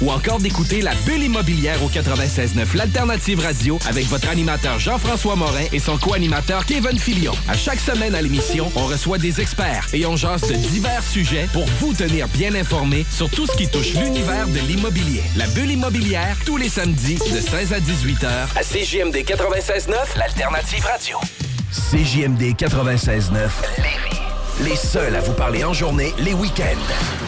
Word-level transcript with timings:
ou 0.00 0.10
encore 0.10 0.38
d'écouter 0.38 0.80
la 0.80 0.94
bulle 1.06 1.22
immobilière 1.22 1.82
au 1.82 1.88
96.9 1.88 2.76
l'alternative 2.76 3.40
radio 3.40 3.78
avec 3.88 4.06
votre 4.06 4.28
animateur 4.28 4.78
Jean-François 4.78 5.36
Morin 5.36 5.64
et 5.72 5.78
son 5.78 5.98
co-animateur 5.98 6.64
Kevin 6.66 6.98
Filion. 6.98 7.32
À 7.48 7.56
chaque 7.56 7.80
semaine 7.80 8.14
à 8.14 8.22
l'émission, 8.22 8.70
on 8.76 8.86
reçoit 8.86 9.18
des 9.18 9.40
experts 9.40 9.86
et 9.92 10.06
on 10.06 10.16
jase 10.16 10.42
de 10.42 10.54
divers 10.54 11.02
sujets 11.02 11.48
pour 11.52 11.66
vous 11.80 11.92
tenir 11.92 12.28
bien 12.28 12.54
informé 12.54 13.04
sur 13.10 13.28
tout 13.30 13.46
ce 13.46 13.56
qui 13.56 13.68
touche 13.68 13.94
l'univers 13.94 14.46
de 14.48 14.60
l'immobilier. 14.60 15.22
La 15.36 15.46
bulle 15.48 15.70
immobilière, 15.70 16.36
tous 16.44 16.56
les 16.56 16.68
samedis 16.68 17.18
de 17.32 17.40
16 17.40 17.72
à 17.72 17.80
18 17.80 18.24
heures 18.24 18.48
à 18.56 18.62
CJMD 18.62 19.16
96.9, 19.16 20.18
l'alternative 20.18 20.84
radio. 20.84 21.18
CJMD 21.72 22.54
96.9, 22.56 23.32
Lévis. 23.76 24.18
Les 24.64 24.76
seuls 24.76 25.14
à 25.14 25.20
vous 25.20 25.34
parler 25.34 25.64
en 25.64 25.72
journée, 25.72 26.12
les 26.18 26.34
week-ends. 26.34 27.27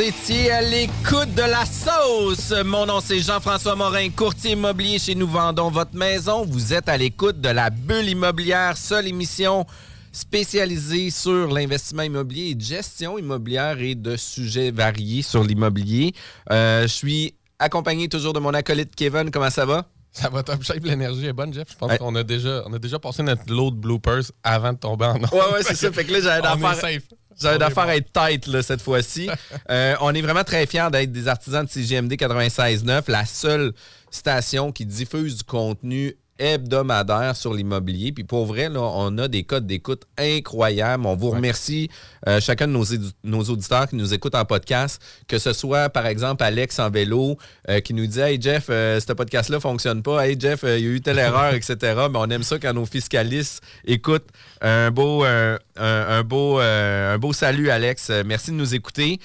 Étiez 0.00 0.50
à 0.50 0.62
l'écoute 0.62 1.34
de 1.34 1.42
la 1.42 1.64
sauce. 1.66 2.52
Mon 2.64 2.86
nom, 2.86 3.00
c'est 3.00 3.20
Jean-François 3.20 3.74
Morin, 3.76 4.08
courtier 4.10 4.52
immobilier 4.52 4.98
chez 4.98 5.14
Nous 5.14 5.26
Vendons 5.28 5.70
Votre 5.70 5.94
Maison. 5.94 6.44
Vous 6.46 6.72
êtes 6.72 6.88
à 6.88 6.96
l'écoute 6.96 7.40
de 7.40 7.48
la 7.50 7.70
bulle 7.70 8.08
immobilière, 8.08 8.76
seule 8.76 9.06
émission 9.08 9.66
spécialisée 10.12 11.10
sur 11.10 11.48
l'investissement 11.48 12.02
immobilier 12.02 12.50
et 12.50 12.54
de 12.54 12.62
gestion 12.62 13.18
immobilière 13.18 13.78
et 13.80 13.94
de 13.94 14.16
sujets 14.16 14.70
variés 14.70 15.22
sur 15.22 15.44
l'immobilier. 15.44 16.12
Euh, 16.50 16.82
je 16.82 16.88
suis 16.88 17.34
accompagné 17.58 18.08
toujours 18.08 18.32
de 18.32 18.40
mon 18.40 18.54
acolyte 18.54 18.94
Kevin. 18.96 19.30
Comment 19.30 19.50
ça 19.50 19.66
va? 19.66 19.86
Ça 20.12 20.28
va 20.28 20.42
top 20.42 20.62
shape, 20.64 20.82
l'énergie 20.82 21.26
est 21.26 21.32
bonne, 21.32 21.52
Jeff. 21.54 21.68
Je 21.70 21.76
pense 21.76 21.90
Ouais. 21.90 21.98
qu'on 21.98 22.14
a 22.16 22.24
déjà, 22.24 22.64
on 22.66 22.72
a 22.72 22.78
déjà 22.80 22.98
passé 22.98 23.22
notre 23.22 23.42
lot 23.52 23.70
de 23.70 23.76
bloopers 23.76 24.24
avant 24.42 24.72
de 24.72 24.78
tomber 24.78 25.04
en 25.04 25.22
or. 25.22 25.32
Ouais, 25.32 25.52
ouais, 25.52 25.62
c'est 25.62 25.76
ça. 25.76 25.92
Fait 25.92 26.04
que 26.04 26.12
là, 26.12 26.20
j'avais 26.20 26.48
On 26.48 26.56
est 26.56 26.60
d'affaires. 26.60 26.80
safe. 26.80 27.02
J'avais 27.40 27.54
On 27.54 27.56
est 27.56 27.58
d'affaires 27.60 27.84
à 27.84 27.96
être 27.96 28.12
tête 28.12 28.46
là, 28.46 28.62
cette 28.62 28.82
fois-ci. 28.82 29.28
Euh, 29.68 29.94
on 30.00 30.14
est 30.14 30.20
vraiment 30.20 30.42
très 30.42 30.66
fiers 30.66 30.88
d'être 30.90 31.12
des 31.12 31.28
artisans 31.28 31.64
de 31.64 31.70
CGMD 31.70 32.12
96.9, 32.14 33.02
la 33.08 33.24
seule 33.24 33.72
station 34.10 34.72
qui 34.72 34.84
diffuse 34.84 35.36
du 35.36 35.44
contenu 35.44 36.16
hebdomadaire 36.40 37.36
sur 37.36 37.54
l'immobilier. 37.54 38.10
Puis 38.10 38.24
pour 38.24 38.46
vrai, 38.46 38.68
là, 38.68 38.80
on 38.80 39.16
a 39.18 39.28
des 39.28 39.44
codes 39.44 39.66
d'écoute 39.66 40.02
incroyables. 40.18 41.06
On 41.06 41.14
vous 41.14 41.30
remercie, 41.30 41.90
euh, 42.26 42.40
chacun 42.40 42.66
de 42.66 42.72
nos, 42.72 42.84
nos 43.22 43.42
auditeurs 43.44 43.88
qui 43.88 43.96
nous 43.96 44.12
écoutent 44.12 44.34
en 44.34 44.44
podcast, 44.44 45.00
que 45.28 45.38
ce 45.38 45.52
soit, 45.52 45.90
par 45.90 46.06
exemple, 46.06 46.42
Alex 46.42 46.78
en 46.78 46.90
vélo 46.90 47.36
euh, 47.68 47.80
qui 47.80 47.94
nous 47.94 48.06
dit 48.06 48.20
«Hey 48.20 48.40
Jeff, 48.40 48.66
euh, 48.70 48.98
ce 48.98 49.12
podcast-là 49.12 49.60
fonctionne 49.60 50.02
pas. 50.02 50.26
Hey 50.26 50.36
Jeff, 50.38 50.60
il 50.64 50.68
y 50.68 50.72
a 50.72 50.90
eu 50.90 51.00
telle 51.00 51.18
erreur, 51.18 51.54
etc.» 51.54 51.76
Mais 52.10 52.18
on 52.18 52.30
aime 52.30 52.42
ça 52.42 52.58
quand 52.58 52.72
nos 52.72 52.86
fiscalistes 52.86 53.62
écoutent. 53.84 54.28
Un 54.62 54.90
beau, 54.90 55.24
un, 55.24 55.58
un 55.76 56.22
beau, 56.22 56.58
un 56.58 57.18
beau 57.18 57.32
salut, 57.32 57.70
Alex. 57.70 58.10
Merci 58.24 58.50
de 58.50 58.56
nous 58.56 58.74
écouter. 58.74 59.20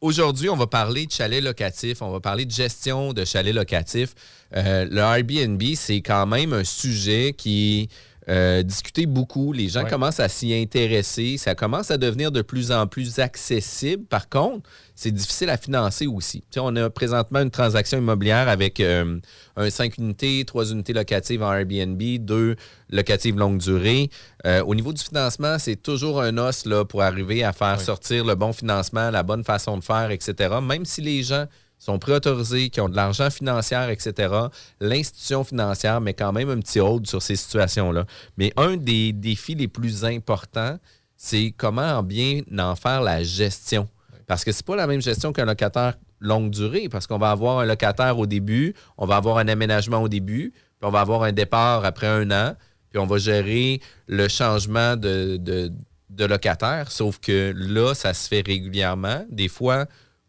Aujourd'hui, 0.00 0.50
on 0.50 0.56
va 0.56 0.66
parler 0.66 1.06
de 1.06 1.12
chalet 1.12 1.42
locatif, 1.42 2.02
on 2.02 2.10
va 2.10 2.20
parler 2.20 2.44
de 2.44 2.50
gestion 2.50 3.12
de 3.12 3.24
chalet 3.24 3.54
locatif. 3.54 4.14
Euh, 4.54 4.86
le 4.90 4.98
Airbnb, 4.98 5.62
c'est 5.76 6.02
quand 6.02 6.26
même 6.26 6.52
un 6.52 6.64
sujet 6.64 7.32
qui 7.36 7.88
euh, 8.28 8.62
discuté 8.62 9.06
beaucoup. 9.06 9.52
Les 9.52 9.68
gens 9.68 9.84
Ouais. 9.84 9.90
commencent 9.90 10.20
à 10.20 10.28
s'y 10.28 10.54
intéresser. 10.54 11.36
Ça 11.36 11.54
commence 11.54 11.90
à 11.90 11.98
devenir 11.98 12.32
de 12.32 12.42
plus 12.42 12.72
en 12.72 12.86
plus 12.86 13.18
accessible. 13.18 14.04
Par 14.06 14.28
contre, 14.28 14.68
c'est 14.94 15.10
difficile 15.10 15.50
à 15.50 15.56
financer 15.56 16.06
aussi. 16.06 16.40
Tu 16.40 16.46
sais, 16.52 16.60
on 16.62 16.74
a 16.76 16.88
présentement 16.88 17.40
une 17.40 17.50
transaction 17.50 17.98
immobilière 17.98 18.48
avec 18.48 18.80
euh, 18.80 19.18
un 19.56 19.68
5 19.70 19.98
unités, 19.98 20.44
3 20.46 20.70
unités 20.72 20.92
locatives 20.92 21.42
en 21.42 21.52
Airbnb, 21.52 22.00
2 22.20 22.56
locatives 22.90 23.36
longue 23.36 23.58
durée. 23.58 24.08
Euh, 24.46 24.62
au 24.64 24.74
niveau 24.74 24.92
du 24.92 25.02
financement, 25.02 25.58
c'est 25.58 25.76
toujours 25.76 26.20
un 26.22 26.38
os 26.38 26.64
là, 26.66 26.84
pour 26.84 27.02
arriver 27.02 27.44
à 27.44 27.52
faire 27.52 27.76
Oui. 27.78 27.84
sortir 27.84 28.24
le 28.24 28.34
bon 28.36 28.52
financement, 28.52 29.10
la 29.10 29.22
bonne 29.22 29.44
façon 29.44 29.76
de 29.78 29.84
faire, 29.84 30.10
etc. 30.10 30.54
Même 30.62 30.84
si 30.84 31.00
les 31.02 31.22
gens 31.22 31.46
sont 31.84 31.98
préautorisés, 31.98 32.70
qui 32.70 32.80
ont 32.80 32.88
de 32.88 32.96
l'argent 32.96 33.28
financier, 33.28 33.78
etc., 33.90 34.32
l'institution 34.80 35.44
financière 35.44 36.00
met 36.00 36.14
quand 36.14 36.32
même 36.32 36.48
un 36.48 36.58
petit 36.60 36.80
hold 36.80 37.06
sur 37.06 37.20
ces 37.20 37.36
situations-là. 37.36 38.06
Mais 38.38 38.52
un 38.56 38.78
des 38.78 39.12
défis 39.12 39.54
les 39.54 39.68
plus 39.68 40.04
importants, 40.04 40.78
c'est 41.18 41.52
comment 41.54 42.02
bien 42.02 42.40
en 42.58 42.74
faire 42.74 43.02
la 43.02 43.22
gestion. 43.22 43.86
Parce 44.26 44.44
que 44.44 44.52
c'est 44.52 44.64
pas 44.64 44.76
la 44.76 44.86
même 44.86 45.02
gestion 45.02 45.34
qu'un 45.34 45.44
locataire 45.44 45.94
longue 46.20 46.48
durée, 46.48 46.88
parce 46.88 47.06
qu'on 47.06 47.18
va 47.18 47.30
avoir 47.30 47.58
un 47.58 47.66
locataire 47.66 48.18
au 48.18 48.24
début, 48.24 48.74
on 48.96 49.04
va 49.04 49.16
avoir 49.16 49.36
un 49.36 49.48
aménagement 49.48 49.98
au 49.98 50.08
début, 50.08 50.52
puis 50.52 50.88
on 50.88 50.90
va 50.90 51.00
avoir 51.00 51.24
un 51.24 51.32
départ 51.32 51.84
après 51.84 52.06
un 52.06 52.30
an, 52.30 52.54
puis 52.88 52.98
on 52.98 53.06
va 53.06 53.18
gérer 53.18 53.80
le 54.06 54.28
changement 54.28 54.96
de, 54.96 55.70
locataire. 56.18 56.90
Sauf 56.90 57.18
que 57.18 57.52
là, 57.54 57.92
ça 57.92 58.14
se 58.14 58.26
fait 58.26 58.42
régulièrement, 58.46 59.26
des 59.28 59.48
fois 59.48 59.84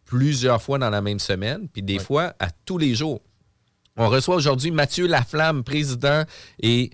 plusieurs 0.05 0.61
fois 0.61 0.77
dans 0.77 0.89
la 0.89 1.01
même 1.01 1.19
semaine, 1.19 1.67
puis 1.67 1.81
des 1.81 1.99
fois 1.99 2.35
à 2.39 2.49
tous 2.65 2.77
les 2.77 2.95
jours. 2.95 3.21
On 3.97 4.09
reçoit 4.09 4.35
aujourd'hui 4.35 4.71
Mathieu 4.71 5.07
Laflamme, 5.07 5.63
président 5.63 6.23
et 6.61 6.91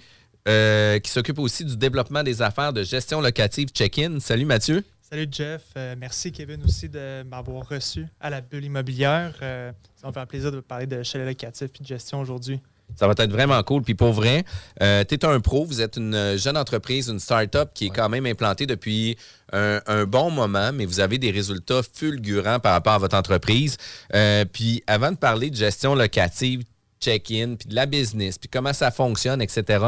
euh, 0.47 0.99
qui 0.99 1.11
s'occupe 1.11 1.39
aussi 1.39 1.65
du 1.65 1.77
développement 1.77 2.23
des 2.23 2.41
affaires 2.41 2.73
de 2.73 2.83
gestion 2.83 3.21
locative 3.21 3.69
check-in. 3.69 4.19
Salut 4.19 4.45
Mathieu. 4.45 4.83
Salut 5.01 5.27
Jeff, 5.29 5.63
Euh, 5.75 5.95
merci 5.97 6.31
Kevin 6.31 6.63
aussi 6.63 6.87
de 6.87 7.23
m'avoir 7.23 7.67
reçu 7.67 8.07
à 8.21 8.29
la 8.29 8.39
bulle 8.39 8.63
immobilière. 8.63 9.35
Euh, 9.41 9.71
ça 9.95 10.07
me 10.07 10.13
fait 10.13 10.19
un 10.21 10.25
plaisir 10.25 10.51
de 10.51 10.61
parler 10.61 10.87
de 10.87 11.03
chalet 11.03 11.27
locatif 11.27 11.69
et 11.77 11.83
de 11.83 11.87
gestion 11.87 12.21
aujourd'hui. 12.21 12.61
Ça 12.95 13.07
va 13.07 13.13
être 13.17 13.31
vraiment 13.31 13.61
cool. 13.63 13.83
Puis 13.83 13.95
pour 13.95 14.13
vrai, 14.13 14.43
euh, 14.81 15.03
tu 15.07 15.15
es 15.15 15.25
un 15.25 15.39
pro, 15.39 15.65
vous 15.65 15.81
êtes 15.81 15.97
une 15.97 16.37
jeune 16.37 16.57
entreprise, 16.57 17.07
une 17.07 17.19
start-up 17.19 17.71
qui 17.73 17.87
est 17.87 17.89
quand 17.89 18.09
même 18.09 18.25
implantée 18.25 18.65
depuis 18.65 19.17
un, 19.53 19.81
un 19.87 20.05
bon 20.05 20.31
moment, 20.31 20.71
mais 20.73 20.85
vous 20.85 20.99
avez 20.99 21.17
des 21.17 21.31
résultats 21.31 21.81
fulgurants 21.93 22.59
par 22.59 22.73
rapport 22.73 22.93
à 22.93 22.99
votre 22.99 23.17
entreprise. 23.17 23.77
Euh, 24.13 24.45
puis 24.45 24.83
avant 24.87 25.11
de 25.11 25.17
parler 25.17 25.49
de 25.49 25.55
gestion 25.55 25.95
locative, 25.95 26.63
check-in, 27.01 27.55
puis 27.55 27.67
de 27.67 27.75
la 27.75 27.87
business, 27.87 28.37
puis 28.37 28.47
comment 28.47 28.73
ça 28.73 28.91
fonctionne, 28.91 29.41
etc. 29.41 29.83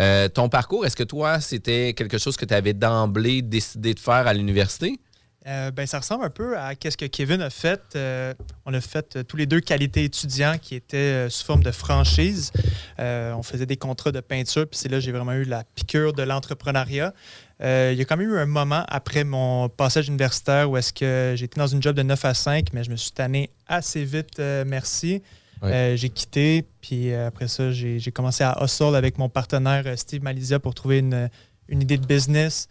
euh, 0.00 0.28
ton 0.28 0.48
parcours, 0.48 0.84
est-ce 0.84 0.96
que 0.96 1.04
toi, 1.04 1.40
c'était 1.40 1.94
quelque 1.94 2.18
chose 2.18 2.36
que 2.36 2.44
tu 2.44 2.52
avais 2.54 2.74
d'emblée 2.74 3.40
décidé 3.42 3.94
de 3.94 4.00
faire 4.00 4.26
à 4.26 4.34
l'université? 4.34 5.00
Euh, 5.46 5.70
ben, 5.70 5.86
ça 5.86 5.98
ressemble 5.98 6.24
un 6.24 6.30
peu 6.30 6.58
à 6.58 6.72
ce 6.72 6.96
que 6.96 7.06
Kevin 7.06 7.40
a 7.40 7.50
fait. 7.50 7.80
Euh, 7.96 8.34
on 8.66 8.74
a 8.74 8.80
fait 8.80 9.16
euh, 9.16 9.22
tous 9.22 9.38
les 9.38 9.46
deux 9.46 9.60
qualité 9.60 10.04
étudiants 10.04 10.56
qui 10.60 10.74
étaient 10.74 11.30
sous 11.30 11.44
forme 11.44 11.62
de 11.62 11.70
franchise. 11.70 12.52
On 12.98 13.42
faisait 13.42 13.66
des 13.66 13.76
contrats 13.76 14.12
de 14.12 14.20
peinture, 14.20 14.66
puis 14.66 14.78
c'est 14.78 14.88
là 14.88 14.98
que 14.98 15.04
j'ai 15.04 15.12
vraiment 15.12 15.32
eu 15.32 15.44
la 15.44 15.64
piqûre 15.64 16.12
de 16.12 16.22
l'entrepreneuriat. 16.22 17.14
Il 17.60 17.94
y 17.94 18.00
a 18.00 18.04
quand 18.04 18.16
même 18.16 18.30
eu 18.30 18.38
un 18.38 18.46
moment 18.46 18.84
après 18.88 19.24
mon 19.24 19.68
passage 19.68 20.08
universitaire 20.08 20.70
où 20.70 20.76
est-ce 20.76 20.92
que 20.92 21.34
j'étais 21.36 21.58
dans 21.58 21.66
une 21.66 21.82
job 21.82 21.96
de 21.96 22.02
9 22.02 22.24
à 22.24 22.34
5, 22.34 22.72
mais 22.72 22.84
je 22.84 22.90
me 22.90 22.96
suis 22.96 23.12
tanné 23.12 23.50
assez 23.66 24.04
vite, 24.04 24.38
merci. 24.66 25.22
Euh, 25.62 25.96
j'ai 25.96 26.08
quitté, 26.08 26.64
puis 26.80 27.12
euh, 27.12 27.26
après 27.26 27.48
ça, 27.48 27.70
j'ai 27.70 28.12
commencé 28.12 28.44
à 28.44 28.58
hustle 28.62 28.94
avec 28.94 29.18
mon 29.18 29.28
partenaire 29.28 29.84
Steve 29.98 30.22
Malizia 30.22 30.58
pour 30.58 30.74
trouver 30.74 30.98
une, 30.98 31.28
une 31.68 31.82
idée 31.82 31.98
de 31.98 32.06
business. 32.06 32.68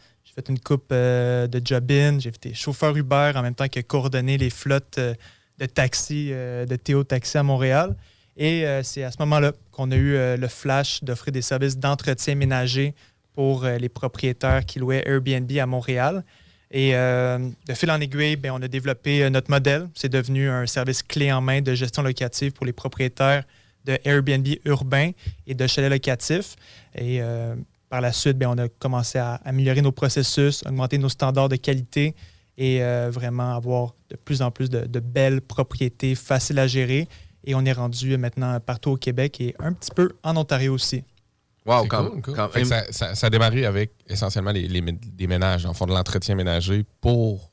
Une 0.48 0.60
coupe 0.60 0.90
euh, 0.92 1.48
de 1.48 1.62
job-in. 1.64 2.20
J'ai 2.20 2.30
été 2.30 2.54
chauffeur 2.54 2.96
Uber 2.96 3.34
en 3.36 3.42
même 3.42 3.56
temps 3.56 3.68
que 3.68 3.82
coordonner 3.82 4.38
les 4.38 4.50
flottes 4.50 4.98
euh, 4.98 5.14
de 5.58 5.66
taxis, 5.66 6.30
euh, 6.32 6.66
de 6.66 6.76
Théo 6.76 7.04
Taxi 7.04 7.38
à 7.38 7.44
Montréal. 7.44 7.96
Et 8.38 8.64
c'est 8.84 9.04
à 9.04 9.12
ce 9.12 9.18
moment-là 9.20 9.52
qu'on 9.70 9.92
a 9.92 9.98
eu 9.98 10.14
le 10.38 10.48
flash 10.48 11.04
d'offrir 11.04 11.34
des 11.34 11.42
services 11.42 11.78
d'entretien 11.78 12.36
ménager 12.36 12.96
pour 13.34 13.66
les 13.66 13.90
propriétaires 13.90 14.66
qui 14.66 14.80
louaient 14.80 15.04
Airbnb 15.06 15.52
à 15.58 15.66
Montréal. 15.66 16.24
Et 16.72 16.94
de 16.94 17.74
fil 17.74 17.92
en 17.92 18.00
aiguille, 18.00 18.38
ben, 18.38 18.52
on 18.54 18.62
a 18.62 18.70
développé 18.70 19.30
notre 19.30 19.52
modèle. 19.52 19.90
C'est 19.94 20.08
devenu 20.08 20.50
un 20.50 20.66
service 20.68 21.04
clé 21.04 21.34
en 21.34 21.42
main 21.42 21.60
de 21.60 21.76
gestion 21.76 22.02
locative 22.02 22.54
pour 22.54 22.66
les 22.66 22.72
propriétaires 22.72 23.44
de 23.84 24.00
Airbnb 24.06 24.48
urbain 24.64 25.12
et 25.46 25.54
de 25.54 25.68
chalets 25.68 25.92
locatifs. 25.92 26.56
Et 26.96 27.20
par 27.90 28.02
la 28.02 28.12
suite, 28.12 28.38
bien, 28.38 28.50
on 28.52 28.58
a 28.58 28.68
commencé 28.68 29.18
à 29.18 29.36
améliorer 29.46 29.82
nos 29.82 29.92
processus, 29.92 30.64
augmenter 30.66 30.98
nos 30.98 31.10
standards 31.10 31.50
de 31.50 31.56
qualité 31.56 32.16
et 32.58 32.84
euh, 32.84 33.10
vraiment 33.12 33.56
avoir 33.56 33.96
de 34.10 34.16
plus 34.16 34.42
en 34.42 34.52
plus 34.52 34.70
de, 34.70 34.86
de, 34.86 35.00
belles 35.00 35.42
propriétés 35.42 36.16
faciles 36.16 36.60
à 36.60 36.68
gérer. 36.68 37.08
Et 37.46 37.56
on 37.56 37.66
est 37.66 37.72
rendu 37.72 38.18
maintenant 38.18 38.60
partout 38.60 38.92
au 38.92 38.98
Québec 38.98 39.40
et 39.40 39.56
un 39.60 39.74
petit 39.74 39.92
peu 39.96 40.12
en 40.24 40.36
Ontario 40.36 40.74
aussi. 40.74 41.04
Wow, 41.66 41.86
quand, 41.86 42.10
cool, 42.10 42.22
cool. 42.22 42.66
Ça, 42.66 42.84
ça, 42.92 43.16
ça, 43.16 43.28
a 43.28 43.30
démarré 43.30 43.66
avec 43.66 43.92
essentiellement 44.08 44.52
les, 44.52 44.68
les, 44.68 44.84
les 45.18 45.28
ménages, 45.28 45.66
en 45.66 45.74
fond 45.74 45.86
de 45.86 45.94
l'entretien 45.94 46.36
ménager 46.36 46.86
pour 47.02 47.50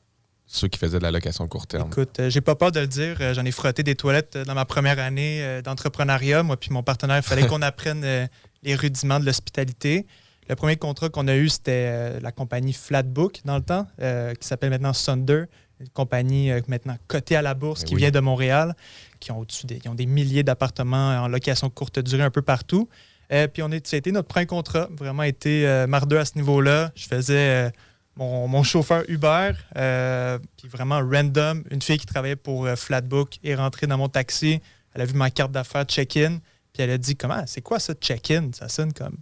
ceux 0.47 0.69
qui 0.69 0.79
faisaient 0.79 0.97
de 0.97 1.03
la 1.03 1.11
location 1.11 1.47
court 1.47 1.67
terme. 1.67 1.89
Écoute, 1.91 2.19
euh, 2.19 2.29
j'ai 2.29 2.41
pas 2.41 2.55
peur 2.55 2.71
de 2.71 2.79
le 2.79 2.87
dire. 2.87 3.17
Euh, 3.19 3.33
j'en 3.33 3.43
ai 3.43 3.51
frotté 3.51 3.83
des 3.83 3.95
toilettes 3.95 4.37
euh, 4.37 4.45
dans 4.45 4.55
ma 4.55 4.65
première 4.65 4.97
année 4.97 5.43
euh, 5.43 5.61
d'entrepreneuriat. 5.61 6.41
Moi 6.41 6.57
puis 6.57 6.71
mon 6.71 6.83
partenaire, 6.83 7.17
il 7.17 7.23
fallait 7.23 7.45
qu'on 7.47 7.61
apprenne 7.61 8.01
euh, 8.03 8.25
les 8.63 8.75
rudiments 8.75 9.19
de 9.19 9.25
l'hospitalité. 9.25 10.07
Le 10.49 10.55
premier 10.55 10.77
contrat 10.77 11.09
qu'on 11.09 11.27
a 11.27 11.35
eu, 11.35 11.49
c'était 11.49 11.87
euh, 11.89 12.19
la 12.21 12.31
compagnie 12.31 12.73
Flatbook 12.73 13.41
dans 13.45 13.57
le 13.57 13.63
temps, 13.63 13.87
qui 13.97 14.47
s'appelle 14.47 14.69
maintenant 14.69 14.93
Sunder, 14.93 15.45
une 15.79 15.89
compagnie 15.89 16.51
maintenant 16.67 16.97
cotée 17.07 17.35
à 17.35 17.41
la 17.41 17.53
bourse 17.53 17.81
Ben 17.81 17.87
qui 17.87 17.95
oui. 17.95 18.01
vient 18.01 18.11
de 18.11 18.19
Montréal, 18.19 18.75
qui 19.19 19.31
ont, 19.31 19.45
des, 19.65 19.79
ont 19.87 19.95
des 19.95 20.05
milliers 20.05 20.43
d'appartements 20.43 21.09
en 21.21 21.27
location 21.27 21.69
courte 21.69 21.99
durée 21.99 22.23
un 22.23 22.31
peu 22.31 22.41
partout. 22.41 22.89
Euh, 23.31 23.47
puis 23.47 23.61
on 23.61 23.71
est, 23.71 23.85
ça 23.85 23.95
a 23.95 23.97
été 23.97 24.11
notre 24.11 24.27
premier 24.27 24.45
contrat, 24.45 24.87
vraiment 24.91 25.23
été 25.23 25.67
euh, 25.67 25.87
mardeux 25.87 26.19
à 26.19 26.25
ce 26.25 26.35
niveau-là. 26.35 26.91
Je 26.95 27.07
faisais 27.07 27.67
euh, 27.67 27.69
mon, 28.15 28.47
mon 28.47 28.63
chauffeur 28.63 29.03
Uber, 29.09 29.51
euh, 29.75 30.39
puis 30.57 30.67
vraiment 30.67 30.99
random, 30.99 31.63
une 31.69 31.81
fille 31.81 31.97
qui 31.97 32.05
travaillait 32.05 32.35
pour 32.35 32.65
euh, 32.65 32.75
Flatbook 32.75 33.37
est 33.43 33.55
rentrée 33.55 33.87
dans 33.87 33.97
mon 33.97 34.07
taxi. 34.07 34.61
Elle 34.93 35.01
a 35.01 35.05
vu 35.05 35.13
ma 35.13 35.29
carte 35.29 35.51
d'affaires 35.51 35.83
check-in, 35.83 36.39
puis 36.73 36.83
elle 36.83 36.91
a 36.91 36.97
dit 36.97 37.15
Comment, 37.15 37.43
c'est 37.45 37.61
quoi 37.61 37.79
ça, 37.79 37.93
check-in 37.93 38.49
Ça 38.53 38.69
sonne 38.69 38.93
comme 38.93 39.17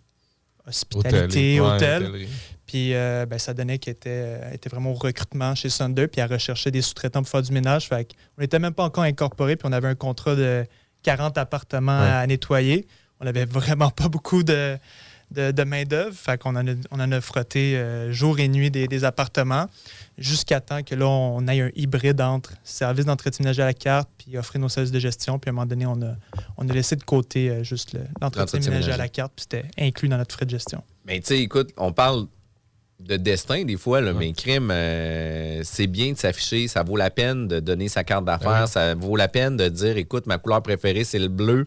hospitalité, 0.67 1.59
hôtel. 1.59 2.27
Puis 2.65 2.93
euh, 2.95 3.25
ben, 3.27 3.37
ça 3.37 3.53
donnait 3.53 3.77
qu'elle 3.77 3.93
était, 3.93 4.39
elle 4.43 4.55
était 4.55 4.69
vraiment 4.69 4.91
au 4.91 4.95
recrutement 4.95 5.53
chez 5.53 5.69
Sunder, 5.69 6.07
puis 6.07 6.19
elle 6.21 6.31
recherchait 6.31 6.71
des 6.71 6.81
sous-traitants 6.81 7.21
pour 7.21 7.29
faire 7.29 7.43
du 7.43 7.51
ménage. 7.51 7.87
Fait 7.87 8.07
on 8.37 8.41
n'était 8.41 8.59
même 8.59 8.73
pas 8.73 8.83
encore 8.83 9.03
incorporé, 9.03 9.55
puis 9.55 9.67
on 9.69 9.71
avait 9.71 9.87
un 9.87 9.95
contrat 9.95 10.35
de 10.35 10.65
40 11.03 11.37
appartements 11.37 11.99
Ouais. 12.01 12.07
à 12.09 12.25
nettoyer. 12.27 12.87
On 13.19 13.25
n'avait 13.25 13.45
vraiment 13.45 13.89
pas 13.91 14.09
beaucoup 14.09 14.43
de, 14.43 14.77
de, 15.31 15.51
de 15.51 15.63
main-d'œuvre. 15.63 16.15
Fait 16.15 16.39
qu'on 16.39 16.55
en 16.55 16.67
a, 16.67 16.71
on 16.91 16.99
en 16.99 17.11
a 17.11 17.21
frotté 17.21 17.77
euh, 17.77 18.11
jour 18.11 18.39
et 18.39 18.47
nuit 18.47 18.71
des, 18.71 18.87
des 18.87 19.03
appartements 19.03 19.67
jusqu'à 20.17 20.61
temps 20.61 20.81
que 20.83 20.95
là, 20.95 21.07
on 21.07 21.45
ait 21.47 21.61
un 21.61 21.71
hybride 21.75 22.21
entre 22.21 22.53
service 22.63 23.05
d'entretien 23.05 23.43
ménager 23.43 23.61
à 23.61 23.65
la 23.65 23.73
carte 23.73 24.09
puis 24.17 24.37
offrir 24.37 24.61
nos 24.61 24.69
services 24.69 24.91
de 24.91 24.99
gestion. 24.99 25.39
Puis 25.39 25.49
à 25.49 25.51
un 25.51 25.53
moment 25.55 25.65
donné, 25.65 25.85
on 25.85 26.01
a, 26.01 26.15
on 26.57 26.67
a 26.69 26.73
laissé 26.73 26.95
de 26.95 27.03
côté 27.03 27.49
euh, 27.49 27.63
juste 27.63 27.93
le- 27.93 28.01
l'entretien 28.21 28.59
ménager 28.59 28.91
à 28.91 28.97
la 28.97 29.09
carte, 29.09 29.33
puis 29.35 29.45
c'était 29.49 29.67
inclus 29.77 30.07
dans 30.09 30.17
notre 30.17 30.33
frais 30.35 30.45
de 30.45 30.51
gestion. 30.51 30.83
Mais 31.05 31.19
tu 31.19 31.27
sais, 31.27 31.39
écoute, 31.39 31.71
on 31.77 31.91
parle 31.91 32.27
de 33.01 33.17
destin 33.17 33.65
des 33.65 33.75
fois, 33.75 33.99
là, 33.99 34.13
Ouais. 34.13 34.19
mais 34.27 34.31
crime, 34.33 34.69
euh, 34.71 35.59
c'est 35.65 35.85
bien 35.87 36.13
de 36.13 36.17
s'afficher, 36.17 36.69
ça 36.69 36.81
vaut 36.81 36.95
la 36.95 37.09
peine 37.09 37.45
de 37.49 37.59
donner 37.59 37.89
sa 37.89 38.05
carte 38.05 38.23
d'affaires, 38.23 38.61
Ben 38.61 38.67
ça 38.67 38.95
vaut 38.95 39.17
la 39.17 39.27
peine 39.27 39.57
de 39.57 39.67
dire, 39.67 39.97
écoute, 39.97 40.27
ma 40.27 40.37
couleur 40.37 40.61
préférée, 40.63 41.03
c'est 41.03 41.19
le 41.19 41.27
bleu. 41.27 41.65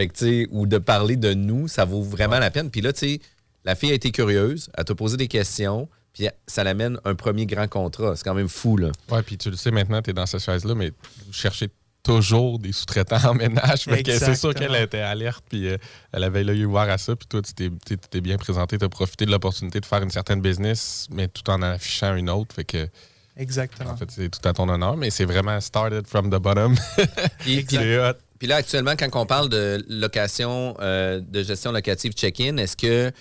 Fait 0.00 0.08
que, 0.08 0.14
tu 0.14 0.24
sais, 0.44 0.48
ou 0.50 0.66
de 0.66 0.78
parler 0.78 1.16
de 1.16 1.34
nous, 1.34 1.68
ça 1.68 1.84
vaut 1.84 2.02
vraiment 2.02 2.38
la 2.38 2.50
peine. 2.50 2.70
Puis 2.70 2.80
là, 2.80 2.90
tu 2.94 3.00
sais, 3.00 3.20
la 3.66 3.74
fille 3.74 3.90
a 3.90 3.94
été 3.94 4.10
curieuse, 4.12 4.70
elle 4.74 4.84
t'a 4.86 4.94
posé 4.94 5.18
des 5.18 5.28
questions, 5.28 5.90
puis 6.14 6.26
ça 6.46 6.64
l'amène 6.64 6.98
un 7.04 7.14
premier 7.14 7.44
grand 7.44 7.68
contrat. 7.68 8.16
C'est 8.16 8.24
quand 8.24 8.32
même 8.32 8.48
fou, 8.48 8.78
là. 8.78 8.92
Ouais, 9.10 9.22
puis 9.22 9.36
tu 9.36 9.50
le 9.50 9.56
sais 9.56 9.70
maintenant, 9.70 10.00
tu 10.00 10.08
es 10.08 10.12
dans 10.14 10.24
cette 10.24 10.40
chaise-là, 10.40 10.74
mais 10.74 10.90
vous 11.26 11.32
cherchez 11.34 11.68
toujours 12.02 12.58
des 12.58 12.72
sous-traitants 12.72 13.22
en 13.28 13.34
ménage. 13.34 13.80
Fait 13.82 14.02
que 14.02 14.18
C'est 14.18 14.34
sûr 14.34 14.54
qu'elle 14.54 14.74
était 14.74 15.00
alerte, 15.00 15.44
puis 15.50 15.68
euh, 15.68 15.76
elle 16.12 16.24
avait 16.24 16.42
l'œil 16.44 16.64
ouvert 16.64 16.88
à 16.88 16.96
ça. 16.96 17.14
Puis 17.14 17.26
toi, 17.28 17.42
tu 17.42 17.52
t'es- 17.52 18.20
bien 18.22 18.38
présenté, 18.38 18.78
tu 18.78 18.84
as 18.86 18.88
profité 18.88 19.26
de 19.26 19.30
l'opportunité 19.30 19.80
de 19.80 19.84
faire 19.84 20.02
une 20.02 20.08
certaine 20.10 20.40
business, 20.40 21.06
mais 21.10 21.28
tout 21.28 21.48
en 21.50 21.60
affichant 21.60 22.14
une 22.16 22.30
autre. 22.30 22.54
Fait 22.54 22.64
que, 22.64 22.88
Exactement. 23.36 23.90
en 23.90 23.96
fait, 23.98 24.10
c'est 24.10 24.30
tout 24.30 24.48
à 24.48 24.54
ton 24.54 24.66
honneur, 24.70 24.96
mais 24.96 25.10
c'est 25.10 25.26
vraiment 25.26 25.60
started 25.60 26.06
from 26.06 26.30
the 26.30 26.40
bottom. 26.40 26.74
C'est 27.44 27.98
hot. 27.98 28.14
Puis 28.40 28.48
là, 28.48 28.56
actuellement, 28.56 28.92
quand 28.98 29.20
on 29.20 29.26
parle 29.26 29.50
de 29.50 29.84
location, 29.90 30.74
euh, 30.80 31.20
de 31.20 31.42
gestion 31.42 31.72
locative 31.72 32.12
check-in, 32.12 32.56
est-ce 32.56 32.74
que 32.74 33.12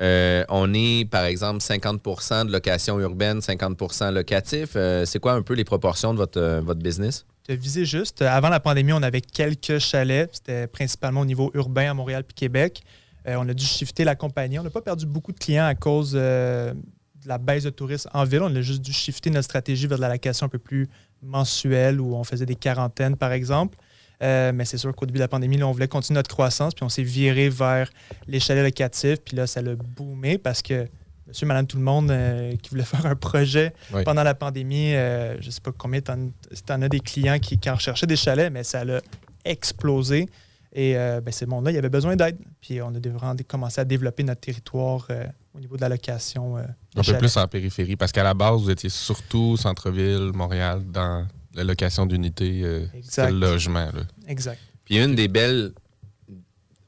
euh, 0.00 0.44
on 0.48 0.72
est, 0.72 1.04
par 1.10 1.24
exemple, 1.24 1.58
50% 1.58 2.46
de 2.46 2.52
location 2.52 3.00
urbaine, 3.00 3.40
50% 3.40 4.12
locatif? 4.12 4.74
Euh, 4.76 5.04
c'est 5.04 5.18
quoi 5.18 5.32
un 5.32 5.42
peu 5.42 5.54
les 5.54 5.64
proportions 5.64 6.12
de 6.12 6.18
votre, 6.18 6.60
votre 6.60 6.78
business? 6.78 7.26
Tu 7.44 7.54
as 7.54 7.56
visé 7.56 7.84
juste. 7.84 8.22
Avant 8.22 8.50
la 8.50 8.60
pandémie, 8.60 8.92
on 8.92 9.02
avait 9.02 9.20
quelques 9.20 9.80
chalets. 9.80 10.30
C'était 10.32 10.68
principalement 10.68 11.22
au 11.22 11.26
niveau 11.26 11.50
urbain 11.54 11.90
à 11.90 11.94
Montréal 11.94 12.22
puis 12.22 12.34
Québec. 12.34 12.84
On 13.26 13.48
a 13.48 13.54
dû 13.54 13.64
shifter 13.64 14.04
la 14.04 14.14
compagnie. 14.14 14.60
On 14.60 14.62
n'a 14.62 14.70
pas 14.70 14.80
perdu 14.80 15.06
beaucoup 15.06 15.32
de 15.32 15.38
clients 15.38 15.66
à 15.66 15.74
cause 15.74 16.12
de 16.12 16.72
la 17.26 17.38
baisse 17.38 17.64
de 17.64 17.70
touristes 17.70 18.08
en 18.14 18.22
ville. 18.24 18.42
On 18.42 18.54
a 18.54 18.62
juste 18.62 18.80
dû 18.80 18.92
shifter 18.92 19.28
notre 19.28 19.46
stratégie 19.46 19.88
vers 19.88 19.98
de 19.98 20.02
la 20.02 20.08
location 20.08 20.46
un 20.46 20.48
peu 20.48 20.60
plus 20.60 20.88
mensuelle 21.20 22.00
où 22.00 22.14
on 22.14 22.22
faisait 22.22 22.46
des 22.46 22.54
quarantaines, 22.54 23.16
par 23.16 23.32
exemple. 23.32 23.76
Euh, 24.22 24.52
mais 24.52 24.64
c'est 24.64 24.78
sûr 24.78 24.94
qu'au 24.94 25.06
début 25.06 25.18
de 25.18 25.24
la 25.24 25.28
pandémie, 25.28 25.56
là, 25.56 25.66
on 25.66 25.72
voulait 25.72 25.88
continuer 25.88 26.16
notre 26.16 26.30
croissance, 26.30 26.74
puis 26.74 26.84
on 26.84 26.88
s'est 26.88 27.02
viré 27.02 27.48
vers 27.48 27.88
les 28.26 28.40
chalets 28.40 28.64
locatifs. 28.64 29.20
Puis 29.24 29.36
là, 29.36 29.46
ça 29.46 29.62
l'a 29.62 29.74
boomé 29.76 30.38
parce 30.38 30.62
que 30.62 30.88
monsieur, 31.26 31.46
madame, 31.46 31.66
tout 31.66 31.76
le 31.76 31.84
monde 31.84 32.10
euh, 32.10 32.54
qui 32.56 32.70
voulait 32.70 32.82
faire 32.84 33.06
un 33.06 33.14
projet 33.14 33.72
Oui. 33.92 34.02
pendant 34.04 34.24
la 34.24 34.34
pandémie, 34.34 34.94
euh, 34.94 35.40
je 35.40 35.46
ne 35.46 35.50
sais 35.50 35.60
pas 35.60 35.70
combien 35.76 36.00
tu 36.00 36.10
en, 36.10 36.82
as 36.82 36.88
des 36.88 37.00
clients 37.00 37.38
qui, 37.38 37.58
qui 37.58 37.70
en 37.70 37.74
recherchaient 37.74 38.06
des 38.06 38.16
chalets, 38.16 38.52
mais 38.52 38.64
ça 38.64 38.84
l'a 38.84 39.00
explosé. 39.44 40.28
Et 40.74 40.94
ben, 40.94 41.32
ces 41.32 41.46
mondes-là, 41.46 41.70
il 41.70 41.74
y 41.74 41.78
avait 41.78 41.88
besoin 41.88 42.14
d'aide. 42.14 42.36
Puis 42.60 42.80
on 42.82 42.88
a 42.88 42.98
vraiment 43.08 43.34
commencé 43.48 43.80
à 43.80 43.86
développer 43.86 44.22
notre 44.22 44.42
territoire 44.42 45.08
au 45.54 45.58
niveau 45.58 45.76
de 45.76 45.80
la 45.80 45.88
location. 45.88 46.58
Un 46.58 47.02
peu 47.02 47.16
plus 47.16 47.36
en 47.38 47.48
périphérie, 47.48 47.96
parce 47.96 48.12
qu'à 48.12 48.22
la 48.22 48.34
base, 48.34 48.60
vous 48.60 48.70
étiez 48.70 48.90
surtout 48.90 49.56
centre-ville, 49.56 50.30
Montréal, 50.34 50.82
dans 50.86 51.26
la 51.58 51.64
location 51.64 52.06
d'unités, 52.06 52.62
euh, 52.64 52.86
c'est 53.02 53.30
le 53.30 53.38
logement. 53.38 53.86
là. 53.92 54.02
Exact. 54.26 54.58
Puis 54.84 54.98
une 54.98 55.14
des 55.14 55.28
belles, 55.28 55.72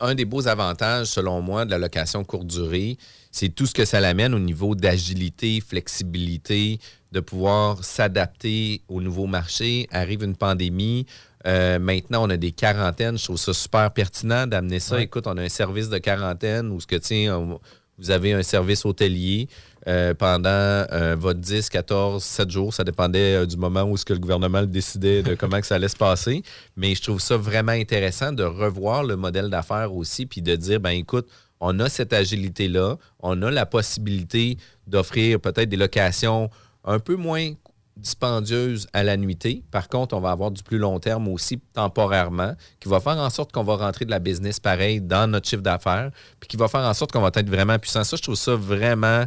un 0.00 0.14
des 0.14 0.24
beaux 0.24 0.46
avantages, 0.48 1.08
selon 1.08 1.42
moi, 1.42 1.64
de 1.64 1.70
la 1.70 1.78
location 1.78 2.24
courte 2.24 2.46
durée, 2.46 2.96
c'est 3.30 3.48
tout 3.50 3.66
ce 3.66 3.74
que 3.74 3.84
ça 3.84 4.00
l'amène 4.00 4.32
au 4.34 4.38
niveau 4.38 4.74
d'agilité, 4.74 5.60
flexibilité, 5.60 6.78
de 7.12 7.20
pouvoir 7.20 7.84
s'adapter 7.84 8.82
au 8.88 9.00
nouveau 9.00 9.26
marché. 9.26 9.86
Arrive 9.90 10.22
une 10.22 10.36
pandémie. 10.36 11.06
euh, 11.46 11.78
maintenant, 11.78 12.26
on 12.26 12.30
a 12.30 12.36
des 12.36 12.52
quarantaines. 12.52 13.18
Je 13.18 13.24
trouve 13.24 13.36
ça 13.38 13.52
super 13.52 13.90
pertinent 13.92 14.46
d'amener 14.46 14.78
ça. 14.80 14.96
Ouais. 14.96 15.04
Écoute, 15.04 15.26
on 15.26 15.36
a 15.36 15.42
un 15.42 15.48
service 15.48 15.88
de 15.88 15.98
quarantaine 15.98 16.70
où 16.70 16.80
ce 16.80 16.86
que, 16.86 16.96
tiens, 16.96 17.58
vous 17.98 18.10
avez 18.10 18.32
un 18.32 18.42
service 18.42 18.84
hôtelier 18.84 19.48
euh, 19.88 20.12
pendant 20.12 20.50
euh, 20.50 21.16
votre 21.18 21.40
10, 21.40 21.70
14, 21.70 22.22
7 22.22 22.50
jours. 22.50 22.74
Ça 22.74 22.84
dépendait 22.84 23.36
euh, 23.36 23.46
du 23.46 23.56
moment 23.56 23.84
où 23.84 23.96
ce 23.96 24.04
que 24.04 24.12
le 24.12 24.18
gouvernement 24.18 24.60
le 24.60 24.66
décidait 24.66 25.22
de 25.22 25.34
comment 25.38 25.58
que 25.58 25.66
ça 25.66 25.76
allait 25.76 25.88
se 25.88 25.96
passer. 25.96 26.42
Mais 26.76 26.94
je 26.94 27.02
trouve 27.02 27.20
ça 27.20 27.38
vraiment 27.38 27.72
intéressant 27.72 28.32
de 28.32 28.42
revoir 28.42 29.04
le 29.04 29.16
modèle 29.16 29.48
d'affaires 29.48 29.94
aussi, 29.94 30.26
puis 30.26 30.42
de 30.42 30.54
dire, 30.54 30.80
ben 30.80 30.90
écoute, 30.90 31.28
on 31.60 31.78
a 31.80 31.88
cette 31.88 32.12
agilité-là, 32.12 32.96
on 33.20 33.40
a 33.40 33.50
la 33.50 33.64
possibilité 33.64 34.58
d'offrir 34.86 35.40
peut-être 35.40 35.68
des 35.68 35.76
locations 35.76 36.50
un 36.84 36.98
peu 36.98 37.16
moins 37.16 37.52
dispendieuses 37.96 38.86
à 38.92 39.02
la 39.02 39.16
nuitée. 39.16 39.62
Par 39.70 39.88
contre, 39.88 40.14
on 40.14 40.20
va 40.20 40.30
avoir 40.30 40.50
du 40.50 40.62
plus 40.62 40.78
long 40.78 40.98
terme 40.98 41.28
aussi 41.28 41.58
temporairement, 41.72 42.54
qui 42.80 42.88
va 42.88 43.00
faire 43.00 43.16
en 43.18 43.30
sorte 43.30 43.52
qu'on 43.52 43.62
va 43.62 43.76
rentrer 43.76 44.04
de 44.04 44.10
la 44.10 44.18
business 44.18 44.60
pareil 44.60 45.00
dans 45.00 45.30
notre 45.30 45.48
chiffre 45.48 45.62
d'affaires, 45.62 46.10
puis 46.38 46.48
qui 46.48 46.56
va 46.56 46.68
faire 46.68 46.80
en 46.80 46.94
sorte 46.94 47.12
qu'on 47.12 47.20
va 47.20 47.30
être 47.34 47.48
vraiment 47.48 47.78
puissant. 47.78 48.04
Ça, 48.04 48.16
je 48.16 48.22
trouve 48.22 48.36
ça 48.36 48.54
vraiment 48.56 49.24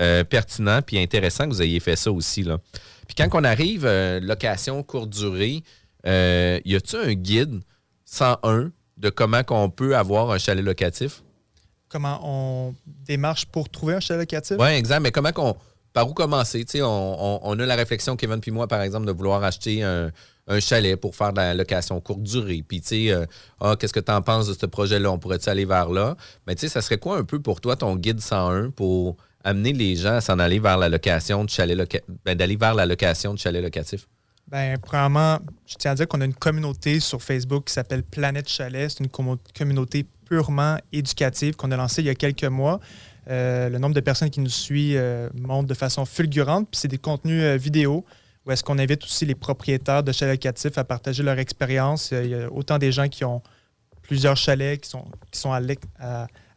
euh, 0.00 0.24
pertinent 0.24 0.80
puis 0.82 0.98
intéressant 0.98 1.44
que 1.44 1.50
vous 1.54 1.62
ayez 1.62 1.80
fait 1.80 1.96
ça 1.96 2.10
aussi. 2.12 2.42
Là. 2.42 2.58
Puis 3.06 3.14
quand 3.16 3.28
on 3.34 3.44
arrive, 3.44 3.84
euh, 3.86 4.20
location 4.20 4.82
courte 4.82 5.10
durée, 5.10 5.62
euh, 6.06 6.60
y 6.64 6.74
a-t-il 6.76 7.08
un 7.10 7.14
guide 7.14 7.60
101 8.04 8.70
de 8.96 9.10
comment 9.10 9.42
qu'on 9.42 9.70
peut 9.70 9.96
avoir 9.96 10.30
un 10.30 10.38
chalet 10.38 10.64
locatif? 10.64 11.22
Comment 11.88 12.20
on 12.22 12.74
démarche 12.86 13.46
pour 13.46 13.68
trouver 13.68 13.94
un 13.94 14.00
chalet 14.00 14.20
locatif? 14.22 14.56
Oui, 14.58 14.68
exact. 14.70 15.00
Mais 15.00 15.10
comment 15.12 15.32
qu'on. 15.32 15.56
Par 15.92 16.08
où 16.08 16.12
commencer? 16.14 16.64
Tu 16.64 16.72
sais, 16.72 16.82
on, 16.82 16.86
on- 16.88 17.40
on 17.42 17.58
a 17.58 17.64
la 17.66 17.74
réflexion, 17.76 18.16
Kevin 18.16 18.40
puis 18.40 18.50
moi, 18.50 18.66
par 18.68 18.82
exemple, 18.82 19.06
de 19.06 19.12
vouloir 19.12 19.42
acheter 19.44 19.82
un, 19.82 20.10
un 20.46 20.60
chalet 20.60 20.94
pour 21.00 21.16
faire 21.16 21.32
de 21.32 21.38
la 21.38 21.54
location 21.54 22.00
courte 22.00 22.22
durée. 22.22 22.62
Puis, 22.66 22.80
tu 22.82 22.88
sais, 22.88 23.10
euh, 23.12 23.24
ah, 23.60 23.76
qu'est-ce 23.78 23.92
que 23.94 24.00
tu 24.00 24.12
en 24.12 24.20
penses 24.20 24.46
de 24.48 24.54
ce 24.54 24.66
projet-là? 24.66 25.10
On 25.10 25.18
pourrait-tu 25.18 25.48
aller 25.48 25.64
vers 25.64 25.88
là? 25.88 26.16
Mais, 26.46 26.54
tu 26.54 26.62
sais, 26.62 26.68
ça 26.68 26.82
serait 26.82 26.98
quoi 26.98 27.16
un 27.16 27.24
peu 27.24 27.40
pour 27.40 27.60
toi 27.62 27.76
ton 27.76 27.96
guide 27.96 28.20
101 28.20 28.70
pour 28.70 29.16
amener 29.46 29.72
les 29.72 29.96
gens 29.96 30.14
à 30.16 30.20
s'en 30.20 30.38
aller 30.38 30.58
vers 30.58 30.76
la 30.76 30.88
location 30.88 31.44
de 31.44 31.50
chalet 31.50 31.76
loca- 31.76 32.02
ben, 32.24 32.34
d'aller 32.36 32.56
vers 32.56 32.74
la 32.74 32.84
location 32.86 33.32
de 33.32 33.38
chalet 33.38 33.62
locatif? 33.62 34.06
Ben, 34.48 34.76
premièrement, 34.78 35.38
je 35.66 35.74
tiens 35.76 35.92
à 35.92 35.94
dire 35.94 36.06
qu'on 36.08 36.20
a 36.20 36.24
une 36.24 36.34
communauté 36.34 37.00
sur 37.00 37.22
Facebook 37.22 37.64
qui 37.66 37.72
s'appelle 37.72 38.02
Planète 38.02 38.48
Chalet. 38.48 38.90
C'est 38.90 39.00
une 39.04 39.10
communauté 39.56 40.04
purement 40.28 40.76
éducative 40.92 41.54
qu'on 41.56 41.70
a 41.70 41.76
lancée 41.76 42.02
il 42.02 42.06
y 42.06 42.10
a 42.10 42.14
quelques 42.14 42.44
mois. 42.44 42.80
Euh, 43.28 43.68
le 43.68 43.78
nombre 43.78 43.94
de 43.94 44.00
personnes 44.00 44.30
qui 44.30 44.40
nous 44.40 44.48
suivent 44.50 44.98
euh, 44.98 45.28
monte 45.34 45.66
de 45.66 45.74
façon 45.74 46.04
fulgurante. 46.04 46.68
Puis 46.70 46.78
c'est 46.80 46.88
des 46.88 46.98
contenus 46.98 47.42
euh, 47.42 47.56
vidéo 47.56 48.04
où 48.44 48.52
est-ce 48.52 48.62
qu'on 48.62 48.78
invite 48.78 49.02
aussi 49.02 49.26
les 49.26 49.34
propriétaires 49.34 50.04
de 50.04 50.12
chalets 50.12 50.34
locatifs 50.44 50.78
à 50.78 50.84
partager 50.84 51.24
leur 51.24 51.38
expérience. 51.40 52.12
Il 52.12 52.28
y 52.30 52.34
a 52.34 52.48
autant 52.52 52.78
des 52.78 52.92
gens 52.92 53.08
qui 53.08 53.24
ont 53.24 53.42
plusieurs 54.02 54.36
chalets, 54.36 54.80
qui 54.80 54.88
sont, 54.88 55.04
qui 55.32 55.40
sont 55.40 55.52
à- 55.52 55.60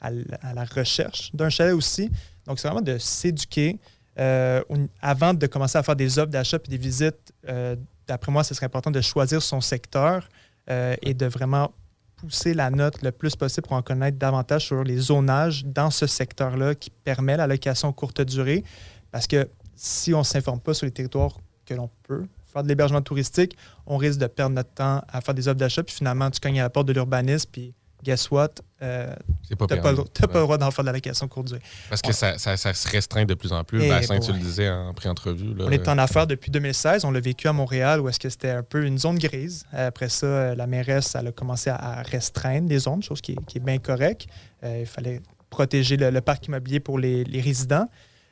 à, 0.01 0.12
la 0.53 0.65
recherche 0.65 1.31
d'un 1.34 1.50
chalet 1.50 1.74
aussi. 1.74 2.12
Donc, 2.50 2.60
c'est 2.60 2.68
vraiment 2.68 2.82
de 2.82 2.98
s'éduquer. 2.98 3.79
Euh, 4.18 4.62
avant 5.01 5.36
de 5.36 5.46
commencer 5.46 5.77
à 5.77 5.84
faire 5.84 5.96
des 5.96 6.18
offres 6.18 6.32
d'achat 6.32 6.58
et 6.58 6.68
des 6.68 6.77
visites, 6.77 7.32
euh, 7.48 7.75
d'après 8.08 8.32
moi, 8.32 8.44
ce 8.44 8.56
serait 8.56 8.65
important 8.65 8.89
de 8.89 9.01
choisir 9.01 9.41
son 9.41 9.62
secteur 9.62 10.27
euh, 10.70 10.96
et 11.03 11.13
de 11.13 11.27
vraiment 11.27 11.72
pousser 12.18 12.56
la 12.56 12.72
note 12.72 13.03
le 13.03 13.12
plus 13.12 13.36
possible 13.36 13.68
pour 13.68 13.77
en 13.77 13.84
connaître 13.84 14.18
davantage 14.18 14.65
sur 14.65 14.84
les 14.84 14.98
zonages 14.98 15.63
dans 15.63 15.91
ce 15.91 16.08
secteur-là 16.08 16.74
qui 16.74 16.89
permet 16.89 17.38
la 17.38 17.46
location 17.46 17.94
courte 17.94 18.22
durée. 18.22 18.63
Parce 19.12 19.27
que 19.27 19.48
si 19.75 20.15
on 20.15 20.20
ne 20.20 20.24
s'informe 20.24 20.60
pas 20.60 20.74
sur 20.74 20.86
les 20.86 20.91
territoires 20.91 21.38
que 21.65 21.75
l'on 21.75 21.89
peut 22.01 22.25
faire 22.51 22.63
de 22.63 22.68
l'hébergement 22.68 23.03
touristique, 23.03 23.56
on 23.86 23.98
risque 23.98 24.20
de 24.20 24.25
perdre 24.25 24.56
notre 24.56 24.74
temps 24.74 25.03
à 25.08 25.22
faire 25.22 25.36
des 25.36 25.48
offres 25.48 25.60
d'achat, 25.60 25.84
puis 25.84 25.96
finalement, 25.96 26.32
tu 26.32 26.39
cognes 26.39 26.60
à 26.60 26.63
la 26.63 26.70
porte 26.72 26.88
de 26.88 26.94
l'urbanisme, 26.94 27.48
puis 27.51 27.75
guess 28.03 28.32
what? 28.32 28.50
Euh, 28.82 29.13
tu 29.46 29.56
n'as 29.60 29.77
pas, 29.77 29.91
le 29.91 30.39
droit 30.41 30.58
d'en 30.58 30.72
faire 30.72 30.84
de 30.84 30.88
la 30.88 30.94
location 30.94 31.27
courte 31.27 31.48
durée. 31.48 31.62
Parce 31.89 32.01
que 32.01 32.13
ça, 32.13 32.38
se 32.38 32.89
restreint 32.89 33.25
de 33.25 33.34
plus 33.34 33.51
en 33.51 33.63
plus. 33.63 33.84
Eh 33.84 33.89
Bassin, 33.89 34.20
tu 34.20 34.32
le 34.32 34.39
disais 34.39 34.70
en 34.70 34.94
pré-entrevue. 34.94 35.53
On 35.60 35.72
est 35.72 35.88
en 35.88 35.98
affaires 35.98 36.27
depuis 36.27 36.51
2016. 36.51 37.03
On 37.06 37.12
l'a 37.12 37.20
vécu 37.20 37.48
à 37.48 37.53
Montréal 37.53 38.00
où 38.00 38.10
est-ce 38.10 38.20
que 38.20 38.29
c'était 38.29 38.51
un 38.51 38.63
peu 38.63 38.86
une 38.86 38.98
zone 38.98 39.20
grise. 39.20 39.65
Après 39.74 40.10
ça, 40.10 40.27
euh, 40.27 40.56
la 40.56 40.68
mairesse 40.68 41.15
elle 41.15 41.27
a 41.27 41.32
commencé 41.32 41.70
à 41.70 42.01
restreindre 42.03 42.70
les 42.70 42.79
zones, 42.79 43.03
chose 43.03 43.22
qui 43.22 43.34
est, 43.34 43.60
bien 43.60 43.77
correcte. 43.77 44.27
Euh, 44.63 44.79
il 44.82 44.86
fallait 44.86 45.22
protéger 45.50 45.98
le, 45.98 46.22
parc 46.22 46.48
immobilier 46.48 46.79
pour 46.79 47.00
les, 47.00 47.24
les 47.24 47.41
résidents. 47.41 47.88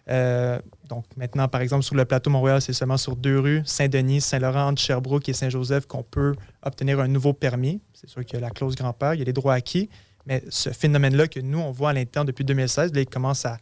Euh, 0.09 0.59
donc 0.87 1.05
maintenant, 1.17 1.47
par 1.47 1.61
exemple, 1.61 1.83
sur 1.83 1.95
le 1.95 2.05
plateau 2.05 2.29
Montréal, 2.29 2.61
c'est 2.61 2.73
seulement 2.73 2.97
sur 2.97 3.15
deux 3.15 3.39
rues, 3.39 3.61
Saint-Denis, 3.65 4.21
Saint-Laurent, 4.21 4.75
Sherbrooke 4.75 5.27
et 5.27 5.33
Saint-Joseph, 5.33 5.85
qu'on 5.85 6.03
peut 6.03 6.33
obtenir 6.63 6.99
un 6.99 7.07
nouveau 7.07 7.33
permis. 7.33 7.81
C'est 7.93 8.09
sûr 8.09 8.23
qu'il 8.23 8.39
y 8.39 8.43
a 8.43 8.45
la 8.45 8.51
clause 8.51 8.75
grand-père, 8.75 9.13
il 9.13 9.19
y 9.19 9.21
a 9.21 9.25
les 9.25 9.33
droits 9.33 9.53
acquis. 9.53 9.89
Mais 10.25 10.43
ce 10.49 10.69
phénomène-là 10.69 11.27
que 11.27 11.39
nous, 11.39 11.59
on 11.59 11.71
voit 11.71 11.91
à 11.91 11.93
l'interne 11.93 12.25
depuis 12.25 12.45
2016, 12.45 12.93
là, 12.93 13.01
il 13.01 13.07
commence 13.07 13.45
à, 13.45 13.57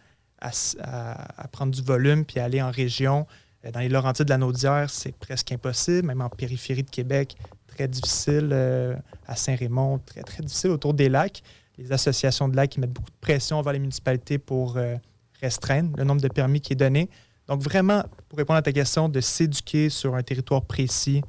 prendre 1.52 1.74
du 1.74 1.82
volume 1.82 2.26
puis 2.26 2.40
à 2.40 2.46
aller 2.46 2.62
en 2.62 2.72
région. 2.72 3.26
Euh, 3.66 3.72
dans 3.72 3.80
les 3.80 3.90
Laurentides 3.90 4.26
de 4.26 4.32
la 4.32 4.38
Naudière, 4.38 4.90
c'est 4.90 5.16
presque 5.16 5.52
impossible, 5.52 6.08
même 6.08 6.22
en 6.22 6.30
périphérie 6.30 6.84
de 6.84 6.90
Québec, 6.90 7.36
très 7.68 7.88
difficile. 7.88 8.50
Euh, 8.52 8.96
à 9.28 9.36
Saint-Raymond, 9.36 10.00
très, 10.06 10.22
très 10.22 10.44
difficile 10.44 10.70
autour 10.70 10.94
des 10.94 11.10
lacs. 11.10 11.42
Les 11.78 11.92
associations 11.92 12.48
de 12.48 12.56
lacs 12.56 12.70
qui 12.70 12.80
mettent 12.80 12.94
beaucoup 12.94 13.10
de 13.10 13.18
pression 13.20 13.62
vers 13.62 13.74
les 13.74 13.80
municipalités 13.80 14.38
pour 14.38 14.78
restreindre 15.46 15.98
le 15.98 16.04
nombre 16.04 16.22
de 16.22 16.28
permis 16.28 16.62
qui 16.62 16.74
est 16.74 16.78
donné. 16.78 17.10
Donc, 17.48 17.62
vraiment, 17.62 18.04
pour 18.30 18.38
répondre 18.38 18.58
à 18.58 18.62
ta 18.62 18.72
question, 18.72 19.08
de 19.10 19.22
s'éduquer 19.22 19.90
sur 19.90 20.16
un 20.16 20.24
territoire 20.24 20.66
précis, 20.66 21.22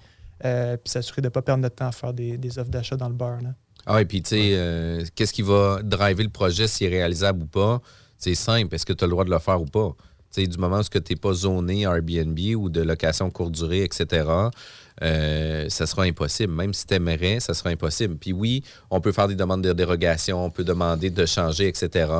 euh, 0.44 0.76
puis 0.76 0.90
s'assurer 0.90 1.22
de 1.22 1.26
ne 1.26 1.30
pas 1.30 1.42
perdre 1.42 1.62
notre 1.62 1.76
temps 1.76 1.88
à 1.88 1.92
faire 1.92 2.12
des, 2.12 2.58
offres 2.58 2.70
d'achat 2.70 2.96
dans 2.96 3.08
le 3.08 3.14
bar. 3.14 3.38
Ah, 3.86 4.00
et 4.00 4.04
puis, 4.04 4.22
tu 4.22 4.30
sais, 4.30 4.50
euh, 4.52 5.04
qu'est-ce 5.14 5.32
qui 5.32 5.42
va 5.42 5.80
driver 5.82 6.24
le 6.24 6.30
projet, 6.30 6.66
s'il 6.66 6.86
est 6.86 6.96
réalisable 6.96 7.42
ou 7.42 7.46
pas? 7.46 7.80
C'est 8.18 8.34
simple. 8.34 8.74
Est-ce 8.74 8.86
que 8.86 8.94
tu 8.94 9.04
as 9.04 9.06
le 9.06 9.10
droit 9.10 9.24
de 9.24 9.30
le 9.30 9.38
faire 9.38 9.60
ou 9.60 9.66
pas? 9.66 9.94
sais, 10.36 10.46
du 10.46 10.58
moment 10.58 10.80
où 10.80 10.82
tu 10.82 10.98
n'es 10.98 11.16
pas 11.16 11.32
zoné 11.32 11.82
Airbnb 11.82 12.38
ou 12.56 12.68
de 12.68 12.82
location 12.82 13.30
courte 13.30 13.52
durée, 13.52 13.82
etc., 13.82 14.28
euh, 15.02 15.68
ça 15.68 15.86
sera 15.86 16.04
impossible. 16.04 16.52
Même 16.52 16.72
si 16.72 16.86
tu 16.86 16.94
aimerais, 16.94 17.40
ça 17.40 17.54
sera 17.54 17.70
impossible. 17.70 18.16
Puis 18.16 18.32
oui, 18.32 18.62
on 18.90 19.00
peut 19.00 19.12
faire 19.12 19.28
des 19.28 19.34
demandes 19.34 19.62
de 19.62 19.72
dérogation, 19.72 20.44
on 20.44 20.50
peut 20.50 20.64
demander 20.64 21.10
de 21.10 21.26
changer, 21.26 21.68
etc. 21.68 22.10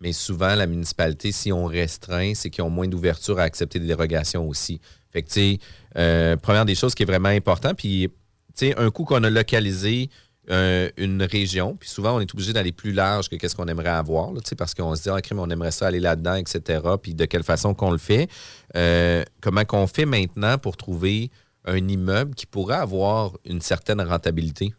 Mais 0.00 0.12
souvent, 0.12 0.54
la 0.54 0.66
municipalité, 0.66 1.32
si 1.32 1.52
on 1.52 1.64
restreint, 1.64 2.32
c'est 2.34 2.50
qu'ils 2.50 2.64
ont 2.64 2.70
moins 2.70 2.88
d'ouverture 2.88 3.38
à 3.38 3.42
accepter 3.42 3.78
des 3.78 3.86
dérogations 3.86 4.46
aussi. 4.48 4.80
Fait 5.10 5.22
que, 5.22 5.58
euh, 5.96 6.36
première 6.36 6.64
des 6.64 6.74
choses 6.74 6.94
qui 6.94 7.02
est 7.02 7.06
vraiment 7.06 7.30
important, 7.30 7.74
puis, 7.74 8.10
tu 8.56 8.72
un 8.76 8.90
coup 8.90 9.04
qu'on 9.04 9.22
a 9.22 9.30
localisé 9.30 10.10
euh, 10.50 10.90
une 10.96 11.22
région, 11.22 11.76
puis 11.76 11.88
souvent, 11.88 12.16
on 12.16 12.20
est 12.20 12.32
obligé 12.32 12.52
d'aller 12.52 12.72
plus 12.72 12.92
large 12.92 13.28
que 13.28 13.36
qu'est-ce 13.36 13.56
qu'on 13.56 13.66
aimerait 13.66 13.88
avoir, 13.88 14.30
parce 14.56 14.74
qu'on 14.74 14.94
se 14.94 15.02
dit, 15.02 15.08
ah, 15.10 15.20
crime, 15.20 15.40
on 15.40 15.50
aimerait 15.50 15.72
ça 15.72 15.88
aller 15.88 15.98
là-dedans, 15.98 16.36
etc., 16.36 16.80
puis 17.02 17.14
de 17.14 17.24
quelle 17.24 17.42
façon 17.42 17.74
qu'on 17.74 17.90
le 17.90 17.98
fait. 17.98 18.28
Euh, 18.76 19.24
comment 19.40 19.64
qu'on 19.64 19.86
fait 19.86 20.06
maintenant 20.06 20.56
pour 20.58 20.76
trouver 20.76 21.30
un 21.64 21.88
immeuble 21.88 22.34
qui 22.34 22.46
pourrait 22.46 22.76
avoir 22.76 23.32
une 23.44 23.60
certaine 23.60 24.00
rentabilité? 24.00 24.72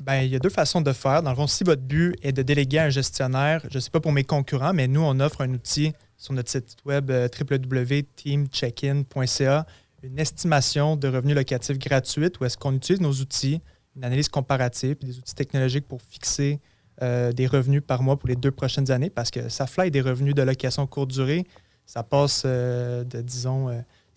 Bien, 0.00 0.22
il 0.22 0.30
y 0.30 0.36
a 0.36 0.38
deux 0.38 0.50
façons 0.50 0.80
de 0.80 0.92
faire. 0.92 1.22
Dans 1.22 1.30
le 1.30 1.36
fond, 1.36 1.46
si 1.46 1.62
votre 1.62 1.82
but 1.82 2.16
est 2.22 2.32
de 2.32 2.40
déléguer 2.42 2.78
à 2.78 2.84
un 2.84 2.90
gestionnaire, 2.90 3.60
je 3.70 3.76
ne 3.76 3.80
sais 3.80 3.90
pas 3.90 4.00
pour 4.00 4.12
mes 4.12 4.24
concurrents, 4.24 4.72
mais 4.72 4.88
nous, 4.88 5.02
on 5.02 5.20
offre 5.20 5.42
un 5.42 5.52
outil 5.52 5.92
sur 6.16 6.32
notre 6.32 6.50
site 6.50 6.78
web 6.86 7.10
euh, 7.10 7.28
www.teamcheckin.ca, 7.38 9.66
une 10.02 10.18
estimation 10.18 10.96
de 10.96 11.08
revenus 11.08 11.36
locatifs 11.36 11.78
gratuite 11.78 12.40
où 12.40 12.46
est-ce 12.46 12.56
qu'on 12.56 12.74
utilise 12.74 13.02
nos 13.02 13.12
outils, 13.12 13.60
une 13.94 14.04
analyse 14.04 14.30
comparative, 14.30 14.96
et 15.02 15.06
des 15.06 15.18
outils 15.18 15.34
technologiques 15.34 15.86
pour 15.86 16.00
fixer 16.00 16.60
euh, 17.02 17.32
des 17.32 17.46
revenus 17.46 17.82
par 17.86 18.02
mois 18.02 18.18
pour 18.18 18.30
les 18.30 18.36
deux 18.36 18.50
prochaines 18.50 18.90
années 18.90 19.10
parce 19.10 19.30
que 19.30 19.50
ça 19.50 19.66
fly 19.66 19.90
des 19.90 20.00
revenus 20.00 20.34
de 20.34 20.40
location 20.42 20.86
courte 20.86 21.10
durée. 21.10 21.44
Ça 21.84 22.02
passe 22.02 22.46
de, 22.46 23.04
disons, 23.22 23.68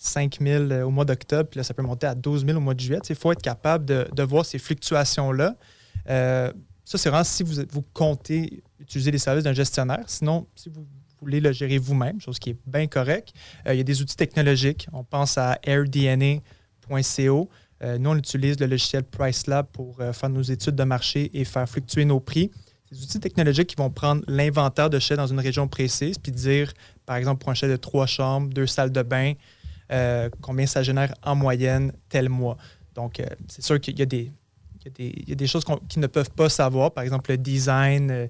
5 0.03 0.39
000 0.41 0.85
au 0.85 0.89
mois 0.89 1.05
d'octobre, 1.05 1.49
puis 1.49 1.57
là, 1.57 1.63
ça 1.63 1.73
peut 1.73 1.81
monter 1.81 2.07
à 2.07 2.13
12 2.13 2.45
000 2.45 2.57
au 2.57 2.61
mois 2.61 2.73
de 2.73 2.79
juillet. 2.79 2.99
Il 3.07 3.15
faut 3.15 3.31
être 3.31 3.41
capable 3.41 3.85
de, 3.85 4.23
voir 4.23 4.45
ces 4.45 4.59
fluctuations-là. 4.59 5.55
Euh, 6.09 6.51
ça, 6.83 6.97
c'est 6.97 7.09
vraiment 7.09 7.23
si 7.23 7.43
vous, 7.43 7.61
vous 7.71 7.83
comptez 7.93 8.63
utiliser 8.79 9.11
les 9.11 9.17
services 9.17 9.45
d'un 9.45 9.53
gestionnaire. 9.53 10.03
Sinon, 10.07 10.45
si 10.55 10.67
vous 10.67 10.85
voulez 11.21 11.39
le 11.39 11.53
gérer 11.53 11.77
vous-même, 11.77 12.19
chose 12.19 12.37
qui 12.37 12.49
est 12.49 12.57
bien 12.65 12.87
correcte, 12.87 13.33
euh, 13.65 13.73
il 13.73 13.77
y 13.77 13.79
a 13.79 13.83
des 13.83 14.01
outils 14.01 14.17
technologiques. 14.17 14.87
On 14.91 15.05
pense 15.05 15.37
à 15.37 15.57
airdna.co. 15.63 17.49
Euh, 17.81 17.97
nous, 17.97 18.09
on 18.09 18.17
utilise 18.17 18.59
le 18.59 18.65
logiciel 18.65 19.03
PriceLab 19.03 19.67
pour 19.71 19.97
faire 20.11 20.29
nos 20.29 20.41
études 20.41 20.75
de 20.75 20.83
marché 20.83 21.31
et 21.33 21.45
faire 21.45 21.67
fluctuer 21.67 22.03
nos 22.03 22.19
prix. 22.19 22.51
Des 22.91 23.01
outils 23.01 23.21
technologiques 23.21 23.67
qui 23.67 23.75
vont 23.77 23.89
prendre 23.89 24.21
l'inventaire 24.27 24.89
de 24.89 24.99
chais 24.99 25.15
dans 25.15 25.27
une 25.27 25.39
région 25.39 25.69
précise, 25.69 26.17
puis 26.17 26.33
dire, 26.33 26.73
par 27.05 27.15
exemple, 27.15 27.39
pour 27.39 27.51
un 27.51 27.53
chai 27.53 27.69
de 27.69 27.77
trois 27.77 28.05
chambres, 28.05 28.53
deux 28.53 28.67
salles 28.67 28.91
de 28.91 29.01
bain, 29.01 29.33
euh, 29.93 30.29
combien 30.41 30.65
ça 30.65 30.83
génère 30.83 31.13
en 31.23 31.35
moyenne 31.35 31.93
tel 32.09 32.29
mois. 32.29 32.57
Donc, 32.95 33.19
euh, 33.19 33.25
c'est 33.47 33.63
sûr 33.63 33.79
qu'il 33.79 33.97
y 33.97 34.01
a 34.01 34.05
des, 34.05 34.31
il 34.97 35.29
y 35.29 35.31
a 35.31 35.35
des, 35.35 35.47
choses 35.47 35.63
qu'ils 35.87 36.01
ne 36.01 36.07
peuvent 36.07 36.31
pas 36.31 36.49
savoir, 36.49 36.91
par 36.91 37.03
exemple 37.03 37.31
le 37.31 37.37
design. 37.37 38.11
Euh, 38.11 38.27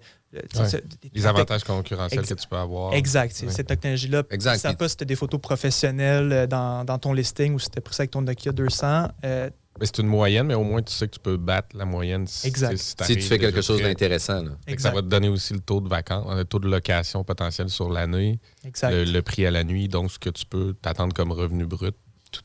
les 1.14 1.26
avantages 1.26 1.64
concurrentiels 1.64 2.26
que 2.26 2.34
tu 2.34 2.48
peux 2.48 2.58
avoir. 2.58 2.94
Exact. 2.94 3.34
Cette 3.34 3.68
technologie-là, 3.68 4.24
sais 4.30 4.74
pas 4.76 4.90
si 4.90 4.98
tu 4.98 5.04
as 5.04 5.06
des 5.06 5.16
photos 5.16 5.40
professionnelles 5.40 6.48
dans, 6.48 6.84
dans 6.84 6.98
ton 6.98 7.14
listing 7.14 7.54
ou 7.54 7.60
si 7.60 7.70
tu 7.70 7.78
as 7.78 7.82
pris 7.82 7.94
ça 7.94 8.02
avec 8.02 8.12
ton 8.12 8.22
Nokia 8.22 8.52
200. 8.52 9.10
C'est 9.82 10.00
une 10.00 10.08
moyenne, 10.08 10.48
mais 10.48 10.54
au 10.54 10.64
moins 10.64 10.82
tu 10.82 10.94
sais 10.94 11.08
que 11.08 11.14
tu 11.14 11.20
peux 11.20 11.38
battre 11.38 11.76
la 11.76 11.86
moyenne 11.86 12.28
si, 12.28 12.48
exact. 12.48 12.78
si, 12.78 13.16
tu 13.16 13.22
fais 13.22 13.40
quelque 13.40 13.62
chose 13.62 13.82
d'intéressant. 13.82 14.44
Ça 14.78 14.92
va 14.92 15.02
te 15.02 15.08
donner 15.08 15.30
aussi 15.30 15.54
le 15.54 15.60
taux 15.60 15.82
de 15.82 15.90
vacances, 15.90 16.26
le 16.36 16.46
taux 16.46 16.60
de 16.60 16.70
location 16.70 17.24
potentiel 17.24 17.70
sur 17.70 17.90
l'année, 17.90 18.40
le, 18.64 19.04
le, 19.04 19.22
prix 19.22 19.46
à 19.46 19.52
la 19.52 19.64
nuit, 19.64 19.88
donc 19.88 20.12
ce 20.12 20.20
que 20.20 20.30
tu 20.30 20.46
peux 20.46 20.76
t'attendre 20.80 21.14
comme 21.14 21.32
revenu 21.32 21.66
brut. 21.66 21.96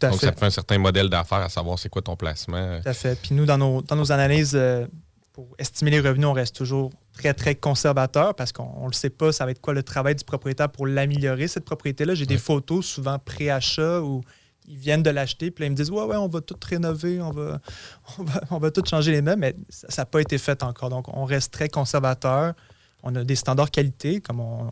Donc, 0.00 0.20
ça 0.20 0.32
te 0.32 0.38
fait 0.38 0.46
un 0.46 0.50
certain 0.50 0.78
modèle 0.78 1.08
d'affaires 1.08 1.38
à 1.38 1.48
savoir 1.48 1.78
c'est 1.78 1.88
quoi 1.88 2.02
ton 2.02 2.16
placement. 2.16 2.80
Tout 2.82 2.88
à 2.88 2.92
fait. 2.92 3.18
Puis 3.20 3.34
nous, 3.34 3.46
dans 3.46 3.56
nos, 3.56 3.80
dans 3.80 3.96
nos 3.96 4.12
analyses, 4.12 4.52
euh, 4.54 4.86
pour 5.32 5.54
estimer 5.58 5.90
les 5.90 6.00
revenus, 6.00 6.26
on 6.26 6.32
reste 6.32 6.56
toujours 6.56 6.90
très, 7.12 7.32
très 7.32 7.54
conservateur 7.54 8.34
parce 8.34 8.52
qu'on 8.52 8.82
ne 8.82 8.88
le 8.88 8.92
sait 8.92 9.10
pas, 9.10 9.32
ça 9.32 9.44
va 9.44 9.52
être 9.52 9.60
quoi 9.60 9.72
le 9.72 9.82
travail 9.82 10.14
du 10.14 10.24
propriétaire 10.24 10.68
pour 10.68 10.86
l'améliorer, 10.86 11.48
cette 11.48 11.64
propriété-là. 11.64 12.14
J'ai 12.14 12.26
des 12.26 12.38
photos 12.38 12.84
souvent 12.84 13.18
pré-achat 13.18 14.00
où 14.02 14.22
ils 14.68 14.76
viennent 14.76 15.02
de 15.02 15.10
l'acheter, 15.10 15.50
puis 15.50 15.62
là, 15.62 15.66
ils 15.66 15.70
me 15.70 15.76
disent 15.76 15.90
Ouais, 15.90 16.04
ouais, 16.04 16.16
on 16.16 16.28
va 16.28 16.40
tout 16.40 16.56
rénover, 16.62 17.20
on 17.20 17.30
va, 17.30 17.60
on 18.50 18.58
va, 18.58 18.70
tout 18.70 18.82
changer 18.84 19.12
les 19.12 19.22
meubles, 19.22 19.40
mais 19.40 19.56
ça 19.68 20.02
n'a 20.02 20.06
pas 20.06 20.20
été 20.20 20.38
fait 20.38 20.62
encore. 20.62 20.90
Donc, 20.90 21.06
on 21.08 21.24
reste 21.24 21.52
très 21.52 21.68
conservateur. 21.68 22.54
On 23.02 23.14
a 23.14 23.24
des 23.24 23.36
standards 23.36 23.70
qualité, 23.70 24.20
comme 24.20 24.40
on, 24.40 24.68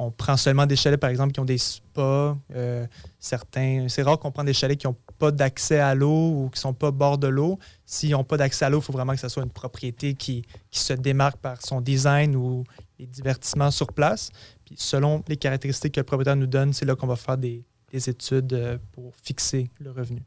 on 0.00 0.10
prend 0.10 0.38
seulement 0.38 0.64
des 0.64 0.76
chalets, 0.76 0.98
par 0.98 1.10
exemple, 1.10 1.32
qui 1.32 1.40
ont 1.40 1.44
des 1.44 1.58
spas. 1.58 2.36
Euh, 2.54 2.86
certains, 3.18 3.86
c'est 3.88 4.02
rare 4.02 4.18
qu'on 4.18 4.32
prenne 4.32 4.46
des 4.46 4.54
chalets 4.54 4.78
qui 4.78 4.86
n'ont 4.86 4.96
pas 5.18 5.30
d'accès 5.30 5.78
à 5.78 5.94
l'eau 5.94 6.30
ou 6.30 6.48
qui 6.48 6.56
ne 6.56 6.60
sont 6.60 6.72
pas 6.72 6.90
bord 6.90 7.18
de 7.18 7.26
l'eau. 7.26 7.58
S'ils 7.84 8.12
n'ont 8.12 8.24
pas 8.24 8.38
d'accès 8.38 8.64
à 8.64 8.70
l'eau, 8.70 8.78
il 8.78 8.84
faut 8.84 8.94
vraiment 8.94 9.12
que 9.12 9.20
ce 9.20 9.28
soit 9.28 9.42
une 9.42 9.50
propriété 9.50 10.14
qui, 10.14 10.42
se 10.70 10.94
démarque 10.94 11.36
par 11.36 11.60
son 11.60 11.82
design 11.82 12.34
ou 12.34 12.64
les 12.98 13.06
divertissements 13.06 13.70
sur 13.70 13.92
place. 13.92 14.30
Puis 14.64 14.76
selon 14.78 15.22
les 15.28 15.36
caractéristiques 15.36 15.94
que 15.94 16.00
le 16.00 16.04
propriétaire 16.04 16.36
nous 16.36 16.46
donne, 16.46 16.72
c'est 16.72 16.86
là 16.86 16.96
qu'on 16.96 17.06
va 17.06 17.16
faire 17.16 17.36
des, 17.36 17.62
études 17.98 18.52
euh, 18.52 18.78
pour 18.92 19.14
fixer 19.22 19.70
le 19.80 19.90
revenu. 19.90 20.22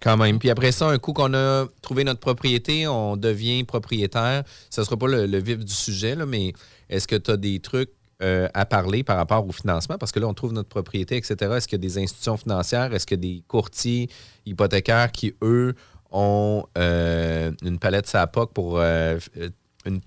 Quand 0.00 0.16
même. 0.16 0.38
Puis 0.38 0.48
après 0.48 0.72
ça, 0.72 0.88
un 0.88 0.98
coup 0.98 1.12
qu'on 1.12 1.34
a 1.34 1.66
trouvé 1.82 2.04
notre 2.04 2.20
propriété, 2.20 2.86
on 2.86 3.16
devient 3.16 3.64
propriétaire. 3.64 4.44
Ce 4.70 4.80
ne 4.80 4.86
sera 4.86 4.96
pas 4.96 5.08
le, 5.08 5.38
vif 5.38 5.58
du 5.58 5.72
sujet, 5.72 6.14
là, 6.14 6.24
mais 6.24 6.54
est-ce 6.88 7.06
que 7.06 7.16
tu 7.16 7.30
as 7.30 7.36
des 7.36 7.60
trucs 7.60 7.90
euh, 8.22 8.48
à 8.54 8.64
parler 8.64 9.02
par 9.02 9.18
rapport 9.18 9.46
au 9.46 9.52
financement? 9.52 9.98
Parce 9.98 10.10
que 10.10 10.18
là, 10.18 10.26
on 10.26 10.32
trouve 10.32 10.54
notre 10.54 10.70
propriété, 10.70 11.16
etc. 11.16 11.36
Est-ce 11.56 11.68
qu'il 11.68 11.78
y 11.78 11.84
a 11.84 11.86
des 11.86 11.98
institutions 11.98 12.38
financières? 12.38 12.94
Est-ce 12.94 13.06
qu'il 13.06 13.18
y 13.18 13.20
a 13.20 13.34
des 13.34 13.42
courtiers 13.46 14.08
hypothécaires 14.46 15.12
qui, 15.12 15.34
eux, 15.42 15.74
ont 16.10 16.64
euh, 16.78 17.52
une 17.62 17.78
palette 17.78 18.06
sa 18.06 18.26
POC 18.26 18.54
pour 18.54 18.80
une, 18.80 20.00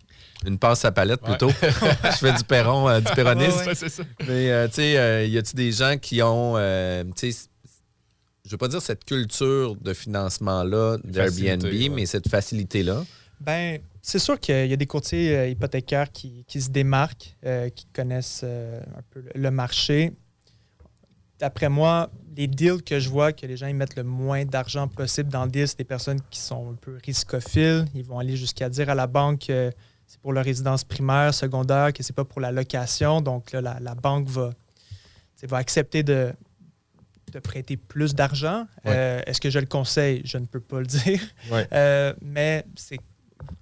une 0.46 0.58
passe 0.58 0.86
à 0.86 0.92
palette 0.92 1.22
plutôt. 1.22 1.50
je 1.62 2.18
fais 2.18 2.34
du 2.34 2.44
perron, 2.44 3.00
du 3.00 3.12
perronisme. 3.16 3.72
Mais 4.28 4.68
tu 4.70 4.76
sais, 4.76 5.30
y 5.30 5.38
a-t-il 5.38 5.56
des 5.56 5.72
gens 5.72 5.98
qui 5.98 6.22
ont, 6.22 6.56
tu 7.16 7.32
sais, 7.32 7.50
je 8.46 8.52
veux 8.52 8.58
pas 8.58 8.68
dire 8.68 8.82
cette 8.82 9.06
culture 9.06 9.76
de 9.76 9.94
financement-là 9.94 10.98
d'Airbnb, 11.04 11.66
mais 11.96 12.06
cette 12.06 12.28
facilité-là? 12.28 13.04
Ben, 13.40 13.80
c'est 14.02 14.20
sûr 14.20 14.40
qu'il 14.40 14.68
y 14.68 14.74
a 14.74 14.76
des 14.76 14.86
courtiers 14.86 15.36
euh, 15.36 15.48
hypothécaires 15.48 16.12
qui, 16.12 16.46
se 16.50 16.70
démarquent, 16.70 17.36
euh, 17.46 17.70
qui 17.70 17.86
connaissent 17.88 18.42
euh, 18.44 18.82
un 18.98 19.02
peu 19.10 19.24
le 19.34 19.52
marché. 19.52 20.12
D'après 21.40 21.70
moi, 21.70 22.10
les 22.36 22.48
deals 22.48 22.84
que 22.84 23.00
je 23.00 23.10
vois, 23.10 23.34
que 23.34 23.46
les 23.46 23.58
gens 23.58 23.68
ils 23.68 23.76
mettent 23.76 23.96
le 23.96 24.04
moins 24.04 24.46
d'argent 24.46 24.88
possible 24.88 25.30
dans 25.30 25.46
le 25.46 25.52
deal, 25.52 25.68
c'est 25.68 25.78
des 25.78 25.84
personnes 25.84 26.20
qui 26.30 26.40
sont 26.40 26.72
un 26.72 26.76
peu 26.76 26.98
riscophiles. 27.04 27.86
Ils 27.96 28.04
vont 28.04 28.20
aller 28.20 28.36
jusqu'à 28.36 28.70
dire 28.70 28.90
à 28.90 28.96
la 28.96 29.08
banque 29.08 29.48
que 29.48 29.72
c'est 30.08 30.20
pour 30.20 30.34
leur 30.34 30.46
résidence 30.46 30.84
primaire, 30.84 31.34
secondaire, 31.34 31.94
que 31.94 32.04
c'est 32.04 32.14
pas 32.14 32.26
pour 32.26 32.42
la 32.42 32.52
location. 32.52 33.22
Donc 33.22 33.52
là, 33.52 33.62
la, 33.80 33.96
banque 33.96 34.28
va, 34.28 34.52
va 35.44 35.58
accepter 35.58 36.04
de, 36.04 36.34
de 37.32 37.40
prêter 37.40 37.78
plus 37.78 38.14
d'argent. 38.14 38.68
Est-ce 38.84 39.42
que 39.42 39.50
je 39.50 39.60
le 39.60 39.66
conseille? 39.66 40.22
Je 40.26 40.38
ne 40.38 40.46
peux 40.46 40.60
pas 40.60 40.80
le 40.80 40.86
dire. 40.86 41.22
mais 42.22 42.66
c'est 42.76 43.00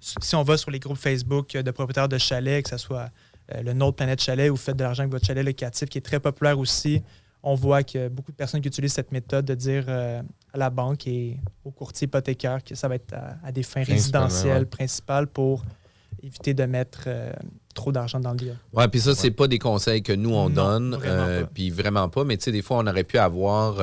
si 0.00 0.34
on 0.34 0.42
va 0.42 0.56
sur 0.56 0.70
les 0.70 0.78
groupes 0.78 0.98
Facebook 0.98 1.56
de 1.56 1.70
propriétaires 1.70 2.08
de 2.08 2.18
chalets, 2.18 2.64
que 2.64 2.70
ce 2.70 2.76
soit 2.76 3.10
euh, 3.52 3.62
le 3.62 3.72
Nôtre 3.72 3.96
Planète 3.96 4.20
Chalet 4.20 4.50
ou 4.50 4.56
Faites 4.56 4.76
de 4.76 4.84
l'argent 4.84 5.02
avec 5.02 5.12
votre 5.12 5.26
chalet 5.26 5.44
locatif, 5.44 5.88
qui 5.88 5.98
est 5.98 6.02
très 6.02 6.20
populaire 6.20 6.58
aussi, 6.58 7.02
on 7.42 7.54
voit 7.54 7.78
a 7.78 8.08
beaucoup 8.08 8.30
de 8.30 8.36
personnes 8.36 8.60
qui 8.60 8.68
utilisent 8.68 8.92
cette 8.92 9.10
méthode 9.10 9.44
de 9.44 9.54
dire 9.54 9.84
euh, 9.88 10.22
à 10.52 10.58
la 10.58 10.70
banque 10.70 11.06
et 11.08 11.40
au 11.64 11.72
courtier 11.72 12.04
hypothécaire 12.06 12.62
que 12.62 12.74
ça 12.74 12.86
va 12.86 12.94
être 12.94 13.14
à, 13.42 13.50
des 13.50 13.64
fins 13.64 13.82
résidentielles 13.82 14.66
principales 14.66 15.26
pour 15.26 15.64
éviter 16.22 16.54
de 16.54 16.64
mettre 16.64 17.04
euh, 17.06 17.32
trop 17.74 17.92
d'argent 17.92 18.20
dans 18.20 18.32
le 18.32 18.36
deal. 18.36 18.56
Oui, 18.72 18.84
puis 18.88 19.00
ça, 19.00 19.14
c'est 19.14 19.30
pas 19.30 19.48
des 19.48 19.58
conseils 19.58 20.02
que 20.02 20.12
nous, 20.12 20.34
on 20.34 20.48
donne. 20.48 20.98
Puis 21.54 21.70
vraiment 21.70 22.08
pas. 22.08 22.24
Mais 22.24 22.36
tu 22.36 22.44
sais, 22.44 22.52
des 22.52 22.62
fois, 22.62 22.78
on 22.78 22.86
aurait 22.86 23.04
pu 23.04 23.18
avoir 23.18 23.80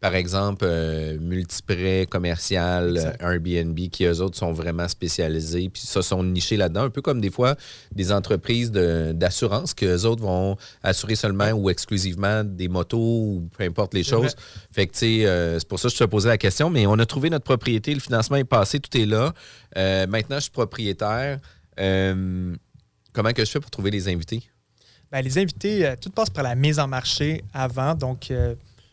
par 0.00 0.14
exemple, 0.14 0.64
euh, 0.64 1.18
Multiprêt 1.20 2.06
commercial, 2.08 3.16
Airbnb, 3.18 3.76
qui 3.90 4.04
eux 4.04 4.20
autres 4.20 4.36
sont 4.36 4.52
vraiment 4.52 4.86
spécialisés, 4.86 5.68
puis 5.68 5.82
ça 5.82 6.02
sont 6.02 6.22
nichés 6.22 6.56
là-dedans, 6.56 6.84
un 6.84 6.90
peu 6.90 7.02
comme 7.02 7.20
des 7.20 7.30
fois 7.30 7.56
des 7.92 8.12
entreprises 8.12 8.70
d'assurance 8.70 9.74
que 9.74 9.86
les 9.86 10.04
autres 10.04 10.22
vont 10.22 10.56
assurer 10.84 11.16
seulement 11.16 11.50
ou 11.50 11.68
exclusivement 11.68 12.44
des 12.44 12.68
motos 12.68 12.98
ou 12.98 13.48
peu 13.56 13.64
importe 13.64 13.92
les 13.94 14.04
choses. 14.04 14.36
Fait 14.70 14.86
que, 14.86 14.92
tu 14.92 14.98
sais, 14.98 15.26
euh, 15.26 15.58
c'est 15.58 15.68
pour 15.68 15.80
ça 15.80 15.88
que 15.88 15.94
je 15.94 15.98
te 15.98 16.04
posais 16.04 16.28
la 16.28 16.38
question, 16.38 16.70
mais 16.70 16.86
on 16.86 16.98
a 17.00 17.06
trouvé 17.06 17.28
notre 17.28 17.44
propriété, 17.44 17.92
le 17.92 18.00
financement 18.00 18.36
est 18.36 18.44
passé, 18.44 18.78
tout 18.78 18.96
est 18.96 19.06
là. 19.06 19.34
Euh, 19.76 20.06
maintenant, 20.06 20.36
je 20.36 20.42
suis 20.42 20.50
propriétaire. 20.52 21.40
Comment 23.12 23.32
que 23.32 23.44
je 23.44 23.50
fais 23.50 23.60
pour 23.60 23.70
trouver 23.70 23.90
les 23.90 24.08
invités? 24.08 24.42
Bien, 25.10 25.22
les 25.22 25.38
invités, 25.38 25.94
tout 26.00 26.10
passe 26.10 26.30
par 26.30 26.44
la 26.44 26.54
mise 26.54 26.78
en 26.78 26.86
marché 26.86 27.44
avant, 27.54 27.94
donc 27.94 28.30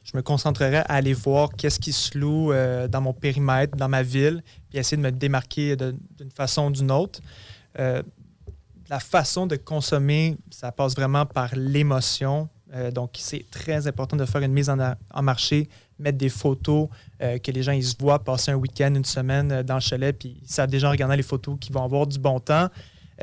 je 0.05 0.15
me 0.15 0.21
concentrerai 0.21 0.77
à 0.77 0.93
aller 0.93 1.13
voir 1.13 1.49
qu'est-ce 1.57 1.79
qui 1.79 1.91
se 1.91 2.17
loue 2.17 2.51
euh, 2.51 2.87
dans 2.87 3.01
mon 3.01 3.11
périmètre, 3.11 3.75
dans 3.75 3.89
ma 3.89 4.03
ville, 4.03 4.43
puis 4.69 4.77
essayer 4.77 4.97
de 4.97 5.01
me 5.01 5.11
démarquer 5.11 5.75
d'une 5.75 6.31
façon 6.33 6.67
ou 6.67 6.71
d'une 6.71 6.91
autre. 6.91 7.19
Euh, 7.79 8.03
la 8.87 8.99
façon 8.99 9.47
de 9.47 9.55
consommer, 9.55 10.37
ça 10.51 10.71
passe 10.71 10.95
vraiment 10.95 11.25
par 11.25 11.55
l'émotion. 11.55 12.47
Euh, 12.75 12.91
donc, 12.91 13.15
c'est 13.17 13.45
très 13.49 13.87
important 13.87 14.15
de 14.15 14.25
faire 14.25 14.41
une 14.41 14.53
mise 14.53 14.69
en, 14.69 15.23
marché, 15.23 15.67
mettre 15.99 16.17
des 16.17 16.29
photos, 16.29 16.89
que 17.19 17.51
les 17.51 17.63
gens 17.63 17.71
ils 17.71 17.83
se 17.83 17.95
voient 17.97 18.19
passer 18.19 18.51
un 18.51 18.55
week-end, 18.55 18.93
une 18.93 19.05
semaine 19.05 19.63
dans 19.63 19.75
le 19.75 19.79
chalet, 19.79 20.17
puis 20.17 20.37
ils 20.41 20.49
savent 20.49 20.69
déjà 20.69 20.87
en 20.87 20.91
regardant 20.91 21.15
les 21.15 21.23
photos 21.23 21.57
qu'ils 21.59 21.73
vont 21.73 21.83
avoir 21.83 22.05
du 22.05 22.19
bon 22.19 22.39
temps. 22.39 22.69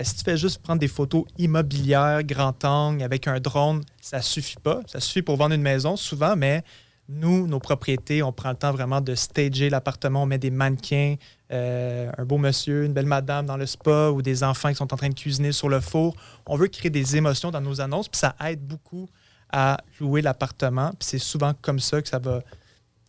si 0.01 0.17
tu 0.17 0.25
fais 0.25 0.37
juste 0.37 0.63
prendre 0.63 0.81
des 0.81 0.89
photos 0.89 1.25
immobilières, 1.39 2.23
grand 2.25 2.65
angle, 2.65 3.03
avec 3.03 3.29
un 3.29 3.41
drone, 3.41 3.83
ça 4.01 4.23
suffit 4.23 4.57
pas. 4.63 4.81
Ça 4.87 5.01
suffit 5.01 5.23
pour 5.23 5.37
vendre 5.37 5.55
une 5.55 5.63
maison 5.63 5.97
souvent, 5.97 6.35
mais 6.35 6.65
nous, 7.09 7.47
nos 7.47 7.59
propriétés, 7.59 8.23
on 8.23 8.33
prend 8.33 8.51
le 8.51 8.57
temps 8.57 8.73
vraiment 8.73 9.01
de 9.01 9.15
stager 9.15 9.71
l'appartement. 9.71 10.23
On 10.23 10.27
met 10.27 10.39
des 10.39 10.51
mannequins, 10.51 11.17
euh, 11.53 12.11
un 12.17 12.25
beau 12.25 12.39
monsieur, 12.39 12.85
une 12.85 12.93
belle 12.93 13.07
madame 13.07 13.47
dans 13.47 13.57
le 13.57 13.67
spa 13.67 14.11
ou 14.11 14.23
des 14.23 14.43
enfants 14.45 14.71
qui 14.71 14.77
sont 14.77 14.93
en 14.93 14.97
train 14.97 15.09
de 15.09 15.15
cuisiner 15.15 15.53
sur 15.53 15.69
le 15.69 15.81
four. 15.81 16.15
On 16.47 16.57
veut 16.57 16.69
créer 16.69 16.91
des 16.91 17.17
émotions 17.17 17.51
dans 17.51 17.61
nos 17.61 17.81
annonces, 17.81 18.09
puis 18.09 18.19
ça 18.19 18.35
aide 18.47 18.61
beaucoup 18.61 19.09
à 19.51 19.79
louer 20.01 20.23
l'appartement. 20.23 20.91
Puis 20.91 21.09
c'est 21.09 21.19
souvent 21.19 21.53
comme 21.61 21.81
ça 21.81 22.01
que 22.01 22.09
ça 22.09 22.19
va 22.19 22.41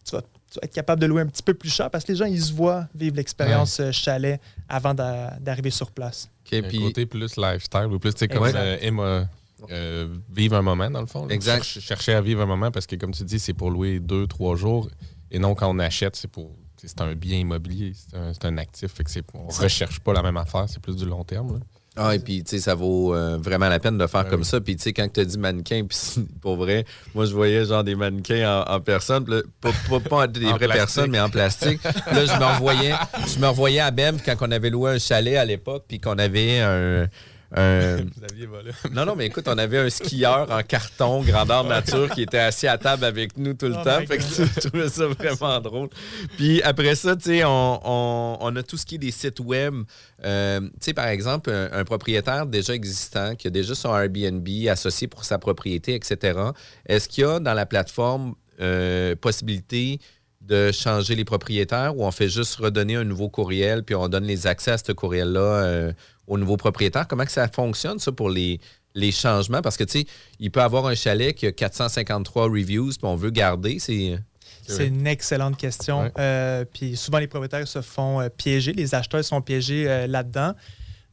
tu, 0.04 0.16
vas. 0.16 0.22
être 0.62 0.74
capable 0.74 1.02
de 1.02 1.08
louer 1.08 1.22
un 1.22 1.28
petit 1.28 1.44
peu 1.44 1.54
plus 1.54 1.70
cher 1.70 1.90
parce 1.90 2.04
que 2.04 2.12
les 2.12 2.18
gens, 2.18 2.26
ils 2.26 2.42
se 2.42 2.54
voient 2.54 2.88
vivre 2.96 3.16
l'expérience 3.16 3.80
euh, 3.80 3.92
chalet 3.92 4.40
avant 4.70 4.94
d'arriver 4.94 5.70
sur 5.70 5.92
place. 5.92 6.30
Okay, 6.46 6.62
puis... 6.62 6.80
côté 6.80 7.06
plus 7.06 7.38
lifestyle 7.38 7.88
ou 7.92 8.00
plus, 8.00 8.14
comme 8.14 8.44
euh, 8.44 9.26
euh, 9.72 10.08
vivre 10.32 10.56
un 10.56 10.62
moment, 10.62 10.90
dans 10.90 11.02
le 11.02 11.08
fond. 11.08 11.28
Exact. 11.30 11.64
Chercher 11.64 12.14
à 12.14 12.22
vivre 12.22 12.42
un 12.42 12.46
moment 12.46 12.72
parce 12.72 12.86
que, 12.86 12.96
comme 12.96 13.12
tu 13.12 13.24
dis, 13.24 13.40
c'est 13.40 13.54
pour 13.54 13.72
louer 13.72 14.00
deux, 14.00 14.28
trois 14.28 14.56
jours. 14.56 14.90
Et 15.32 15.40
non, 15.40 15.56
quand 15.56 15.70
on 15.70 15.80
achète, 15.80 16.16
c'est 16.16 16.28
pour. 16.28 16.52
C'est 16.86 17.00
un 17.00 17.16
bien 17.16 17.38
immobilier, 17.38 17.94
c'est 17.96 18.44
un, 18.44 18.58
actif. 18.58 18.92
Fait 18.92 19.06
que 19.06 19.10
on 19.34 19.48
ne 19.48 19.54
recherche 19.54 20.02
pas 20.02 20.12
la 20.12 20.22
même 20.22 20.36
affaire, 20.36 20.66
c'est 20.68 20.82
plus 20.82 20.98
du 20.98 21.06
long 21.06 21.24
terme. 21.24 21.62
Ah, 21.96 22.16
et 22.16 22.20
puis, 22.20 22.44
tu 22.44 22.52
sais, 22.52 22.60
ça 22.60 22.74
vaut 22.74 23.14
euh, 23.14 23.38
vraiment 23.40 23.70
la 23.70 23.80
peine 23.80 24.00
de 24.00 24.08
faire 24.08 24.28
comme 24.28 24.44
ça. 24.44 24.60
Puis, 24.60 24.76
tu 24.76 24.84
sais, 24.84 24.94
quand 24.94 25.08
tu 25.12 25.20
as 25.20 25.26
dit 25.26 25.38
mannequin, 25.38 25.86
puis 25.90 26.26
pour 26.42 26.56
vrai, 26.56 26.86
moi, 27.14 27.26
je 27.26 27.34
voyais 27.34 27.66
genre 27.66 27.84
des 27.84 27.96
mannequins 27.96 28.64
en, 28.68 28.80
personne, 28.80 29.26
pas, 29.62 29.72
pas, 30.10 30.28
des 30.28 30.52
vraies 30.52 30.68
personnes, 30.68 31.12
mais 31.12 31.20
en 31.20 31.30
plastique. 31.30 31.84
là, 31.84 32.26
je 32.26 32.40
me 32.40 32.56
revoyais, 32.56 32.94
je 33.28 33.40
me 33.40 33.48
revoyais 33.48 33.82
à 33.82 33.92
Bem 33.92 34.18
quand 34.26 34.36
on 34.42 34.52
avait 34.52 34.72
loué 34.72 34.92
un 34.92 35.00
chalet 35.00 35.38
à 35.38 35.46
l'époque, 35.46 35.86
puis 35.88 36.00
qu'on 36.00 36.18
avait 36.18 36.60
un 36.62 37.08
Vous 38.16 38.24
aviez 38.24 38.48
volé. 38.48 38.72
non, 38.92 39.06
non, 39.06 39.16
mais 39.16 39.28
écoute, 39.28 39.48
on 39.48 39.58
avait 39.60 39.78
un 39.78 39.90
skieur 39.90 40.50
en 40.50 40.64
carton, 40.64 41.22
grandeur 41.22 41.64
nature, 41.64 42.10
qui 42.10 42.24
était 42.24 42.40
assis 42.40 42.68
à 42.68 42.80
table 42.80 43.06
avec 43.06 43.38
nous 43.38 43.54
tout 43.54 43.68
le 43.68 43.76
oh 43.80 43.84
temps. 43.84 44.00
Fait 44.08 44.18
que 44.18 44.24
je 44.24 44.68
trouvais 44.68 44.90
ça 44.90 45.06
vraiment 45.08 45.60
drôle. 45.60 45.90
Puis 46.36 46.64
après 46.64 46.96
ça, 46.96 47.16
tu 47.16 47.26
sais, 47.26 47.44
on, 47.46 48.56
a 48.56 48.64
tout 48.64 48.78
ce 48.78 48.86
qui 48.88 48.96
est 48.96 49.00
des 49.00 49.12
sites 49.12 49.40
web. 49.40 49.76
Euh, 50.24 50.62
tu 50.62 50.70
sais, 50.80 50.94
par 50.94 51.08
exemple, 51.08 51.52
un, 51.52 51.84
propriétaire 51.84 52.48
déjà 52.48 52.74
existant 52.74 53.36
qui 53.36 53.48
a 53.48 53.50
déjà 53.52 53.76
son 53.76 53.96
Airbnb 53.96 54.48
associé 54.68 55.08
pour 55.08 55.24
sa 55.24 55.38
propriété, 55.38 55.94
etc. 55.94 56.40
Est-ce 56.88 57.08
qu'il 57.08 57.24
y 57.24 57.28
a 57.28 57.40
dans 57.40 57.54
la 57.54 57.68
plateforme 57.68 58.34
euh, 58.62 59.16
possibilité 59.16 60.00
de 60.42 60.72
changer 60.72 61.16
les 61.16 61.24
propriétaires 61.24 61.96
ou 61.96 62.04
on 62.04 62.12
fait 62.12 62.28
juste 62.28 62.56
redonner 62.56 62.96
un 62.96 63.06
nouveau 63.06 63.30
courriel 63.30 63.84
puis 63.84 63.96
on 63.96 64.10
donne 64.10 64.26
les 64.26 64.46
accès 64.46 64.72
à 64.72 64.78
ce 64.78 64.92
courriel-là 64.92 65.94
euh, 66.28 66.34
au 66.34 66.38
nouveau 66.38 66.58
propriétaire? 66.58 67.08
Comment 67.08 67.26
que 67.26 67.32
ça 67.32 67.48
fonctionne, 67.48 68.00
ça, 68.00 68.12
pour 68.12 68.30
les, 68.30 68.60
les 68.96 69.12
changements? 69.12 69.62
Parce 69.62 69.78
que, 69.78 69.84
tu 69.84 70.00
sais, 70.00 70.06
il 70.40 70.52
peut 70.52 70.62
avoir 70.62 70.88
un 70.88 70.96
chalet 70.96 71.34
qui 71.34 71.46
a 71.48 71.52
453 71.52 72.44
reviews 72.46 72.90
puis 72.90 73.04
on 73.04 73.16
veut 73.16 73.32
garder. 73.32 73.80
C'est. 73.80 74.20
C'est 74.66 74.88
une 74.88 75.08
excellente 75.08 75.58
question. 75.58 76.10
Euh, 76.18 76.64
puis 76.64 76.96
souvent, 76.96 77.18
les 77.18 77.28
propriétaires 77.28 77.68
se 77.68 77.82
font 77.82 78.22
euh, 78.22 78.30
piéger, 78.30 78.72
les 78.72 78.96
acheteurs 78.96 79.24
sont 79.24 79.42
piégés 79.42 80.08
là-dedans. 80.08 80.54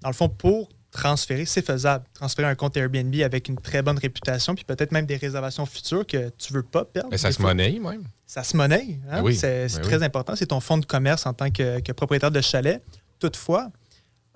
Dans 0.03 0.09
le 0.09 0.15
fond, 0.15 0.29
pour 0.29 0.69
transférer, 0.91 1.45
c'est 1.45 1.65
faisable. 1.65 2.05
Transférer 2.15 2.49
un 2.49 2.55
compte 2.55 2.77
Airbnb 2.77 3.15
avec 3.23 3.49
une 3.49 3.57
très 3.57 3.83
bonne 3.83 3.99
réputation, 3.99 4.55
puis 4.55 4.65
peut-être 4.65 4.93
même 4.93 5.07
des 5.07 5.17
réservations 5.17 5.67
futures 5.67 6.07
que 6.07 6.31
tu 6.31 6.53
ne 6.53 6.59
veux 6.59 6.63
pas 6.63 6.85
perdre. 6.85 7.09
Mais 7.11 7.19
ça 7.19 7.33
se 7.33 7.41
monnaie 7.41 7.79
même. 7.79 8.05
Ça 8.27 8.43
se 8.43 8.57
monnaie. 8.57 8.99
Hein? 9.11 9.23
Ben 9.23 9.35
c'est 9.35 9.67
ben 9.75 9.83
très 9.83 10.03
important. 10.03 10.37
C'est 10.37 10.47
ton 10.47 10.61
fonds 10.61 10.79
de 10.79 10.87
commerce 10.87 11.27
en 11.27 11.33
tant 11.33 11.51
que, 11.51 11.93
propriétaire 11.93 12.31
de 12.31 12.41
chalet. 12.41 12.83
Toutefois, 13.19 13.69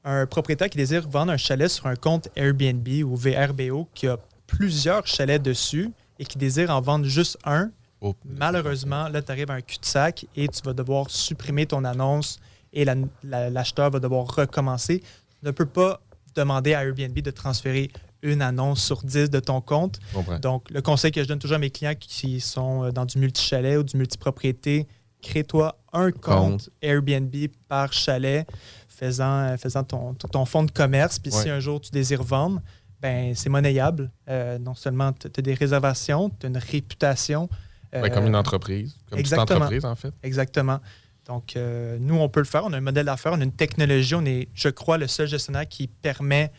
un 0.04 0.26
propriétaire 0.26 0.68
qui 0.68 0.76
désire 0.76 1.08
vendre 1.08 1.32
un 1.32 1.36
chalet 1.36 1.68
sur 1.68 1.86
un 1.86 1.96
compte 1.96 2.28
Airbnb 2.36 2.86
ou 3.04 3.16
VRBO 3.16 3.88
qui 3.94 4.06
a 4.06 4.18
plusieurs 4.46 5.06
chalets 5.06 5.42
dessus 5.42 5.90
et 6.18 6.24
qui 6.24 6.38
désire 6.38 6.70
en 6.70 6.80
vendre 6.80 7.06
juste 7.06 7.38
un, 7.44 7.70
oh. 8.00 8.14
malheureusement, 8.24 9.08
là, 9.08 9.22
tu 9.22 9.32
arrives 9.32 9.50
à 9.50 9.54
un 9.54 9.60
cul-de-sac 9.60 10.26
et 10.36 10.46
tu 10.48 10.60
vas 10.62 10.74
devoir 10.74 11.10
supprimer 11.10 11.66
ton 11.66 11.84
annonce 11.84 12.38
et 12.72 12.84
l'acheteur 13.22 13.90
va 13.90 13.98
devoir 13.98 14.26
recommencer. 14.26 15.00
Tu 15.00 15.06
ne 15.46 15.50
peux 15.50 15.66
pas 15.66 16.00
demander 16.34 16.74
à 16.74 16.84
Airbnb 16.84 17.18
de 17.18 17.30
transférer 17.30 17.90
une 18.22 18.42
annonce 18.42 18.82
sur 18.82 19.02
10 19.02 19.30
de 19.30 19.40
ton 19.40 19.60
compte. 19.60 20.00
Donc, 20.40 20.70
le 20.70 20.82
conseil 20.82 21.12
que 21.12 21.22
je 21.22 21.28
donne 21.28 21.38
toujours 21.38 21.56
à 21.56 21.60
mes 21.60 21.70
clients 21.70 21.94
qui 21.98 22.40
sont 22.40 22.84
euh, 22.84 22.90
dans 22.90 23.04
du 23.04 23.18
multi-chalet 23.18 23.78
ou 23.78 23.82
du 23.82 23.96
multi-propriété, 23.96 24.88
crée-toi 25.22 25.76
un 25.92 26.10
compte, 26.10 26.70
Airbnb 26.82 27.34
par 27.68 27.92
chalet, 27.92 28.46
faisant, 28.94 29.40
euh, 29.40 29.56
faisant 29.56 29.84
ton, 29.84 30.14
ton 30.14 30.44
fonds 30.44 30.62
de 30.62 30.70
commerce. 30.70 31.18
Puis 31.18 31.32
si 31.32 31.50
un 31.50 31.60
jour 31.60 31.80
tu 31.80 31.90
désires 31.90 32.22
vendre, 32.22 32.60
ben 33.00 33.34
c'est 33.34 33.50
monnayable. 33.50 34.10
Euh, 34.28 34.58
non 34.58 34.74
seulement 34.74 35.12
tu 35.12 35.26
as 35.26 35.42
des 35.42 35.54
réservations, 35.54 36.30
tu 36.40 36.46
as 36.46 36.48
une 36.48 36.58
réputation. 36.58 37.48
comme 37.92 38.26
une 38.26 38.36
entreprise, 38.36 38.96
comme 39.10 39.20
une 39.20 39.38
entreprise 39.38 39.84
en 39.84 39.94
fait. 39.94 40.12
Exactement. 40.22 40.80
Donc, 41.26 41.56
euh, 41.56 41.96
nous, 42.00 42.16
on 42.16 42.28
peut 42.28 42.40
le 42.40 42.46
faire. 42.46 42.64
On 42.64 42.72
a 42.74 42.76
un 42.76 42.82
modèle 42.82 43.06
d'affaires, 43.06 43.32
on 43.32 43.40
a 43.40 43.44
une 43.44 43.52
technologie. 43.52 44.14
On 44.14 44.24
est, 44.26 44.48
je 44.54 44.68
crois, 44.68 44.98
le 44.98 45.06
seul 45.06 45.26
gestionnaire 45.26 45.66
qui 45.66 45.86
permet 45.86 46.52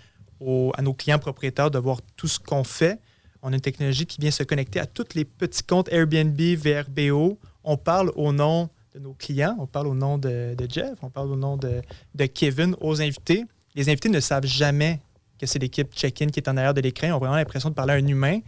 à 0.74 0.82
nos 0.82 0.94
clients 0.94 1.20
propriétaires 1.20 1.72
de 1.72 1.80
voir 1.80 2.00
tout 2.16 2.28
ce 2.28 2.40
qu'on 2.40 2.64
fait. 2.64 3.00
On 3.42 3.52
a 3.52 3.56
une 3.56 3.62
technologie 3.62 4.06
qui 4.06 4.20
vient 4.20 4.32
se 4.32 4.44
connecter 4.44 4.80
à 4.80 4.86
tous 4.86 5.14
les 5.14 5.24
petits 5.24 5.64
comptes 5.64 5.88
Airbnb, 5.92 6.40
VRBO. 6.40 7.40
On 7.64 7.78
parle 7.78 8.12
au 8.16 8.34
nom 8.34 8.70
de 8.96 9.00
nos 9.00 9.14
clients, 9.14 9.56
on 9.60 9.68
parle 9.68 9.88
au 9.88 9.94
nom 9.94 10.18
de, 10.18 10.56
Jeff, 10.70 10.98
on 11.02 11.10
parle 11.10 11.32
au 11.32 11.36
nom 11.36 11.58
de, 11.58 11.82
Kevin 12.28 12.76
aux 12.80 13.02
invités. 13.02 13.44
Les 13.76 13.90
invités 13.90 14.10
ne 14.10 14.22
savent 14.22 14.46
jamais 14.46 15.02
que 15.38 15.46
c'est 15.46 15.60
l'équipe 15.60 15.94
check-in 15.94 16.28
qui 16.28 16.40
est 16.40 16.48
en 16.48 16.56
arrière 16.56 16.74
de 16.74 16.80
l'écran. 16.80 17.08
Ils 17.08 17.12
ont 17.12 17.20
vraiment 17.20 17.36
l'impression 17.36 17.70
de 17.70 17.76
parler 17.76 17.94
à 17.94 17.98
un 17.98 18.08
humain. 18.08 18.40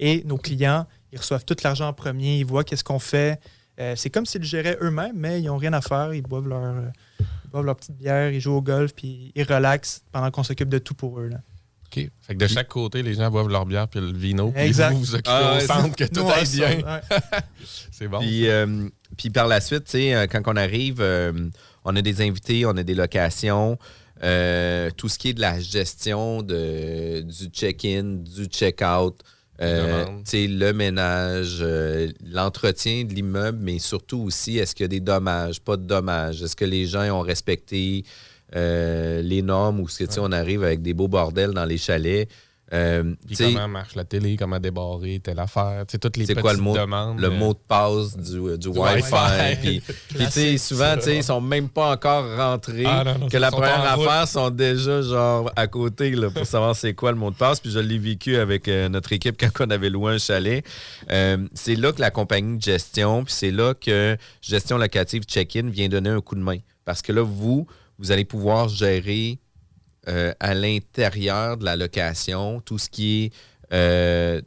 Et 0.00 0.24
nos 0.24 0.38
clients, 0.38 0.86
ils 1.12 1.18
reçoivent 1.18 1.44
tout 1.44 1.56
l'argent 1.62 1.86
en 1.86 1.92
premier, 1.92 2.38
ils 2.38 2.44
voient 2.44 2.64
qu'est-ce 2.64 2.82
qu'on 2.82 2.98
fait. 2.98 3.38
Euh, 3.78 3.94
c'est 3.94 4.10
comme 4.10 4.26
s'ils 4.26 4.42
géraient 4.42 4.76
eux-mêmes, 4.80 5.14
mais 5.14 5.40
ils 5.40 5.46
n'ont 5.46 5.56
rien 5.56 5.72
à 5.72 5.80
faire. 5.80 6.12
Ils 6.12 6.22
boivent 6.22 6.48
leur, 6.48 6.74
boivent 7.52 7.64
leur 7.64 7.76
petite 7.76 7.96
bière, 7.96 8.30
ils 8.32 8.40
jouent 8.40 8.54
au 8.54 8.62
golf, 8.62 8.92
puis 8.94 9.30
ils 9.36 9.44
relaxent 9.44 10.02
pendant 10.10 10.32
qu'on 10.32 10.42
s'occupe 10.42 10.68
de 10.68 10.78
tout 10.78 10.94
pour 10.94 11.20
eux. 11.20 11.28
Là. 11.28 11.38
OK. 11.86 12.10
Fait 12.22 12.34
que 12.34 12.38
de 12.38 12.46
chaque 12.48 12.68
côté, 12.68 13.02
les 13.02 13.14
gens 13.14 13.30
boivent 13.30 13.48
leur 13.48 13.66
bière 13.66 13.86
puis 13.86 14.00
le 14.00 14.12
vino, 14.12 14.50
puis 14.50 14.72
vous 14.72 14.98
vous 14.98 15.14
occupez 15.14 15.30
ah, 15.30 15.58
au 15.58 15.60
centre 15.60 15.94
que 15.94 16.04
tout 16.04 16.26
aille 16.26 16.48
bien. 16.48 16.78
c'est 17.92 18.08
bon. 18.08 18.18
Puis, 18.18 18.48
euh, 18.48 18.88
puis, 19.22 19.30
par 19.30 19.46
la 19.46 19.60
suite, 19.60 19.94
euh, 19.94 20.26
quand 20.26 20.42
on 20.46 20.56
arrive, 20.56 21.00
euh, 21.00 21.32
on 21.84 21.94
a 21.94 22.02
des 22.02 22.22
invités, 22.22 22.66
on 22.66 22.76
a 22.76 22.82
des 22.82 22.94
locations. 22.94 23.78
tout 24.96 25.08
ce 25.08 25.18
qui 25.18 25.28
est 25.28 25.34
de 25.34 25.40
la 25.40 25.60
gestion 25.60 26.42
de, 26.42 27.20
du 27.20 27.46
check-in, 27.46 28.18
du 28.18 28.46
check-out, 28.46 29.16
le 29.60 30.72
ménage, 30.72 31.64
l'entretien 32.24 33.04
de 33.04 33.14
l'immeuble, 33.14 33.58
mais 33.60 33.78
surtout 33.78 34.22
aussi, 34.22 34.58
est-ce 34.58 34.74
qu'il 34.74 34.84
y 34.84 34.86
a 34.86 34.88
des 34.88 35.00
dommages, 35.00 35.60
pas 35.60 35.76
de 35.76 35.84
dommages? 35.84 36.42
Est-ce 36.42 36.56
que 36.56 36.64
les 36.64 36.86
gens 36.86 37.08
ont 37.10 37.20
respecté 37.20 38.04
euh, 38.54 39.22
les 39.22 39.40
normes 39.40 39.80
où 39.80 39.84
ouais. 39.84 40.06
on 40.18 40.30
arrive 40.30 40.62
avec 40.62 40.82
des 40.82 40.92
beaux 40.92 41.08
bordels 41.08 41.52
dans 41.52 41.64
les 41.64 41.78
chalets? 41.78 42.28
Euh, 42.72 43.14
comment 43.36 43.68
marche 43.68 43.94
la 43.94 44.04
télé, 44.04 44.36
comment 44.36 44.58
débarrer 44.58 45.20
telle 45.22 45.38
affaire, 45.38 45.84
toutes 45.86 46.16
les 46.16 46.24
petites 46.24 46.40
quoi, 46.40 46.54
le 46.54 46.60
mot, 46.60 46.76
demandes. 46.76 47.20
Le 47.20 47.30
mot 47.30 47.52
de 47.52 47.58
passe 47.68 48.16
du, 48.16 48.58
du, 48.58 48.68
Wi-Fi. 48.68 49.82
puis, 50.08 50.58
souvent, 50.58 50.94
ils 51.06 51.22
sont 51.22 51.40
même 51.40 51.68
pas 51.68 51.90
encore 51.92 52.24
rentrés. 52.36 52.84
Ah, 52.86 53.04
que 53.30 53.36
la 53.36 53.50
première 53.50 53.92
affaire 53.92 54.26
sont 54.26 54.50
déjà 54.50 55.02
genre 55.02 55.50
à 55.54 55.66
côté 55.66 56.10
là, 56.12 56.30
pour 56.30 56.46
savoir 56.46 56.74
c'est 56.74 56.94
quoi 56.94 57.12
le 57.12 57.18
mot 57.18 57.30
de 57.30 57.36
passe. 57.36 57.60
Puis 57.60 57.70
je 57.70 57.78
l'ai 57.78 57.98
vécu 57.98 58.36
avec 58.36 58.68
euh, 58.68 58.88
notre 58.88 59.12
équipe 59.12 59.36
quand 59.38 59.66
on 59.66 59.70
avait 59.70 59.90
loué 59.90 60.14
un 60.14 60.18
chalet. 60.18 60.64
c'est 61.08 61.76
là 61.76 61.92
que 61.92 62.00
la 62.00 62.10
compagnie 62.10 62.56
de 62.56 62.62
gestion, 62.62 63.24
puis 63.24 63.34
c'est 63.34 63.50
là 63.50 63.74
que 63.74 64.16
Gestion 64.40 64.78
locative 64.78 65.22
Check-in 65.24 65.68
vient 65.68 65.88
donner 65.88 66.10
un 66.10 66.20
coup 66.20 66.34
de 66.34 66.40
main. 66.40 66.58
Parce 66.84 67.02
que 67.02 67.12
là, 67.12 67.22
vous, 67.22 67.66
vous 67.98 68.10
allez 68.10 68.24
pouvoir 68.24 68.68
gérer 68.68 69.38
euh, 70.08 70.32
à 70.40 70.52
l'intérieur 70.52 71.56
de 71.56 71.64
la 71.64 71.76
location 71.76 72.60
tout 72.60 72.76
ce 72.76 72.90
qui 72.90 73.24
est 73.24 73.32
euh, 73.72 74.42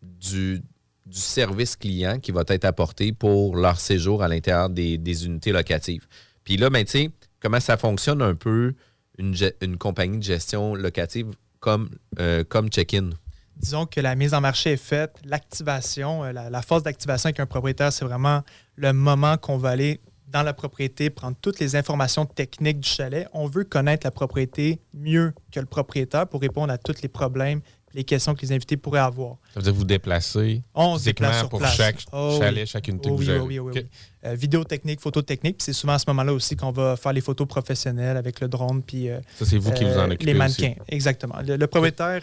du, 0.00 0.62
service 1.10 1.74
client 1.76 2.20
qui 2.20 2.30
va 2.30 2.44
être 2.46 2.64
apporté 2.64 3.12
pour 3.12 3.56
leur 3.56 3.80
séjour 3.80 4.22
à 4.22 4.28
l'intérieur 4.28 4.68
des, 4.68 5.26
unités 5.26 5.50
locatives. 5.50 6.06
Puis 6.44 6.56
là, 6.56 6.70
ben, 6.70 6.84
tu 6.84 6.90
sais, 6.90 7.10
comment 7.40 7.58
ça 7.58 7.76
fonctionne 7.76 8.22
un 8.22 8.34
peu 8.34 8.74
une, 9.18 9.76
compagnie 9.78 10.18
de 10.18 10.22
gestion 10.22 10.74
locative 10.74 11.28
comme, 11.58 11.88
euh, 12.20 12.44
comme 12.44 12.68
check-in? 12.68 13.10
Disons 13.56 13.86
que 13.86 14.00
la 14.00 14.14
mise 14.14 14.34
en 14.34 14.40
marché 14.40 14.72
est 14.72 14.76
faite, 14.76 15.16
l'activation, 15.24 16.22
la, 16.24 16.50
la 16.50 16.62
phase 16.62 16.82
d'activation 16.82 17.28
avec 17.28 17.40
un 17.40 17.46
propriétaire, 17.46 17.92
c'est 17.92 18.04
vraiment 18.04 18.42
le 18.76 18.92
moment 18.92 19.36
qu'on 19.36 19.56
va 19.56 19.70
aller 19.70 20.00
dans 20.28 20.42
la 20.42 20.52
propriété, 20.52 21.10
prendre 21.10 21.36
toutes 21.40 21.60
les 21.60 21.76
informations 21.76 22.26
techniques 22.26 22.80
du 22.80 22.88
chalet. 22.88 23.28
On 23.32 23.46
veut 23.46 23.64
connaître 23.64 24.06
la 24.06 24.10
propriété 24.10 24.80
mieux 24.92 25.32
que 25.52 25.60
le 25.60 25.66
propriétaire 25.66 26.26
pour 26.26 26.40
répondre 26.40 26.72
à 26.72 26.78
tous 26.78 27.02
les 27.02 27.08
problèmes, 27.08 27.60
les 27.94 28.04
questions 28.04 28.34
que 28.34 28.42
les 28.42 28.52
invités 28.52 28.76
pourraient 28.76 29.00
avoir. 29.00 29.36
Ça 29.54 29.60
veut 29.60 29.62
dire 29.62 29.72
que 29.72 29.78
vous 29.78 29.84
déplacez 29.84 30.62
On 30.74 30.98
se 30.98 31.04
déplace 31.04 31.38
sur 31.38 31.48
pour 31.48 31.64
chaque 31.66 32.04
oh 32.12 32.36
chalet, 32.38 32.66
chaque 32.66 32.88
unité 32.88 33.08
oh, 33.10 33.16
oui, 33.18 33.26
oui, 33.30 33.58
oui, 33.58 33.70
oui, 33.74 33.86
euh, 34.24 34.34
vidéo 34.34 34.64
technique, 34.64 35.00
photo 35.00 35.22
technique. 35.22 35.56
C'est 35.60 35.72
souvent 35.72 35.94
à 35.94 35.98
ce 35.98 36.04
moment-là 36.08 36.32
aussi 36.32 36.56
qu'on 36.56 36.72
va 36.72 36.96
faire 36.96 37.12
les 37.12 37.20
photos 37.20 37.46
professionnelles 37.46 38.16
avec 38.16 38.40
le 38.40 38.48
drone. 38.48 38.82
Puis, 38.82 39.08
euh, 39.08 39.20
ça, 39.38 39.46
c'est 39.46 39.58
vous 39.58 39.70
qui 39.72 39.84
vous 39.84 39.98
en 39.98 40.02
euh, 40.02 40.06
occupez. 40.08 40.26
Les 40.26 40.34
mannequins, 40.34 40.74
exactement. 40.88 41.36
Le, 41.46 41.66
propriétaire, 41.66 42.20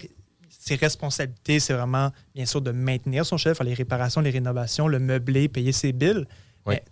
ses 0.50 0.76
responsabilités, 0.76 1.60
c'est 1.60 1.74
vraiment, 1.74 2.12
bien 2.36 2.46
sûr, 2.46 2.62
de 2.62 2.72
maintenir 2.72 3.26
son 3.26 3.38
chalet, 3.38 3.58
faire 3.58 3.66
les 3.66 3.74
réparations, 3.74 4.22
les 4.22 4.30
rénovations, 4.30 4.88
le 4.88 5.00
meubler, 5.00 5.48
payer 5.48 5.72
ses 5.72 5.94
billes 5.94 6.26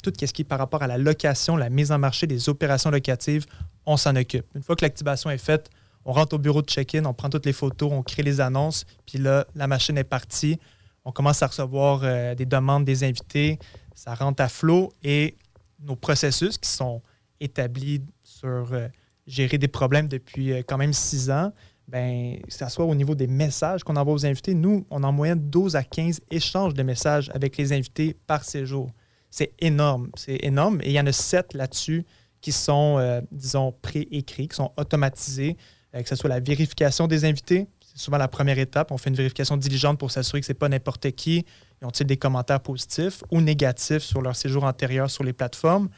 tout 0.04 0.14
ce 0.20 0.26
qui 0.34 0.42
est 0.42 0.46
par 0.46 0.60
rapport 0.60 0.84
à 0.84 0.88
la 0.88 0.98
location, 0.98 1.56
la 1.56 1.70
mise 1.70 1.92
en 1.92 2.00
marché 2.00 2.28
des 2.28 2.50
opérations 2.50 2.90
locatives, 2.90 3.46
on 3.86 3.98
s'en 3.98 4.16
occupe. 4.16 4.46
Une 4.56 4.64
fois 4.64 4.76
que 4.76 4.84
l'activation 4.84 5.30
est 5.30 5.38
faite, 5.38 5.70
on 6.06 6.12
rentre 6.14 6.36
au 6.36 6.40
bureau 6.40 6.62
de 6.62 6.68
check-in, 6.68 7.06
on 7.06 7.14
prend 7.14 7.30
toutes 7.30 7.46
les 7.46 7.54
photos, 7.54 7.92
on 7.92 8.04
crée 8.04 8.24
les 8.24 8.42
annonces, 8.42 8.86
puis 9.06 9.18
là, 9.18 9.46
la 9.56 9.68
machine 9.68 9.98
est 9.98 10.04
partie. 10.04 10.60
On 11.06 11.12
commence 11.12 11.42
à 11.42 11.48
recevoir 11.48 12.02
euh, 12.04 12.36
des 12.36 12.46
demandes 12.46 12.86
des 12.86 13.04
invités, 13.04 13.60
ça 13.96 14.14
rentre 14.14 14.44
à 14.44 14.50
flot 14.50 14.92
et 15.04 15.36
nos 15.80 15.96
processus 15.96 16.58
qui 16.58 16.70
sont 16.70 17.02
établis 17.40 18.02
sur 18.24 18.74
euh, 18.74 18.88
gérer 19.26 19.58
des 19.58 19.68
problèmes 19.68 20.08
depuis 20.08 20.54
euh, 20.54 20.62
quand 20.66 20.78
même 20.78 20.94
six 20.94 21.32
ans, 21.32 21.52
ben, 21.88 22.40
que 22.42 22.70
soit 22.70 22.86
au 22.86 22.96
niveau 22.96 23.16
des 23.16 23.28
messages 23.28 23.84
qu'on 23.84 23.96
envoie 23.96 24.14
aux 24.14 24.26
invités, 24.26 24.54
nous, 24.54 24.86
on 24.90 25.04
a 25.04 25.08
en 25.08 25.12
moyenne 25.12 25.50
12 25.50 25.76
à 25.76 25.84
15 25.84 26.22
échanges 26.30 26.74
de 26.74 26.84
messages 26.84 27.32
avec 27.34 27.58
les 27.58 27.74
invités 27.74 28.16
par 28.28 28.44
séjour. 28.44 28.92
C'est 29.32 29.54
énorme. 29.60 30.12
C'est 30.16 30.44
énorme. 30.44 30.82
Et 30.84 30.90
il 30.90 30.94
y 30.94 31.00
en 31.00 31.08
a 31.08 31.12
sept 31.14 31.54
là-dessus 31.54 32.06
qui 32.42 32.52
sont, 32.52 32.98
euh, 33.00 33.22
disons, 33.32 33.74
préécrits, 33.82 34.48
qui 34.48 34.56
sont 34.56 34.72
automatisés, 34.78 35.58
euh, 35.96 36.02
que 36.02 36.10
ce 36.10 36.16
soit 36.16 36.30
la 36.30 36.40
vérification 36.40 37.08
des 37.08 37.24
invités. 37.24 37.68
C'est 37.80 38.00
souvent 38.00 38.18
la 38.18 38.28
première 38.28 38.60
étape. 38.60 38.92
On 38.92 38.98
fait 38.98 39.10
une 39.10 39.16
vérification 39.16 39.58
diligente 39.58 39.98
pour 39.98 40.12
s'assurer 40.12 40.42
que 40.42 40.46
ce 40.46 40.52
n'est 40.52 40.58
pas 40.58 40.70
n'importe 40.70 41.12
qui. 41.12 41.46
Ils 41.82 41.86
ont-ils 41.86 42.06
des 42.06 42.18
commentaires 42.18 42.60
positifs 42.60 43.24
ou 43.32 43.42
négatifs 43.42 44.04
sur 44.04 44.22
leur 44.22 44.36
séjour 44.36 44.66
antérieur 44.66 45.10
sur 45.10 45.24
les 45.24 45.34
plateformes? 45.34 45.90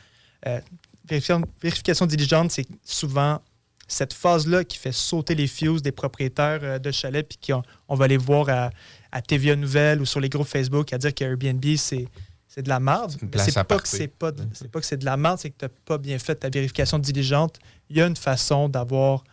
Euh, 0.46 0.60
vérification, 1.06 2.06
diligente, 2.06 2.52
c'est 2.52 2.68
souvent 2.84 3.40
cette 3.88 4.14
phase-là 4.14 4.64
qui 4.64 4.78
fait 4.78 4.92
sauter 4.92 5.36
les 5.36 5.48
fuses 5.48 5.82
des 5.82 5.92
propriétaires 5.92 6.80
de 6.80 6.92
chalets, 6.92 7.28
puis 7.28 7.38
qu'on 7.38 7.62
on 7.88 7.96
va 7.96 8.08
les 8.08 8.18
voir 8.18 8.50
à, 8.50 8.70
à 9.12 9.22
TVA 9.22 9.56
Nouvelles 9.56 10.02
ou 10.02 10.06
sur 10.06 10.20
les 10.20 10.30
groupes 10.30 10.48
Facebook 10.48 10.94
à 10.94 10.98
dire 10.98 11.14
qu'Airbnb, 11.14 11.64
c'est 11.76 12.08
c'est 12.54 12.62
de 12.62 12.70
la 12.70 12.80
merde. 12.80 13.12
C'est 13.38 13.64
pas, 13.64 13.80
que 13.80 13.88
c'est 13.88 14.08
pas, 14.08 14.32
c'est 14.54 14.70
pas 14.70 14.80
que 14.80 14.86
c'est 14.86 14.98
de 14.98 15.06
la 15.06 15.18
merde, 15.18 15.40
c'est 15.40 15.50
que 15.50 15.58
tu 15.58 15.66
n'as 15.66 15.72
pas 15.86 15.98
bien 15.98 16.20
fait 16.20 16.36
ta 16.36 16.50
vérification 16.50 17.00
diligente. 17.00 17.58
Il 17.90 17.98
y 17.98 18.02
a 18.02 18.06
une 18.06 18.16
façon 18.16 18.70
d'avoir 18.70 19.24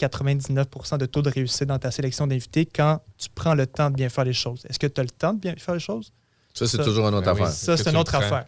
99% 0.00 0.96
de 0.96 1.04
taux 1.04 1.20
de 1.20 1.28
réussite 1.28 1.64
dans 1.64 1.78
ta 1.78 1.90
sélection 1.90 2.26
d'invités 2.26 2.64
quand 2.64 3.02
tu 3.18 3.28
prends 3.34 3.54
le 3.54 3.66
temps 3.66 3.90
de 3.90 3.96
bien 3.96 4.08
faire 4.08 4.24
les 4.24 4.32
choses. 4.32 4.64
Est-ce 4.66 4.78
que 4.78 4.86
tu 4.86 4.98
as 4.98 5.04
le 5.04 5.10
temps 5.10 5.34
de 5.34 5.40
bien 5.40 5.54
faire 5.56 5.74
les 5.74 5.80
choses? 5.80 6.10
Ça, 6.54 6.66
c'est 6.66 6.78
toujours 6.78 7.06
une 7.06 7.14
autre 7.14 7.26
ben 7.26 7.32
affaire. 7.32 7.48
Ça, 7.48 7.76
c'est 7.76 7.90
une 7.90 7.98
autre 7.98 8.14
affaire. 8.14 8.46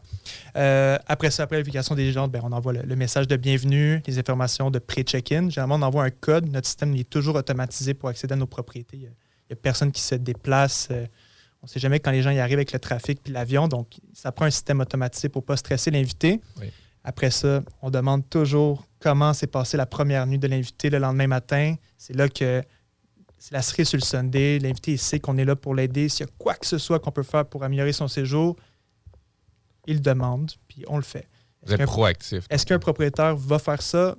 Euh, 0.56 0.98
après 1.06 1.30
ça, 1.30 1.42
après 1.42 1.56
la 1.56 1.62
vérification 1.62 1.94
diligente, 1.94 2.32
ben, 2.32 2.40
on 2.42 2.52
envoie 2.52 2.72
le, 2.72 2.96
message 2.96 3.28
de 3.28 3.36
bienvenue, 3.36 4.02
les 4.06 4.18
informations 4.18 4.70
de 4.70 4.78
pré-check-in. 4.78 5.50
Généralement, 5.50 5.76
on 5.76 5.82
envoie 5.82 6.04
un 6.04 6.10
code. 6.10 6.50
Notre 6.50 6.66
système 6.66 6.96
est 6.96 7.08
toujours 7.08 7.36
automatisé 7.36 7.92
pour 7.92 8.08
accéder 8.08 8.32
à 8.32 8.36
nos 8.36 8.46
propriétés. 8.46 8.96
Il 8.96 9.00
n'y 9.00 9.08
a, 9.52 9.56
personne 9.56 9.92
qui 9.92 10.00
se 10.00 10.14
déplace. 10.14 10.88
Euh, 10.90 11.04
on 11.62 11.66
ne 11.66 11.68
sait 11.68 11.80
jamais 11.80 12.00
quand 12.00 12.10
les 12.10 12.22
gens 12.22 12.30
y 12.30 12.40
arrivent 12.40 12.58
avec 12.58 12.72
le 12.72 12.80
trafic 12.80 13.22
puis 13.22 13.32
l'avion. 13.32 13.68
Donc, 13.68 13.86
ça 14.12 14.32
prend 14.32 14.46
un 14.46 14.50
système 14.50 14.80
automatisé 14.80 15.28
pour 15.28 15.42
ne 15.42 15.46
pas 15.46 15.56
stresser 15.56 15.92
l'invité. 15.92 16.40
Après 17.04 17.30
ça, 17.30 17.62
on 17.82 17.90
demande 17.90 18.28
toujours 18.28 18.84
comment 18.98 19.32
s'est 19.32 19.46
passée 19.46 19.76
la 19.76 19.86
première 19.86 20.26
nuit 20.26 20.38
de 20.38 20.48
l'invité 20.48 20.90
le 20.90 20.98
lendemain 20.98 21.28
matin. 21.28 21.76
C'est 21.96 22.14
là 22.14 22.28
que 22.28 22.62
c'est 23.38 23.52
la 23.52 23.62
cerise 23.62 23.88
sur 23.88 23.98
le 23.98 24.04
Sunday. 24.04 24.58
L'invité 24.58 24.96
sait 24.96 25.20
qu'on 25.20 25.36
est 25.36 25.44
là 25.44 25.56
pour 25.56 25.74
l'aider. 25.74 26.08
S'il 26.08 26.26
y 26.26 26.28
a 26.28 26.32
quoi 26.38 26.54
que 26.54 26.66
ce 26.66 26.78
soit 26.78 26.98
qu'on 26.98 27.10
peut 27.12 27.22
faire 27.22 27.44
pour 27.44 27.62
améliorer 27.62 27.92
son 27.92 28.08
séjour, 28.08 28.56
il 29.86 30.00
demande, 30.00 30.52
puis 30.68 30.84
on 30.88 30.96
le 30.96 31.02
fait. 31.02 31.28
Vous 31.64 31.72
êtes 31.72 31.82
proactif. 31.84 32.44
Est-ce 32.50 32.66
qu'un 32.66 32.78
propriétaire 32.80 33.36
va 33.36 33.58
faire 33.58 33.82
ça? 33.82 34.16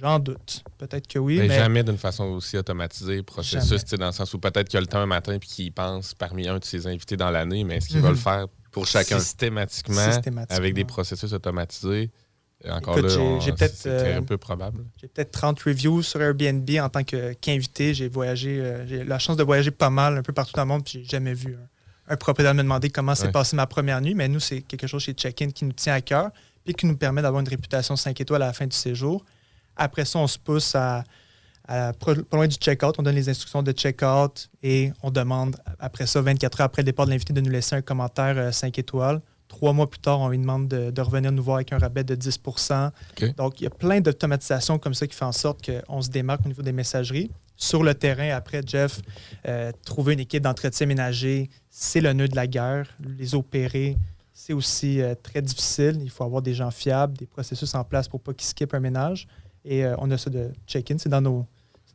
J'en 0.00 0.18
doute. 0.18 0.62
Peut-être 0.78 1.06
que 1.06 1.18
oui. 1.18 1.38
Mais, 1.38 1.48
mais... 1.48 1.56
jamais 1.56 1.82
d'une 1.82 1.98
façon 1.98 2.24
aussi 2.24 2.56
automatisée, 2.56 3.22
processus, 3.22 3.84
dans 3.84 4.06
le 4.06 4.12
sens 4.12 4.32
où 4.32 4.38
peut-être 4.38 4.68
qu'il 4.68 4.74
y 4.74 4.78
a 4.78 4.80
le 4.80 4.86
temps 4.86 5.00
un 5.00 5.06
matin 5.06 5.34
et 5.34 5.38
qu'il 5.38 5.72
pense 5.72 6.14
parmi 6.14 6.48
un 6.48 6.58
de 6.58 6.64
ses 6.64 6.86
invités 6.86 7.16
dans 7.16 7.30
l'année, 7.30 7.64
mais 7.64 7.76
est-ce 7.76 7.88
qu'il 7.88 8.00
va 8.00 8.08
le 8.08 8.14
mhm. 8.14 8.20
faire 8.20 8.46
pour 8.70 8.86
chacun? 8.86 9.18
Systématiquement, 9.18 10.10
avec 10.48 10.74
des 10.74 10.84
processus 10.84 11.32
automatisés? 11.32 12.10
encore 12.68 13.00
là, 13.00 13.08
c'est 13.08 13.86
euh, 13.86 14.18
un 14.18 14.22
peu 14.22 14.36
probable. 14.36 14.84
J'ai 15.00 15.08
peut-être 15.08 15.30
30 15.30 15.60
reviews 15.60 16.02
sur 16.02 16.20
Airbnb 16.20 16.68
en 16.80 16.88
tant 16.88 17.02
qu'invité. 17.02 17.94
j'ai 17.94 18.08
voyagé, 18.08 18.60
euh, 18.60 18.86
j'ai 18.86 19.04
la 19.04 19.18
chance 19.18 19.36
de 19.36 19.42
voyager 19.42 19.70
pas 19.70 19.88
mal, 19.88 20.18
un 20.18 20.22
peu 20.22 20.32
partout 20.32 20.52
dans 20.54 20.62
le 20.62 20.68
monde, 20.68 20.84
puis 20.84 21.00
j'ai 21.02 21.04
jamais 21.04 21.32
vu 21.32 21.56
un, 22.08 22.16
propriétaire 22.16 22.54
me 22.54 22.62
demander 22.62 22.90
comment 22.90 23.14
s'est 23.14 23.30
passée 23.30 23.56
ma 23.56 23.66
première 23.66 24.00
nuit. 24.02 24.14
Mais 24.14 24.28
nous, 24.28 24.40
c'est 24.40 24.60
quelque 24.60 24.86
chose 24.86 25.02
chez 25.02 25.14
Check-in 25.14 25.50
qui 25.50 25.64
nous 25.64 25.72
tient 25.72 25.94
à 25.94 26.00
cœur, 26.02 26.30
puis 26.64 26.74
qui 26.74 26.86
nous 26.86 26.96
permet 26.96 27.22
d'avoir 27.22 27.40
une 27.40 27.48
réputation 27.48 27.96
5 27.96 28.20
étoiles 28.20 28.42
à 28.42 28.46
la 28.46 28.52
fin 28.52 28.66
du 28.66 28.76
séjour. 28.76 29.24
Après 29.80 30.04
ça, 30.04 30.18
on 30.18 30.26
se 30.26 30.38
pousse 30.38 30.74
à, 30.74 31.04
à 31.66 31.92
pas 31.94 32.14
loin 32.32 32.46
du 32.46 32.56
check-out. 32.56 32.96
On 32.98 33.02
donne 33.02 33.14
les 33.14 33.28
instructions 33.30 33.62
de 33.62 33.72
check-out 33.72 34.50
et 34.62 34.92
on 35.02 35.10
demande, 35.10 35.56
après 35.78 36.06
ça, 36.06 36.20
24 36.20 36.60
heures 36.60 36.66
après 36.66 36.82
le 36.82 36.86
départ 36.86 37.06
de 37.06 37.12
l'invité, 37.12 37.32
de 37.32 37.40
nous 37.40 37.50
laisser 37.50 37.76
un 37.76 37.80
commentaire 37.80 38.52
5 38.52 38.66
euh, 38.66 38.80
étoiles. 38.80 39.22
Trois 39.48 39.72
mois 39.72 39.88
plus 39.88 39.98
tard, 39.98 40.20
on 40.20 40.28
lui 40.28 40.38
demande 40.38 40.68
de, 40.68 41.00
revenir 41.00 41.32
nous 41.32 41.42
voir 41.42 41.56
avec 41.56 41.72
un 41.72 41.78
rabais 41.78 42.04
de 42.04 42.14
10% 42.14 42.90
Donc, 43.36 43.60
il 43.60 43.64
y 43.64 43.66
a 43.66 43.70
plein 43.70 44.00
d'automatisations 44.00 44.78
comme 44.78 44.94
ça 44.94 45.06
qui 45.06 45.16
font 45.16 45.26
en 45.26 45.32
sorte 45.32 45.68
qu'on 45.68 46.02
se 46.02 46.08
démarque 46.08 46.44
au 46.44 46.48
niveau 46.48 46.62
des 46.62 46.72
messageries. 46.72 47.30
Sur 47.56 47.82
le 47.82 47.94
terrain, 47.94 48.30
après, 48.30 48.62
Jeff, 48.64 49.00
euh, 49.48 49.72
trouver 49.84 50.12
une 50.12 50.20
équipe 50.20 50.42
d'entretien 50.42 50.86
ménager, 50.86 51.50
c'est 51.68 52.00
le 52.00 52.12
nœud 52.12 52.28
de 52.28 52.36
la 52.36 52.46
guerre. 52.46 52.86
Les 53.18 53.34
opérer, 53.34 53.96
c'est 54.32 54.52
aussi 54.52 55.02
euh, 55.02 55.14
très 55.20 55.42
difficile. 55.42 55.98
Il 56.02 56.10
faut 56.10 56.24
avoir 56.24 56.42
des 56.42 56.54
gens 56.54 56.70
fiables, 56.70 57.16
des 57.16 57.26
processus 57.26 57.74
en 57.74 57.84
place 57.84 58.08
pour 58.08 58.20
pas 58.20 58.32
qu'ils 58.32 58.48
skippent 58.48 58.74
un 58.74 58.80
ménage. 58.80 59.26
Et 59.64 59.84
euh, 59.84 59.94
on 59.98 60.10
a 60.10 60.18
ça 60.18 60.30
de 60.30 60.50
check-in. 60.66 60.96
C'est 60.98 61.08
dans 61.08 61.20
nos. 61.20 61.46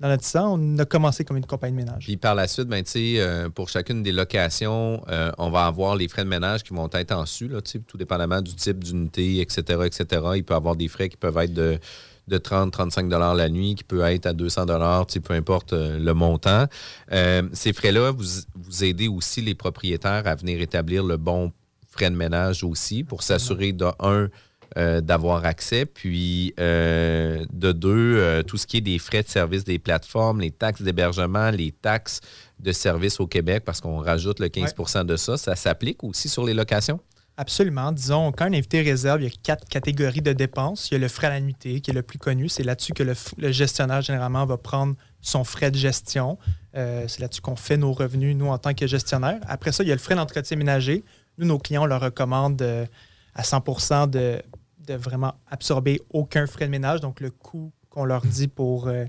Dans 0.02 0.10
notre 0.10 0.26
sang, 0.26 0.60
on 0.60 0.78
a 0.78 0.84
commencé 0.84 1.24
comme 1.24 1.38
une 1.38 1.46
compagnie 1.46 1.72
de 1.72 1.86
ménage. 1.86 2.04
Puis 2.04 2.18
par 2.18 2.36
la 2.36 2.50
suite, 2.50 2.68
ben, 2.68 2.84
euh, 2.98 3.50
pour 3.50 3.70
chacune 3.70 4.04
des 4.04 4.12
locations, 4.12 5.02
euh, 5.08 5.32
on 5.38 5.50
va 5.50 5.68
avoir 5.68 5.96
les 5.96 6.10
frais 6.10 6.26
de 6.26 6.30
ménage 6.30 6.64
qui 6.64 6.74
vont 6.74 6.90
être 6.92 7.14
en 7.14 7.26
su, 7.26 7.48
là, 7.48 7.62
tout 7.62 7.98
dépendamment 7.98 8.42
du 8.42 8.54
type 8.56 8.84
d'unité, 8.84 9.40
etc., 9.40 9.62
etc. 9.86 10.22
Il 10.36 10.44
peut 10.44 10.54
y 10.54 10.58
avoir 10.58 10.76
des 10.76 10.90
frais 10.90 11.08
qui 11.08 11.16
peuvent 11.16 11.38
être 11.38 11.54
de 11.54 11.80
de 12.28 12.38
30-35 12.38 13.36
la 13.36 13.50
nuit 13.50 13.76
qui 13.76 13.84
peut 13.84 14.02
être 14.02 14.26
à 14.26 14.34
200 14.34 14.66
peu 15.24 15.34
importe 15.34 15.74
le 15.74 16.14
montant. 16.14 16.66
Euh, 17.12 17.44
ces 17.54 17.74
frais-là, 17.74 18.12
vous, 18.12 18.26
vous 18.56 18.84
aidez 18.84 19.08
aussi 19.08 19.42
les 19.42 19.56
propriétaires 19.56 20.24
à 20.26 20.36
venir 20.36 20.62
établir 20.62 21.04
le 21.04 21.18
bon 21.18 21.52
frais 21.90 22.10
de 22.10 22.16
ménage 22.16 22.64
aussi 22.64 23.04
pour 23.04 23.24
s'assurer 23.24 23.72
de 23.72 23.86
un, 24.00 24.30
euh, 24.78 25.02
d'avoir 25.02 25.46
accès, 25.46 25.86
puis 25.86 26.54
de 26.58 27.72
deux, 27.72 28.44
tout 28.44 28.58
ce 28.58 28.68
qui 28.68 28.78
est 28.78 28.82
des 28.82 29.00
frais 29.00 29.24
de 29.24 29.30
service 29.30 29.64
des 29.64 29.80
plateformes, 29.80 30.42
les 30.42 30.52
taxes 30.52 30.82
d'hébergement, 30.82 31.52
les 31.52 31.72
taxes 31.72 32.22
de 32.60 32.72
service 32.72 33.20
au 33.20 33.28
Québec, 33.28 33.64
parce 33.66 33.82
qu'on 33.82 33.98
rajoute 33.98 34.40
le 34.40 34.48
15% 34.48 35.06
de 35.06 35.16
ça, 35.16 35.38
ça 35.38 35.56
s'applique 35.56 36.04
aussi 36.04 36.30
sur 36.30 36.46
les 36.46 36.54
locations? 36.54 37.00
Absolument. 37.38 37.92
Disons, 37.92 38.32
quand 38.32 38.46
un 38.46 38.54
invité 38.54 38.82
réserve, 38.82 39.22
il 39.22 39.26
y 39.26 39.28
a 39.28 39.36
quatre 39.44 39.68
catégories 39.68 40.22
de 40.22 40.32
dépenses. 40.32 40.90
Il 40.90 40.94
y 40.94 40.98
a 40.98 41.00
le 41.00 41.10
frais 41.10 41.28
à 41.28 41.32
la 41.32 41.42
nuitée, 41.42 41.82
qui 41.82 41.92
est 41.92 41.94
le 41.94 42.02
plus 42.02 42.18
connu. 42.18 42.48
C'est 42.48 42.64
là-dessus 42.64 42.94
que 42.94 43.04
le, 43.04 43.52
gestionnaire, 43.52 44.02
généralement, 44.02 44.46
va 44.46 44.58
prendre 44.58 44.96
son 45.22 45.44
frais 45.44 45.70
de 45.70 45.76
gestion. 45.76 46.38
Euh, 46.78 47.06
c'est 47.10 47.20
là-dessus 47.20 47.42
qu'on 47.42 47.58
fait 47.58 47.76
nos 47.76 47.92
revenus, 47.92 48.38
nous, 48.38 48.48
en 48.48 48.58
tant 48.58 48.74
que 48.74 48.88
gestionnaire. 48.88 49.40
Après 49.48 49.74
ça, 49.74 49.84
il 49.84 49.88
y 49.88 49.92
a 49.92 49.96
le 49.96 50.00
frais 50.00 50.16
d'entretien 50.16 50.56
ménager. 50.56 51.04
Nous, 51.38 51.46
nos 51.46 51.60
clients, 51.60 51.84
on 51.84 51.88
leur 51.88 52.02
recommande 52.02 52.62
euh, 52.62 52.86
à 53.34 53.42
100% 53.42 54.10
de, 54.10 54.42
de, 54.88 54.94
vraiment 54.96 55.36
absorber 55.50 56.02
aucun 56.10 56.48
frais 56.48 56.66
de 56.66 56.72
ménage. 56.72 57.02
Donc, 57.02 57.20
le 57.20 57.30
coût 57.30 57.72
qu'on 57.90 58.06
leur 58.06 58.22
dit 58.22 58.48
pour 58.48 58.88
euh, 58.88 59.06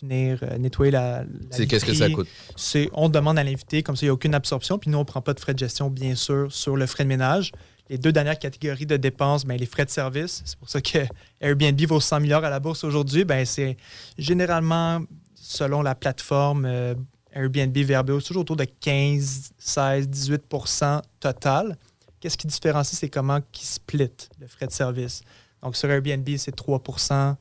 venir 0.00 0.40
euh, 0.42 0.58
nettoyer 0.58 0.90
la, 0.90 1.24
C'est 1.50 1.66
qu'est-ce 1.66 1.84
que 1.84 1.94
ça 1.94 2.10
coûte? 2.10 2.28
C'est, 2.56 2.90
on 2.92 3.08
demande 3.08 3.38
à 3.38 3.44
l'invité, 3.44 3.82
comme 3.82 3.96
ça, 3.96 4.02
il 4.02 4.08
n'y 4.08 4.10
a 4.10 4.14
aucune 4.14 4.34
absorption. 4.34 4.78
Puis 4.78 4.90
nous, 4.90 4.98
on 4.98 5.02
ne 5.02 5.06
prend 5.06 5.22
pas 5.22 5.34
de 5.34 5.40
frais 5.40 5.54
de 5.54 5.58
gestion, 5.58 5.90
bien 5.90 6.14
sûr, 6.14 6.52
sur 6.52 6.76
le 6.76 6.86
frais 6.86 7.04
de 7.04 7.08
ménage. 7.08 7.52
Les 7.90 7.98
deux 7.98 8.12
dernières 8.12 8.38
catégories 8.38 8.86
de 8.86 8.96
dépenses, 8.96 9.44
bien, 9.44 9.56
les 9.56 9.66
frais 9.66 9.84
de 9.84 9.90
service. 9.90 10.42
C'est 10.44 10.58
pour 10.58 10.70
ça 10.70 10.80
que 10.80 11.00
Airbnb 11.40 11.80
vaut 11.82 12.00
100 12.00 12.20
milliards 12.20 12.44
à 12.44 12.50
la 12.50 12.60
bourse 12.60 12.82
aujourd'hui. 12.84 13.24
Bien, 13.24 13.44
c'est 13.44 13.76
généralement, 14.16 15.02
selon 15.34 15.82
la 15.82 15.94
plateforme 15.94 16.64
euh, 16.64 16.94
Airbnb, 17.34 17.76
Verbio, 17.76 18.20
toujours 18.20 18.42
autour 18.42 18.56
de 18.56 18.64
15, 18.64 19.52
16, 19.58 20.08
18% 20.08 21.02
total. 21.20 21.76
Qu'est-ce 22.24 22.38
qui 22.38 22.46
différencie, 22.46 22.98
c'est 22.98 23.10
comment 23.10 23.38
qui 23.52 23.66
split 23.66 24.08
le 24.40 24.46
frais 24.46 24.66
de 24.66 24.72
service. 24.72 25.20
Donc, 25.62 25.76
sur 25.76 25.90
Airbnb, 25.90 26.26
c'est 26.38 26.58
3% 26.58 27.34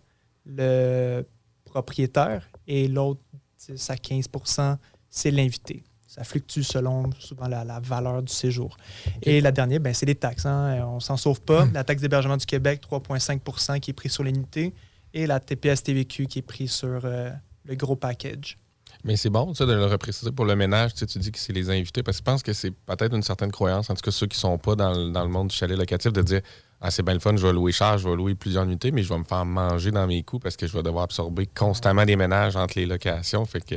le 0.45 1.23
propriétaire 1.63 2.49
et 2.67 2.89
l'autre, 2.89 3.21
à 3.69 3.95
15% 3.95 4.75
c'est 5.09 5.31
l'invité. 5.31 5.85
Ça 6.05 6.25
fluctue 6.25 6.63
selon 6.63 7.09
souvent 7.17 7.47
la, 7.47 7.79
valeur 7.79 8.21
du 8.23 8.33
séjour. 8.33 8.75
Et 9.21 9.39
la 9.39 9.53
dernière, 9.53 9.79
ben, 9.79 9.93
c'est 9.93 10.05
les 10.05 10.15
taxes. 10.15 10.45
Hein. 10.45 10.85
On 10.85 10.99
s'en 10.99 11.15
sauve 11.15 11.39
pas. 11.39 11.65
La 11.73 11.85
taxe 11.85 12.01
d'hébergement 12.01 12.35
du 12.35 12.45
Québec, 12.45 12.81
3,5% 12.85 13.79
qui 13.79 13.91
est 13.91 13.93
pris 13.93 14.09
sur 14.09 14.25
l'unité. 14.25 14.73
Et 15.13 15.25
la 15.25 15.39
TPS-TVQ 15.39 16.27
qui 16.27 16.39
est 16.39 16.41
pris 16.41 16.67
sur 16.67 17.05
euh, 17.05 17.31
le 17.63 17.75
gros 17.75 17.95
package. 17.95 18.57
Mais 19.03 19.17
c'est 19.17 19.29
bon, 19.29 19.53
ça, 19.53 19.65
de 19.65 19.73
le 19.73 19.85
repréciser 19.85 20.31
pour 20.31 20.45
le 20.45 20.55
ménage. 20.55 20.93
Tu, 20.93 21.05
dis 21.05 21.31
que 21.31 21.39
c'est 21.39 21.51
les 21.51 21.69
invités, 21.69 22.03
parce 22.03 22.17
que 22.17 22.21
je 22.21 22.23
pense 22.23 22.43
que 22.43 22.53
c'est 22.53 22.71
peut-être 22.71 23.13
une 23.13 23.23
certaine 23.23 23.51
croyance, 23.51 23.89
en 23.89 23.95
tout 23.95 24.01
cas 24.01 24.11
ceux 24.11 24.27
qui 24.27 24.37
ne 24.37 24.41
sont 24.41 24.57
pas 24.57 24.75
dans, 24.75 25.09
dans, 25.09 25.23
le 25.23 25.29
monde 25.29 25.49
du 25.49 25.55
chalet 25.55 25.77
locatif, 25.77 26.13
de 26.13 26.21
dire 26.21 26.41
ah, 26.85 26.91
c'est 26.91 27.01
bien 27.01 27.13
le 27.13 27.21
fun, 27.21 27.35
je 27.35 27.47
vais 27.47 27.53
louer 27.53 27.71
cher, 27.71 27.97
je 27.97 28.07
vais 28.07 28.15
louer 28.15 28.35
plusieurs 28.35 28.65
unités, 28.65 28.91
mais 28.91 29.03
je 29.03 29.09
vais 29.09 29.17
me 29.17 29.23
faire 29.23 29.45
manger 29.45 29.91
dans 29.91 30.05
mes 30.05 30.21
coûts 30.21 30.39
parce 30.39 30.57
que 30.57 30.67
je 30.67 30.73
vais 30.73 30.83
devoir 30.83 31.05
absorber 31.05 31.47
constamment 31.47 32.05
des 32.05 32.17
ménages 32.17 32.57
entre 32.57 32.77
les 32.77 32.85
locations. 32.85 33.45
Fait 33.45 33.61
que. 33.61 33.75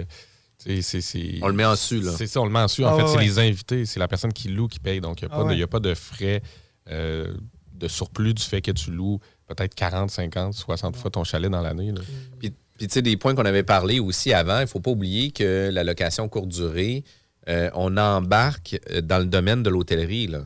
c'est 0.59 1.39
On 1.41 1.47
le 1.47 1.55
met 1.55 1.65
en 1.65 1.77
su, 1.77 2.01
là. 2.01 2.13
C'est 2.17 2.27
ça, 2.27 2.41
on 2.41 2.47
le 2.47 2.51
met 2.51 2.59
en 2.59 2.69
su. 2.69 2.85
En 2.85 2.97
ah, 2.97 2.99
fait, 2.99 3.07
c'est 3.07 3.25
les 3.25 3.39
invités, 3.39 3.87
c'est 3.87 4.01
la 4.01 4.09
personne 4.09 4.33
qui 4.33 4.49
loue 4.49 4.67
qui 4.67 4.81
paye. 4.81 5.01
Donc, 5.01 5.23
il 5.23 5.29
n'y 5.29 5.63
a, 5.63 5.65
a, 5.65 5.67
pas 5.69 5.79
de 5.79 5.95
frais 5.95 6.43
euh, 6.91 7.33
de 7.73 7.87
surplus 7.87 8.35
du 8.35 8.43
fait 8.43 8.61
que 8.61 8.73
tu 8.73 8.91
loues 8.91 9.21
peut-être 9.47 9.77
40, 9.77 10.11
50, 10.11 10.55
60 10.55 10.97
fois 10.97 11.11
ton 11.11 11.23
chalet 11.23 11.49
dans 11.51 11.63
l'année. 11.63 11.95
Puis, 12.41 12.53
puis 12.77 12.89
tu 12.89 12.95
sais, 12.95 13.03
des 13.03 13.17
points 13.17 13.35
qu'on 13.35 13.45
avait 13.45 13.63
parlé 13.63 14.01
aussi 14.01 14.33
avant, 14.33 14.59
il 14.59 14.63
ne 14.63 14.67
faut 14.67 14.81
pas 14.81 14.91
oublier 14.91 15.31
que 15.31 15.71
la 15.73 15.85
location 15.85 16.29
courte 16.29 16.49
durée, 16.49 17.05
euh, 17.49 17.71
on 17.75 17.97
embarque 17.97 18.79
dans 19.03 19.19
le 19.19 19.27
domaine 19.27 19.63
de 19.63 19.71
l'hôtellerie. 19.71 20.27
Là 20.27 20.43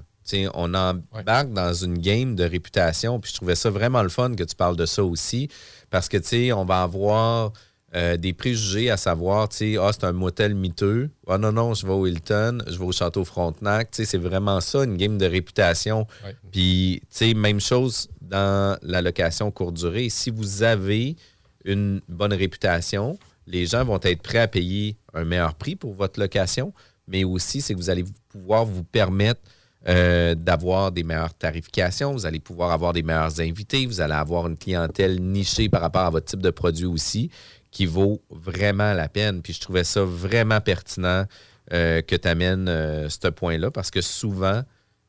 on 0.54 0.74
embarque 0.74 1.52
dans 1.52 1.72
une 1.72 1.98
game 1.98 2.34
de 2.34 2.44
réputation. 2.44 3.20
Puis 3.20 3.30
je 3.32 3.36
trouvais 3.36 3.54
ça 3.54 3.70
vraiment 3.70 4.02
le 4.02 4.08
fun 4.08 4.34
que 4.34 4.44
tu 4.44 4.54
parles 4.54 4.76
de 4.76 4.86
ça 4.86 5.04
aussi. 5.04 5.48
Parce 5.90 6.08
que, 6.08 6.16
tu 6.16 6.52
on 6.52 6.64
va 6.64 6.82
avoir 6.82 7.52
euh, 7.94 8.16
des 8.16 8.32
préjugés 8.32 8.90
à 8.90 8.96
savoir, 8.96 9.48
tu 9.48 9.78
ah, 9.78 9.90
c'est 9.92 10.04
un 10.04 10.12
motel 10.12 10.54
miteux. 10.54 11.10
Ah 11.26 11.38
non, 11.38 11.52
non, 11.52 11.74
je 11.74 11.86
vais 11.86 11.92
au 11.92 12.06
Hilton, 12.06 12.58
je 12.66 12.78
vais 12.78 12.84
au 12.84 12.92
Château 12.92 13.24
Frontenac. 13.24 13.88
c'est 13.92 14.18
vraiment 14.18 14.60
ça, 14.60 14.84
une 14.84 14.96
game 14.96 15.18
de 15.18 15.26
réputation. 15.26 16.06
Puis, 16.52 17.02
même 17.34 17.60
chose 17.60 18.08
dans 18.20 18.78
la 18.82 19.02
location 19.02 19.50
courte 19.50 19.74
durée. 19.74 20.08
Si 20.08 20.30
vous 20.30 20.62
avez 20.62 21.16
une 21.64 22.00
bonne 22.08 22.32
réputation, 22.32 23.18
les 23.46 23.66
gens 23.66 23.84
vont 23.84 24.00
être 24.02 24.22
prêts 24.22 24.38
à 24.38 24.48
payer 24.48 24.96
un 25.14 25.24
meilleur 25.24 25.54
prix 25.54 25.76
pour 25.76 25.94
votre 25.94 26.20
location, 26.20 26.72
mais 27.06 27.24
aussi, 27.24 27.60
c'est 27.60 27.74
que 27.74 27.78
vous 27.78 27.90
allez 27.90 28.04
pouvoir 28.28 28.64
vous 28.64 28.84
permettre 28.84 29.40
euh, 29.88 30.34
d'avoir 30.34 30.92
des 30.92 31.02
meilleures 31.02 31.34
tarifications, 31.34 32.12
vous 32.12 32.26
allez 32.26 32.38
pouvoir 32.38 32.70
avoir 32.70 32.92
des 32.92 33.02
meilleurs 33.02 33.40
invités, 33.40 33.86
vous 33.86 34.00
allez 34.00 34.14
avoir 34.14 34.46
une 34.46 34.56
clientèle 34.56 35.20
nichée 35.20 35.68
par 35.68 35.80
rapport 35.80 36.02
à 36.02 36.10
votre 36.10 36.26
type 36.26 36.42
de 36.42 36.50
produit 36.50 36.86
aussi, 36.86 37.30
qui 37.70 37.86
vaut 37.86 38.22
vraiment 38.30 38.92
la 38.92 39.08
peine. 39.08 39.42
Puis 39.42 39.54
je 39.54 39.60
trouvais 39.60 39.84
ça 39.84 40.02
vraiment 40.02 40.60
pertinent 40.60 41.24
euh, 41.72 42.02
que 42.02 42.14
tu 42.14 42.28
amènes 42.28 42.68
euh, 42.68 43.08
ce 43.08 43.28
point-là, 43.28 43.70
parce 43.70 43.90
que 43.90 44.00
souvent, 44.00 44.62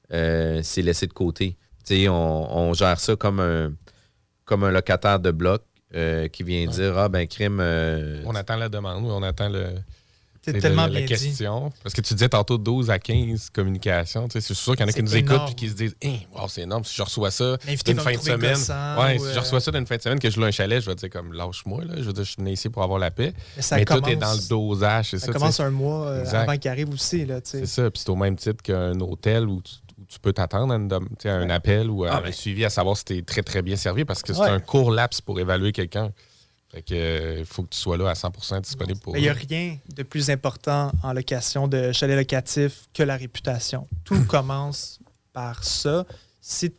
c'est 0.10 0.82
laissé 0.82 1.08
de 1.08 1.14
côté. 1.14 1.56
On, 1.90 2.48
on, 2.50 2.74
gère 2.74 3.00
ça 3.00 3.16
comme 3.16 3.40
un, 3.40 3.74
comme 4.44 4.66
un 4.66 4.72
locataire 4.72 5.20
de 5.20 5.32
bloc 5.32 5.64
qui 6.32 6.44
vient 6.44 6.66
dire 6.68 6.98
Ah, 6.98 7.10
ben, 7.10 7.28
crime. 7.28 7.60
on 8.26 8.36
attend 8.36 8.56
la 8.58 8.70
demande, 8.70 9.06
on 9.06 9.24
attend 9.24 9.50
le. 9.50 9.68
C'est 10.44 10.60
tellement 10.60 10.88
la, 10.88 11.04
question. 11.04 11.72
Parce 11.84 11.94
que 11.94 12.02
tu 12.02 12.16
disais 12.16 12.30
tantôt 12.30 12.58
12 12.58 12.90
à 12.90 12.98
15 12.98 13.52
communications. 13.52 14.28
C'est 14.32 14.42
sûr 14.42 14.76
qu'il 14.76 14.82
y 14.82 14.86
en 14.86 14.90
a 14.90 14.94
qui 14.94 15.04
nous 15.04 15.16
écoutent 15.16 15.52
et 15.52 15.54
qui 15.54 15.70
se 15.70 15.76
disent 15.76 15.96
hey, 16.02 16.28
wow, 16.34 16.48
c'est 16.48 16.62
énorme. 16.62 16.84
Si 16.84 16.96
je 16.96 17.04
reçois 17.04 17.30
ça 17.30 17.58
d'une 17.86 18.00
fin 18.00 18.14
de 18.14 18.18
semaine. 18.18 18.58
Ouais, 19.00 19.20
si 19.20 19.34
je 19.34 19.40
reçois 19.40 19.60
ça 19.60 19.72
d'une 19.72 19.86
fin 19.86 19.98
de 19.98 20.02
semaine, 20.02 20.20
que 20.20 20.30
je 20.30 20.40
loue 20.40 20.46
un 20.46 20.52
chalet, 20.52 20.82
je 20.82 20.90
vais 20.90 20.96
dire 20.96 21.10
comme 21.12 21.34
lâche-moi. 21.34 21.84
Je 21.96 22.04
veux 22.04 22.14
dire, 22.14 22.24
je 22.24 22.32
suis 22.32 22.42
venu 22.42 22.52
ici 22.52 22.70
pour 22.70 22.82
avoir 22.82 22.98
la 22.98 23.12
paix. 23.12 23.34
Mais, 23.72 23.86
tout 23.86 24.08
est 24.08 24.16
dans 24.16 24.34
le 24.34 24.50
dosage. 24.50 25.12
Ça, 25.12 25.20
ça 25.20 25.32
commence 25.32 25.60
un 25.60 25.70
mois 25.70 26.08
euh, 26.08 26.26
avant 26.34 26.58
qu'il 26.58 26.72
arrive 26.72 26.90
aussi. 26.90 27.28
C'est 27.44 27.68
ça. 27.68 27.92
Puis 27.92 28.02
c'est 28.04 28.10
au 28.10 28.16
même 28.16 28.36
titre 28.36 28.64
qu'un 28.64 29.00
hôtel 29.00 29.48
où 29.48 29.62
tu, 29.62 29.74
peux 30.20 30.34
t'attendre 30.34 30.74
à, 30.74 31.30
un 31.30 31.50
appel 31.50 31.90
ou 31.90 32.04
à 32.04 32.16
ah, 32.16 32.24
un 32.26 32.32
suivi 32.32 32.66
à 32.66 32.70
savoir 32.70 32.98
si 32.98 33.06
tu 33.06 33.18
es 33.18 33.22
très, 33.22 33.44
très 33.44 33.62
bien 33.62 33.76
servi 33.76 34.06
parce 34.06 34.22
que 34.22 34.34
c'est 34.34 34.42
un 34.42 34.60
court 34.60 34.92
laps 34.92 35.22
pour 35.22 35.40
évaluer 35.40 35.72
quelqu'un. 35.72 36.12
Fait 36.72 36.82
que, 36.82 36.94
euh, 36.94 37.46
faut 37.46 37.64
que 37.64 37.70
tu 37.70 37.78
sois 37.78 37.98
là 37.98 38.10
à 38.10 38.14
100% 38.14 38.62
disponible 38.62 39.00
pour. 39.02 39.18
Il 39.18 39.24
n'y 39.24 39.30
a 39.30 39.34
rien 39.34 39.78
de 39.94 40.04
plus 40.04 40.30
important 40.30 40.92
en 41.04 41.12
location 41.12 41.68
de 41.68 41.92
chalet 41.92 42.16
locatif 42.16 42.88
que 42.94 43.04
la 43.04 43.18
réputation. 43.18 43.88
Tout 44.06 44.24
commence 44.28 45.00
par 45.34 45.66
ça. 45.66 46.06
Si, 46.40 46.74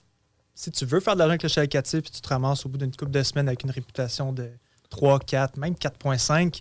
si 0.55 0.71
tu 0.71 0.87
veux 0.87 1.01
faire 1.01 1.15
de 1.15 1.19
l'argent 1.19 1.33
avec 1.33 1.43
le 1.43 1.49
chalet 1.51 1.69
locatif 1.73 1.99
et 1.99 2.11
tu 2.11 2.21
te 2.23 2.29
ramasses 2.29 2.65
au 2.65 2.71
bout 2.71 2.79
d'une 2.79 2.95
couple 2.95 3.11
de 3.11 3.23
semaines 3.23 3.49
avec 3.49 3.65
une 3.65 3.71
réputation 3.71 4.33
de 4.33 4.51
3, 4.89 5.21
4, 5.21 5.59
même 5.59 5.75
4,5, 5.75 6.53
tu 6.53 6.61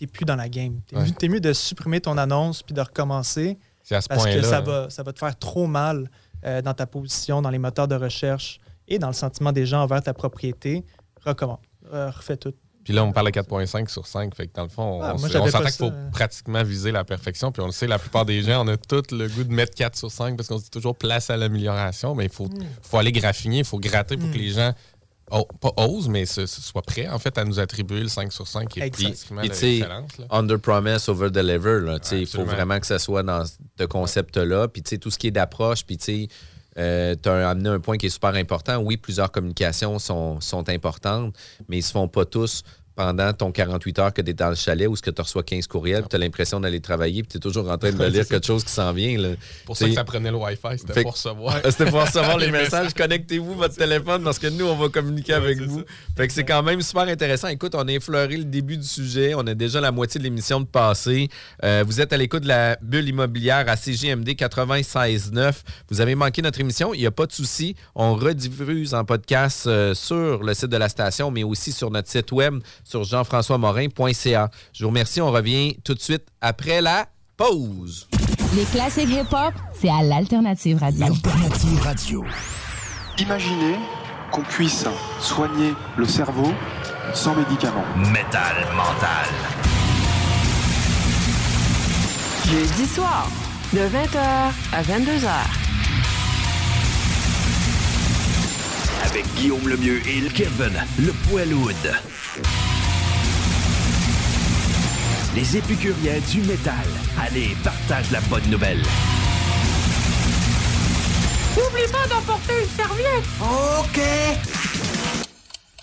n'es 0.00 0.06
plus 0.06 0.24
dans 0.24 0.36
la 0.36 0.48
game. 0.48 0.80
Tu 0.86 0.96
es, 0.96 1.28
mieux 1.28 1.40
de 1.40 1.52
supprimer 1.52 2.00
ton 2.00 2.16
annonce 2.16 2.62
puis 2.62 2.74
de 2.74 2.80
recommencer. 2.80 3.58
À 3.90 4.00
ce 4.00 4.08
parce 4.08 4.24
que 4.24 4.42
ça 4.42 4.60
va, 4.60 4.90
ça 4.90 5.02
va 5.02 5.12
te 5.12 5.18
faire 5.18 5.36
trop 5.38 5.66
mal 5.66 6.10
euh, 6.44 6.62
dans 6.62 6.74
ta 6.74 6.86
position, 6.86 7.42
dans 7.42 7.50
les 7.50 7.58
moteurs 7.58 7.88
de 7.88 7.94
recherche 7.94 8.60
et 8.88 8.98
dans 8.98 9.08
le 9.08 9.14
sentiment 9.14 9.52
des 9.52 9.66
gens 9.66 9.82
envers 9.82 10.02
ta 10.02 10.14
propriété. 10.14 10.84
Recommence. 11.24 11.60
Euh, 11.92 12.10
refais 12.10 12.36
tout. 12.36 12.54
Puis 12.84 12.94
là, 12.94 13.04
on 13.04 13.12
parle 13.12 13.30
de 13.30 13.38
4,5 13.38 13.88
sur 13.88 14.06
5. 14.06 14.34
Fait 14.34 14.46
que 14.46 14.54
dans 14.54 14.62
le 14.62 14.68
fond, 14.68 15.00
ah, 15.02 15.14
on, 15.14 15.18
s'entend 15.18 15.60
qu'il 15.60 15.70
faut 15.70 15.92
pratiquement 16.12 16.62
viser 16.62 16.92
la 16.92 17.04
perfection. 17.04 17.52
Puis 17.52 17.62
on 17.62 17.66
le 17.66 17.72
sait, 17.72 17.86
la 17.86 17.98
plupart 17.98 18.24
des 18.24 18.42
gens, 18.42 18.64
on 18.64 18.68
a 18.68 18.76
tout 18.76 19.02
le 19.12 19.28
goût 19.28 19.44
de 19.44 19.52
mettre 19.52 19.74
4 19.74 19.96
sur 19.96 20.10
5 20.10 20.36
parce 20.36 20.48
qu'on 20.48 20.58
se 20.58 20.64
dit 20.64 20.70
toujours 20.70 20.96
place 20.96 21.30
à 21.30 21.36
l'amélioration. 21.36 22.14
Mais 22.14 22.24
il 22.24 22.32
faut, 22.32 22.46
hmm. 22.46 22.64
faut 22.82 22.98
aller 22.98 23.12
graffiner, 23.12 23.58
il 23.58 23.64
faut 23.64 23.78
gratter 23.78 24.16
pour 24.16 24.30
que 24.30 24.34
hmm. 24.34 24.40
les 24.40 24.50
gens 24.50 24.72
Oh, 25.30 25.46
pas 25.60 25.72
osent, 25.76 26.08
mais 26.08 26.26
soient 26.26 26.82
prêts 26.82 27.08
en 27.08 27.18
fait 27.18 27.36
à 27.38 27.44
nous 27.44 27.60
attribuer 27.60 28.00
le 28.00 28.08
5 28.08 28.32
sur 28.32 28.46
5 28.46 28.68
qui 28.68 28.80
est 28.80 28.90
pratiquement. 28.90 29.42
Under 30.30 30.58
promise, 30.58 31.08
over 31.08 31.30
deliver. 31.30 31.96
Il 32.12 32.26
faut 32.26 32.44
vraiment 32.44 32.78
que 32.80 32.86
ça 32.86 32.98
soit 32.98 33.22
dans 33.22 33.44
ce 33.44 33.84
concept-là. 33.84 34.68
Puis 34.68 34.82
tout 34.82 35.10
ce 35.10 35.18
qui 35.18 35.28
est 35.28 35.32
d'approche, 35.32 35.84
puis 35.84 36.28
euh, 36.78 37.14
tu 37.20 37.28
as 37.28 37.50
amené 37.50 37.68
un 37.68 37.80
point 37.80 37.96
qui 37.96 38.06
est 38.06 38.10
super 38.10 38.34
important. 38.34 38.78
Oui, 38.78 38.96
plusieurs 38.96 39.30
communications 39.30 39.98
sont, 39.98 40.40
sont 40.40 40.68
importantes, 40.68 41.34
mais 41.68 41.76
ils 41.76 41.80
ne 41.80 41.84
se 41.84 41.92
font 41.92 42.08
pas 42.08 42.24
tous 42.24 42.62
pendant 42.94 43.32
ton 43.32 43.52
48 43.52 43.98
heures 43.98 44.12
que 44.12 44.22
tu 44.22 44.30
es 44.30 44.34
dans 44.34 44.50
le 44.50 44.54
chalet 44.54 44.88
ou 44.88 44.96
ce 44.96 45.02
que 45.02 45.10
tu 45.10 45.22
reçois 45.22 45.42
15 45.42 45.66
courriels, 45.66 46.04
tu 46.08 46.16
as 46.16 46.18
l'impression 46.18 46.60
d'aller 46.60 46.80
travailler, 46.80 47.22
puis 47.22 47.32
tu 47.32 47.36
es 47.38 47.40
toujours 47.40 47.70
en 47.70 47.78
train 47.78 47.92
de 47.92 48.04
lire 48.06 48.26
quelque 48.26 48.46
chose 48.46 48.64
qui 48.64 48.72
s'en 48.72 48.92
vient. 48.92 49.18
Là. 49.18 49.28
pour 49.64 49.76
ça 49.76 49.86
que 49.86 49.94
ça 49.94 50.04
prenait 50.04 50.30
le 50.30 50.36
Wi-Fi, 50.36 50.78
c'était 50.78 51.02
pour 51.02 51.12
recevoir. 51.12 51.60
c'était 51.64 51.90
pour 51.90 52.02
recevoir 52.02 52.38
les 52.38 52.50
messages. 52.50 52.92
Connectez-vous 52.94 53.54
votre 53.54 53.76
téléphone 53.76 54.22
parce 54.22 54.38
que 54.38 54.48
nous, 54.48 54.66
on 54.66 54.76
va 54.76 54.88
communiquer 54.88 55.34
avec 55.34 55.60
vous. 55.60 55.82
Fait 56.16 56.26
que 56.26 56.32
c'est 56.32 56.44
quand 56.44 56.62
même 56.62 56.82
super 56.82 57.02
intéressant. 57.02 57.48
Écoute, 57.48 57.74
on 57.74 57.86
a 57.86 57.92
effleuré 57.92 58.36
le 58.36 58.44
début 58.44 58.76
du 58.76 58.86
sujet. 58.86 59.34
On 59.34 59.46
a 59.46 59.54
déjà 59.54 59.80
la 59.80 59.92
moitié 59.92 60.18
de 60.18 60.24
l'émission 60.24 60.60
de 60.60 60.66
passé. 60.66 61.28
Euh, 61.64 61.84
vous 61.86 62.00
êtes 62.00 62.12
à 62.12 62.16
l'écoute 62.16 62.42
de 62.42 62.48
la 62.48 62.76
bulle 62.82 63.08
immobilière 63.08 63.64
à 63.68 63.76
CGMD 63.76 64.28
96.9. 64.30 65.54
Vous 65.90 66.00
avez 66.00 66.14
manqué 66.14 66.42
notre 66.42 66.60
émission. 66.60 66.92
Il 66.94 67.00
n'y 67.00 67.06
a 67.06 67.10
pas 67.10 67.26
de 67.26 67.32
souci. 67.32 67.76
On 67.94 68.14
rediffuse 68.14 68.94
en 68.94 69.04
podcast 69.04 69.66
euh, 69.66 69.94
sur 69.94 70.42
le 70.42 70.54
site 70.54 70.68
de 70.68 70.76
la 70.76 70.88
station, 70.88 71.30
mais 71.30 71.44
aussi 71.44 71.72
sur 71.72 71.90
notre 71.90 72.08
site 72.08 72.32
web 72.32 72.60
sur 72.84 73.04
jean-françois-morin.ca. 73.04 74.50
Je 74.72 74.84
vous 74.84 74.88
remercie. 74.88 75.20
On 75.20 75.30
revient 75.30 75.76
tout 75.84 75.94
de 75.94 76.00
suite 76.00 76.26
après 76.40 76.80
la 76.80 77.06
pause. 77.36 78.08
Les 78.56 78.64
classiques 78.64 79.08
hip-hop, 79.10 79.54
c'est 79.80 79.88
à 79.90 80.02
l'Alternative 80.02 80.78
Radio. 80.78 81.06
Alternative 81.06 81.80
Radio. 81.82 82.24
Imaginez 83.18 83.76
qu'on 84.32 84.42
puisse 84.42 84.86
soigner 85.20 85.72
le 85.96 86.04
cerveau 86.04 86.52
sans 87.14 87.34
médicaments. 87.34 87.84
Métal 87.96 88.66
mental. 88.76 89.28
Jeudi 92.46 92.86
soir, 92.86 93.28
de 93.72 93.78
20h 93.78 94.18
à 94.72 94.82
22h. 94.82 95.30
Avec 99.04 99.24
Guillaume 99.34 99.68
Lemieux 99.68 100.00
et 100.06 100.28
Kevin, 100.30 100.72
le 100.98 101.12
Poilwood. 101.28 102.59
Les 105.34 105.56
épicuriens 105.56 106.18
du 106.32 106.42
métal. 106.42 106.74
Allez, 107.16 107.56
partage 107.62 108.10
la 108.10 108.20
bonne 108.22 108.50
nouvelle. 108.50 108.82
N'oublie 111.56 111.92
pas 111.92 112.08
d'emporter 112.08 112.52
une 112.62 112.68
serviette. 112.76 113.24
OK. 113.40 114.00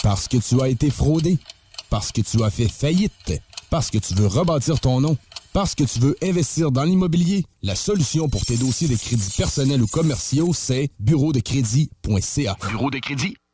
Parce 0.03 0.27
que 0.27 0.37
tu 0.37 0.61
as 0.61 0.67
été 0.67 0.89
fraudé. 0.89 1.37
Parce 1.89 2.11
que 2.11 2.19
tu 2.19 2.43
as 2.43 2.49
fait 2.49 2.67
faillite. 2.67 3.41
Parce 3.69 3.89
que 3.89 3.99
tu 3.99 4.13
veux 4.15 4.27
rebâtir 4.27 4.81
ton 4.81 4.99
nom. 4.99 5.15
Parce 5.53 5.75
que 5.75 5.85
tu 5.85 5.99
veux 5.99 6.17
investir 6.21 6.69
dans 6.69 6.83
l'immobilier. 6.83 7.45
La 7.63 7.75
solution 7.75 8.27
pour 8.27 8.45
tes 8.45 8.57
dossiers 8.57 8.89
de 8.89 8.97
crédits 8.97 9.33
personnels 9.37 9.81
ou 9.81 9.87
commerciaux, 9.87 10.51
c'est 10.53 10.89
bureau 10.99 11.31
de 11.31 11.39
crédit.ca. 11.39 12.57
Bureau 12.69 12.91
de 12.91 12.99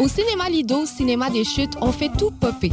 Au 0.00 0.08
cinéma 0.08 0.48
Lido, 0.48 0.86
cinéma 0.86 1.28
des 1.28 1.44
chutes, 1.44 1.76
on 1.82 1.92
fait 1.92 2.08
tout 2.16 2.30
popper. 2.30 2.72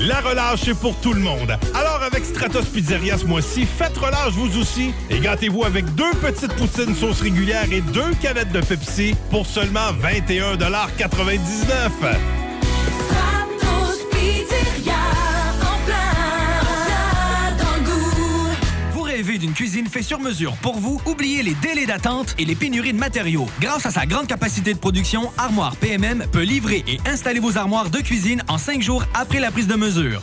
La 0.00 0.20
relâche 0.20 0.66
est 0.66 0.74
pour 0.74 0.96
tout 0.96 1.12
le 1.12 1.20
monde. 1.20 1.56
Alors 1.74 2.02
avec 2.02 2.24
Stratos 2.24 2.64
Pizzeria 2.64 3.16
ce 3.16 3.24
mois-ci, 3.24 3.64
faites 3.64 3.96
relâche 3.96 4.32
vous 4.32 4.58
aussi. 4.58 4.92
Et 5.10 5.20
gâtez-vous 5.20 5.64
avec 5.64 5.84
deux 5.94 6.10
petites 6.20 6.52
poutines 6.54 6.94
sauce 6.94 7.20
régulière 7.20 7.72
et 7.72 7.80
deux 7.80 8.12
canettes 8.20 8.52
de 8.52 8.60
Pepsi 8.60 9.14
pour 9.30 9.46
seulement 9.46 9.92
21,99 10.02 12.41
d'une 19.38 19.52
cuisine 19.52 19.86
faite 19.86 20.04
sur 20.04 20.20
mesure 20.20 20.54
pour 20.62 20.78
vous? 20.78 21.00
Oubliez 21.06 21.42
les 21.42 21.54
délais 21.54 21.86
d'attente 21.86 22.34
et 22.38 22.44
les 22.44 22.54
pénuries 22.54 22.92
de 22.92 22.98
matériaux. 22.98 23.46
Grâce 23.60 23.86
à 23.86 23.90
sa 23.90 24.06
grande 24.06 24.26
capacité 24.26 24.74
de 24.74 24.78
production, 24.78 25.30
Armoire 25.38 25.76
PMM 25.76 26.26
peut 26.30 26.42
livrer 26.42 26.84
et 26.86 26.98
installer 27.06 27.40
vos 27.40 27.56
armoires 27.56 27.90
de 27.90 27.98
cuisine 27.98 28.42
en 28.48 28.58
cinq 28.58 28.82
jours 28.82 29.04
après 29.14 29.40
la 29.40 29.50
prise 29.50 29.66
de 29.66 29.76
mesure. 29.76 30.22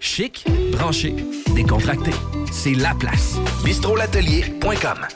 Chic, 0.00 0.46
branché, 0.72 1.14
décontracté. 1.54 2.10
C'est 2.50 2.72
la 2.72 2.94
place. 2.94 3.36
bistrolatelier.com. 3.62 5.06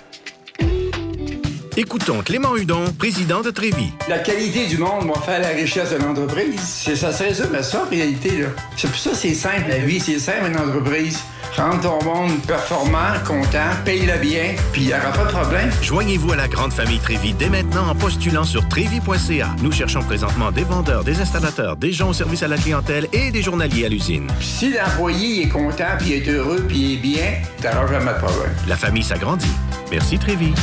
Écoutons 1.76 2.20
Clément 2.22 2.54
Hudon, 2.54 2.84
président 2.98 3.40
de 3.40 3.50
Trévis. 3.50 3.92
La 4.08 4.18
qualité 4.18 4.66
du 4.66 4.76
monde 4.76 5.08
va 5.08 5.20
faire 5.22 5.40
la 5.40 5.48
richesse 5.48 5.90
de 5.90 5.96
l'entreprise. 5.96 6.60
C'est 6.60 6.96
ça, 6.96 7.12
c'est 7.12 7.32
ça, 7.32 7.44
mais 7.50 7.62
ça, 7.62 7.84
en 7.84 7.90
réalité, 7.90 8.42
là. 8.42 8.48
C'est 8.76 8.88
pour 8.88 8.98
ça 8.98 9.10
que 9.10 9.16
c'est 9.16 9.34
simple, 9.34 9.68
la 9.68 9.78
vie, 9.78 9.98
c'est 9.98 10.18
simple, 10.18 10.50
une 10.50 10.58
entreprise. 10.58 11.18
Rendre 11.56 11.80
ton 11.80 12.04
monde 12.04 12.40
performant, 12.48 13.12
content, 13.24 13.70
paye-le 13.84 14.18
bien, 14.18 14.56
puis 14.72 14.82
il 14.82 14.86
n'y 14.88 14.94
aura 14.94 15.12
pas 15.12 15.24
de 15.24 15.30
problème. 15.30 15.70
Joignez-vous 15.82 16.32
à 16.32 16.36
la 16.36 16.48
grande 16.48 16.72
famille 16.72 16.98
Trévis 16.98 17.32
dès 17.32 17.48
maintenant 17.48 17.88
en 17.88 17.94
postulant 17.94 18.42
sur 18.42 18.68
trévis.ca. 18.68 19.54
Nous 19.62 19.70
cherchons 19.70 20.02
présentement 20.02 20.50
des 20.50 20.64
vendeurs, 20.64 21.04
des 21.04 21.20
installateurs, 21.20 21.76
des 21.76 21.92
gens 21.92 22.08
au 22.08 22.12
service 22.12 22.42
à 22.42 22.48
la 22.48 22.56
clientèle 22.56 23.06
et 23.12 23.30
des 23.30 23.42
journaliers 23.42 23.86
à 23.86 23.88
l'usine. 23.88 24.26
Si 24.40 24.72
l'employé 24.72 25.44
est 25.44 25.48
content, 25.48 25.96
puis 25.98 26.14
est 26.14 26.28
heureux, 26.28 26.64
puis 26.66 26.94
est 26.94 26.96
bien, 26.96 27.34
t'auras 27.62 27.86
jamais 27.86 28.12
de 28.14 28.18
problème. 28.18 28.52
La 28.66 28.76
famille 28.76 29.04
s'agrandit. 29.04 29.46
Merci 29.92 30.18
Trévis. 30.18 30.54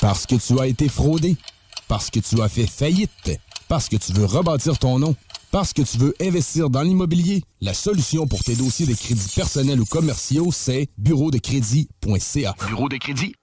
Parce 0.00 0.26
que 0.26 0.36
tu 0.36 0.60
as 0.60 0.66
été 0.66 0.88
fraudé. 0.88 1.36
Parce 1.88 2.08
que 2.08 2.20
tu 2.20 2.40
as 2.40 2.48
fait 2.48 2.68
faillite. 2.68 3.40
Parce 3.66 3.88
que 3.88 3.96
tu 3.96 4.12
veux 4.12 4.26
rebâtir 4.26 4.78
ton 4.78 5.00
nom. 5.00 5.16
Parce 5.50 5.72
que 5.72 5.82
tu 5.82 5.98
veux 5.98 6.14
investir 6.20 6.70
dans 6.70 6.82
l'immobilier. 6.82 7.42
La 7.60 7.74
solution 7.74 8.26
pour 8.26 8.44
tes 8.44 8.54
dossiers 8.54 8.86
de 8.86 8.94
crédits 8.94 9.32
personnels 9.34 9.80
ou 9.80 9.84
commerciaux, 9.84 10.50
c'est 10.52 10.88
bureau 10.96 11.30
de 11.30 11.38
crédit.ca. 11.38 12.54
Bureau 12.68 12.88
de 12.88 12.96
crédit 12.96 13.34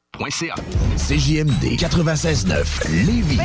CJMD 0.98 1.78
96.9 1.78 3.06
Lévis. 3.06 3.38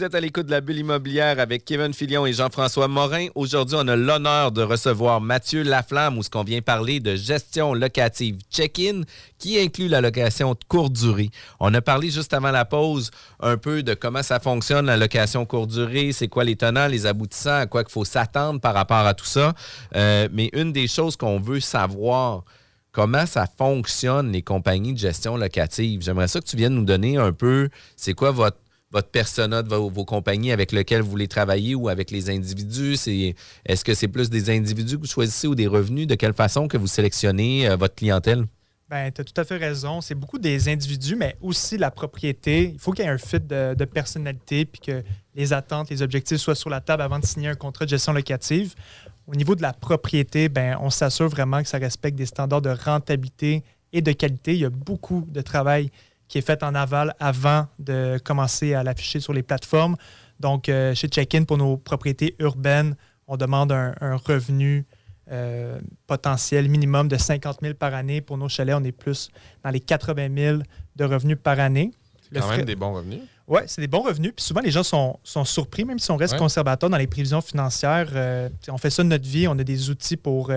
Vous 0.00 0.06
êtes 0.06 0.14
à 0.14 0.20
l'écoute 0.20 0.46
de 0.46 0.50
la 0.50 0.62
bulle 0.62 0.78
immobilière 0.78 1.38
avec 1.40 1.66
Kevin 1.66 1.92
Filion 1.92 2.24
et 2.24 2.32
Jean-François 2.32 2.88
Morin. 2.88 3.26
Aujourd'hui, 3.34 3.76
on 3.78 3.86
a 3.86 3.96
l'honneur 3.96 4.50
de 4.50 4.62
recevoir 4.62 5.20
Mathieu 5.20 5.62
Laflamme 5.62 6.16
où 6.16 6.22
ce 6.22 6.30
qu'on 6.30 6.42
vient 6.42 6.62
parler 6.62 7.00
de 7.00 7.16
gestion 7.16 7.74
locative 7.74 8.38
check-in 8.50 9.02
qui 9.38 9.60
inclut 9.60 9.88
la 9.88 10.00
location 10.00 10.52
de 10.52 10.60
courte 10.66 10.94
durée. 10.94 11.28
On 11.60 11.74
a 11.74 11.82
parlé 11.82 12.08
juste 12.08 12.32
avant 12.32 12.50
la 12.50 12.64
pause 12.64 13.10
un 13.40 13.58
peu 13.58 13.82
de 13.82 13.92
comment 13.92 14.22
ça 14.22 14.40
fonctionne 14.40 14.86
la 14.86 14.96
location 14.96 15.44
courte 15.44 15.68
durée, 15.68 16.12
c'est 16.12 16.28
quoi 16.28 16.44
les 16.44 16.56
tenants, 16.56 16.86
les 16.86 17.04
aboutissants, 17.04 17.58
à 17.58 17.66
quoi 17.66 17.82
il 17.86 17.92
faut 17.92 18.06
s'attendre 18.06 18.58
par 18.58 18.72
rapport 18.72 19.06
à 19.06 19.12
tout 19.12 19.26
ça. 19.26 19.52
Euh, 19.96 20.30
mais 20.32 20.48
une 20.54 20.72
des 20.72 20.88
choses 20.88 21.18
qu'on 21.18 21.38
veut 21.38 21.60
savoir, 21.60 22.44
comment 22.90 23.26
ça 23.26 23.44
fonctionne 23.58 24.32
les 24.32 24.40
compagnies 24.40 24.94
de 24.94 24.98
gestion 24.98 25.36
locative? 25.36 26.00
J'aimerais 26.00 26.28
ça 26.28 26.40
que 26.40 26.46
tu 26.46 26.56
viennes 26.56 26.74
nous 26.74 26.86
donner 26.86 27.18
un 27.18 27.34
peu, 27.34 27.68
c'est 27.96 28.14
quoi 28.14 28.30
votre 28.30 28.56
votre 28.90 29.08
persona 29.08 29.62
de 29.62 29.68
vos, 29.68 30.04
compagnies 30.04 30.52
avec 30.52 30.72
lesquelles 30.72 31.02
vous 31.02 31.10
voulez 31.10 31.28
travailler 31.28 31.74
ou 31.74 31.88
avec 31.88 32.10
les 32.10 32.30
individus? 32.30 32.94
Est-ce 33.64 33.84
que 33.84 33.94
c'est 33.94 34.08
plus 34.08 34.30
des 34.30 34.50
individus 34.50 34.96
que 34.96 35.02
vous 35.02 35.06
choisissez 35.06 35.46
ou 35.46 35.54
des 35.54 35.66
revenus? 35.66 36.06
De 36.06 36.14
quelle 36.14 36.32
façon 36.32 36.68
que 36.68 36.76
vous 36.76 36.86
sélectionnez 36.86 37.68
euh, 37.68 37.76
votre 37.76 37.94
clientèle? 37.94 38.44
Bien, 38.90 39.08
tu 39.12 39.20
as 39.20 39.24
tout 39.24 39.40
à 39.40 39.44
fait 39.44 39.56
raison. 39.56 40.00
C'est 40.00 40.16
beaucoup 40.16 40.38
des 40.38 40.68
individus, 40.68 41.14
mais 41.14 41.36
aussi 41.40 41.78
la 41.78 41.92
propriété. 41.92 42.72
Il 42.74 42.78
faut 42.80 42.90
qu'il 42.90 43.04
y 43.04 43.08
ait 43.08 43.10
un 43.10 43.18
fit 43.18 43.38
de, 43.38 43.74
de, 43.74 43.84
personnalité 43.84 44.64
puis 44.64 44.80
que 44.80 45.04
les 45.36 45.52
attentes, 45.52 45.90
les 45.90 46.02
objectifs 46.02 46.38
soient 46.38 46.56
sur 46.56 46.70
la 46.70 46.80
table 46.80 47.02
avant 47.02 47.20
de 47.20 47.24
signer 47.24 47.48
un 47.48 47.54
contrat 47.54 47.84
de 47.84 47.90
gestion 47.90 48.12
locative. 48.12 48.74
Au 49.28 49.36
niveau 49.36 49.54
de 49.54 49.62
la 49.62 49.72
propriété, 49.72 50.48
ben, 50.48 50.76
on 50.80 50.90
s'assure 50.90 51.28
vraiment 51.28 51.62
que 51.62 51.68
ça 51.68 51.78
respecte 51.78 52.18
des 52.18 52.26
standards 52.26 52.62
de 52.62 52.70
rentabilité 52.70 53.62
et 53.92 54.02
de 54.02 54.10
qualité. 54.10 54.54
Il 54.54 54.60
y 54.60 54.64
a 54.64 54.70
beaucoup 54.70 55.24
de 55.28 55.40
travail 55.40 55.90
qui 56.30 56.38
est 56.38 56.42
fait 56.42 56.62
en 56.62 56.76
aval 56.76 57.12
avant 57.18 57.66
de 57.80 58.18
commencer 58.24 58.72
à 58.72 58.84
l'afficher 58.84 59.18
sur 59.18 59.32
les 59.32 59.42
plateformes. 59.42 59.96
Donc, 60.38 60.68
euh, 60.68 60.94
chez 60.94 61.08
Check-in, 61.08 61.42
pour 61.42 61.58
nos 61.58 61.76
propriétés 61.76 62.36
urbaines, 62.38 62.94
on 63.26 63.36
demande 63.36 63.72
un, 63.72 63.94
un 64.00 64.14
revenu 64.14 64.86
euh, 65.32 65.80
potentiel 66.06 66.68
minimum 66.68 67.08
de 67.08 67.16
50 67.16 67.58
000 67.62 67.74
par 67.74 67.94
année. 67.94 68.20
Pour 68.20 68.38
nos 68.38 68.48
chalets, 68.48 68.76
on 68.78 68.84
est 68.84 68.92
plus 68.92 69.28
dans 69.64 69.70
les 69.70 69.80
80 69.80 70.28
000 70.36 70.58
de 70.94 71.04
revenus 71.04 71.36
par 71.42 71.58
année. 71.58 71.90
C'est 72.32 72.38
quand 72.38 72.48
même 72.50 72.64
des 72.64 72.76
bons 72.76 72.94
revenus. 72.94 73.20
Oui, 73.48 73.62
c'est 73.66 73.80
des 73.80 73.88
bons 73.88 74.02
revenus. 74.02 74.32
Puis 74.36 74.44
souvent, 74.44 74.60
les 74.60 74.70
gens 74.70 74.84
sont, 74.84 75.18
sont, 75.24 75.44
surpris, 75.44 75.84
même 75.84 75.98
si 75.98 76.12
on 76.12 76.16
reste 76.16 76.34
Ouais. 76.34 76.38
conservateur 76.38 76.88
dans 76.90 76.96
les 76.96 77.08
prévisions 77.08 77.40
financières. 77.40 78.10
euh, 78.14 78.48
on 78.68 78.78
fait 78.78 78.90
ça 78.90 79.02
de 79.02 79.08
notre 79.08 79.26
vie. 79.28 79.48
On 79.48 79.58
a 79.58 79.64
des 79.64 79.90
outils 79.90 80.16
pour 80.16 80.52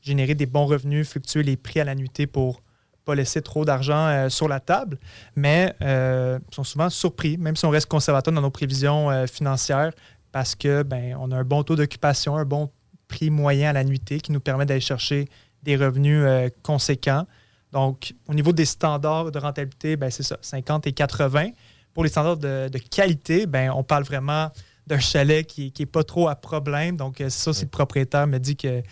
générer 0.00 0.34
des 0.34 0.46
bons 0.46 0.64
revenus, 0.64 1.06
fluctuer 1.06 1.42
les 1.42 1.58
prix 1.58 1.80
à 1.80 1.84
la 1.84 1.94
nuitée 1.94 2.26
pour 2.26 2.62
pas 3.08 3.14
laisser 3.14 3.40
trop 3.40 3.64
d'argent 3.64 4.06
euh, 4.06 4.28
sur 4.28 4.48
la 4.48 4.60
table. 4.60 4.98
Mais 5.34 5.74
euh, 5.80 6.38
ils 6.50 6.54
sont 6.54 6.62
souvent 6.62 6.90
surpris, 6.90 7.38
même 7.38 7.56
si 7.56 7.64
on 7.64 7.70
reste 7.70 7.86
conservateur 7.86 8.34
dans 8.34 8.42
nos 8.42 8.50
prévisions 8.50 9.10
euh, 9.10 9.26
financières, 9.26 9.92
parce 10.30 10.54
que 10.54 10.82
ben, 10.82 11.16
on 11.18 11.30
a 11.32 11.36
un 11.36 11.44
bon 11.44 11.62
taux 11.62 11.74
d'occupation, 11.74 12.36
un 12.36 12.44
bon 12.44 12.70
prix 13.08 13.30
moyen 13.30 13.70
à 13.70 13.72
la 13.72 13.82
nuitée 13.82 14.20
qui 14.20 14.30
nous 14.30 14.40
permet 14.40 14.66
d'aller 14.66 14.82
chercher 14.82 15.26
des 15.62 15.76
revenus 15.76 16.22
euh, 16.22 16.50
conséquents. 16.62 17.26
Donc, 17.72 18.12
au 18.28 18.34
niveau 18.34 18.52
des 18.52 18.66
standards 18.66 19.32
de 19.32 19.38
rentabilité, 19.38 19.96
ben, 19.96 20.10
c'est 20.10 20.22
ça, 20.22 20.36
50 20.42 20.86
et 20.86 20.92
80. 20.92 21.48
Pour 21.94 22.04
les 22.04 22.10
standards 22.10 22.36
de, 22.36 22.68
de 22.68 22.78
qualité, 22.78 23.46
ben, 23.46 23.70
on 23.74 23.84
parle 23.84 24.04
vraiment 24.04 24.50
d'un 24.88 24.98
chalet 24.98 25.46
qui 25.46 25.72
n'est 25.78 25.86
pas 25.86 26.02
trop 26.02 26.28
à 26.28 26.34
problème. 26.34 26.96
Donc, 26.96 27.20
euh, 27.20 27.28
c'est 27.28 27.44
ça, 27.44 27.52
si 27.52 27.64
le 27.64 27.70
propriétaire 27.70 28.26
me 28.26 28.38
dit 28.38 28.56
qu'il 28.56 28.82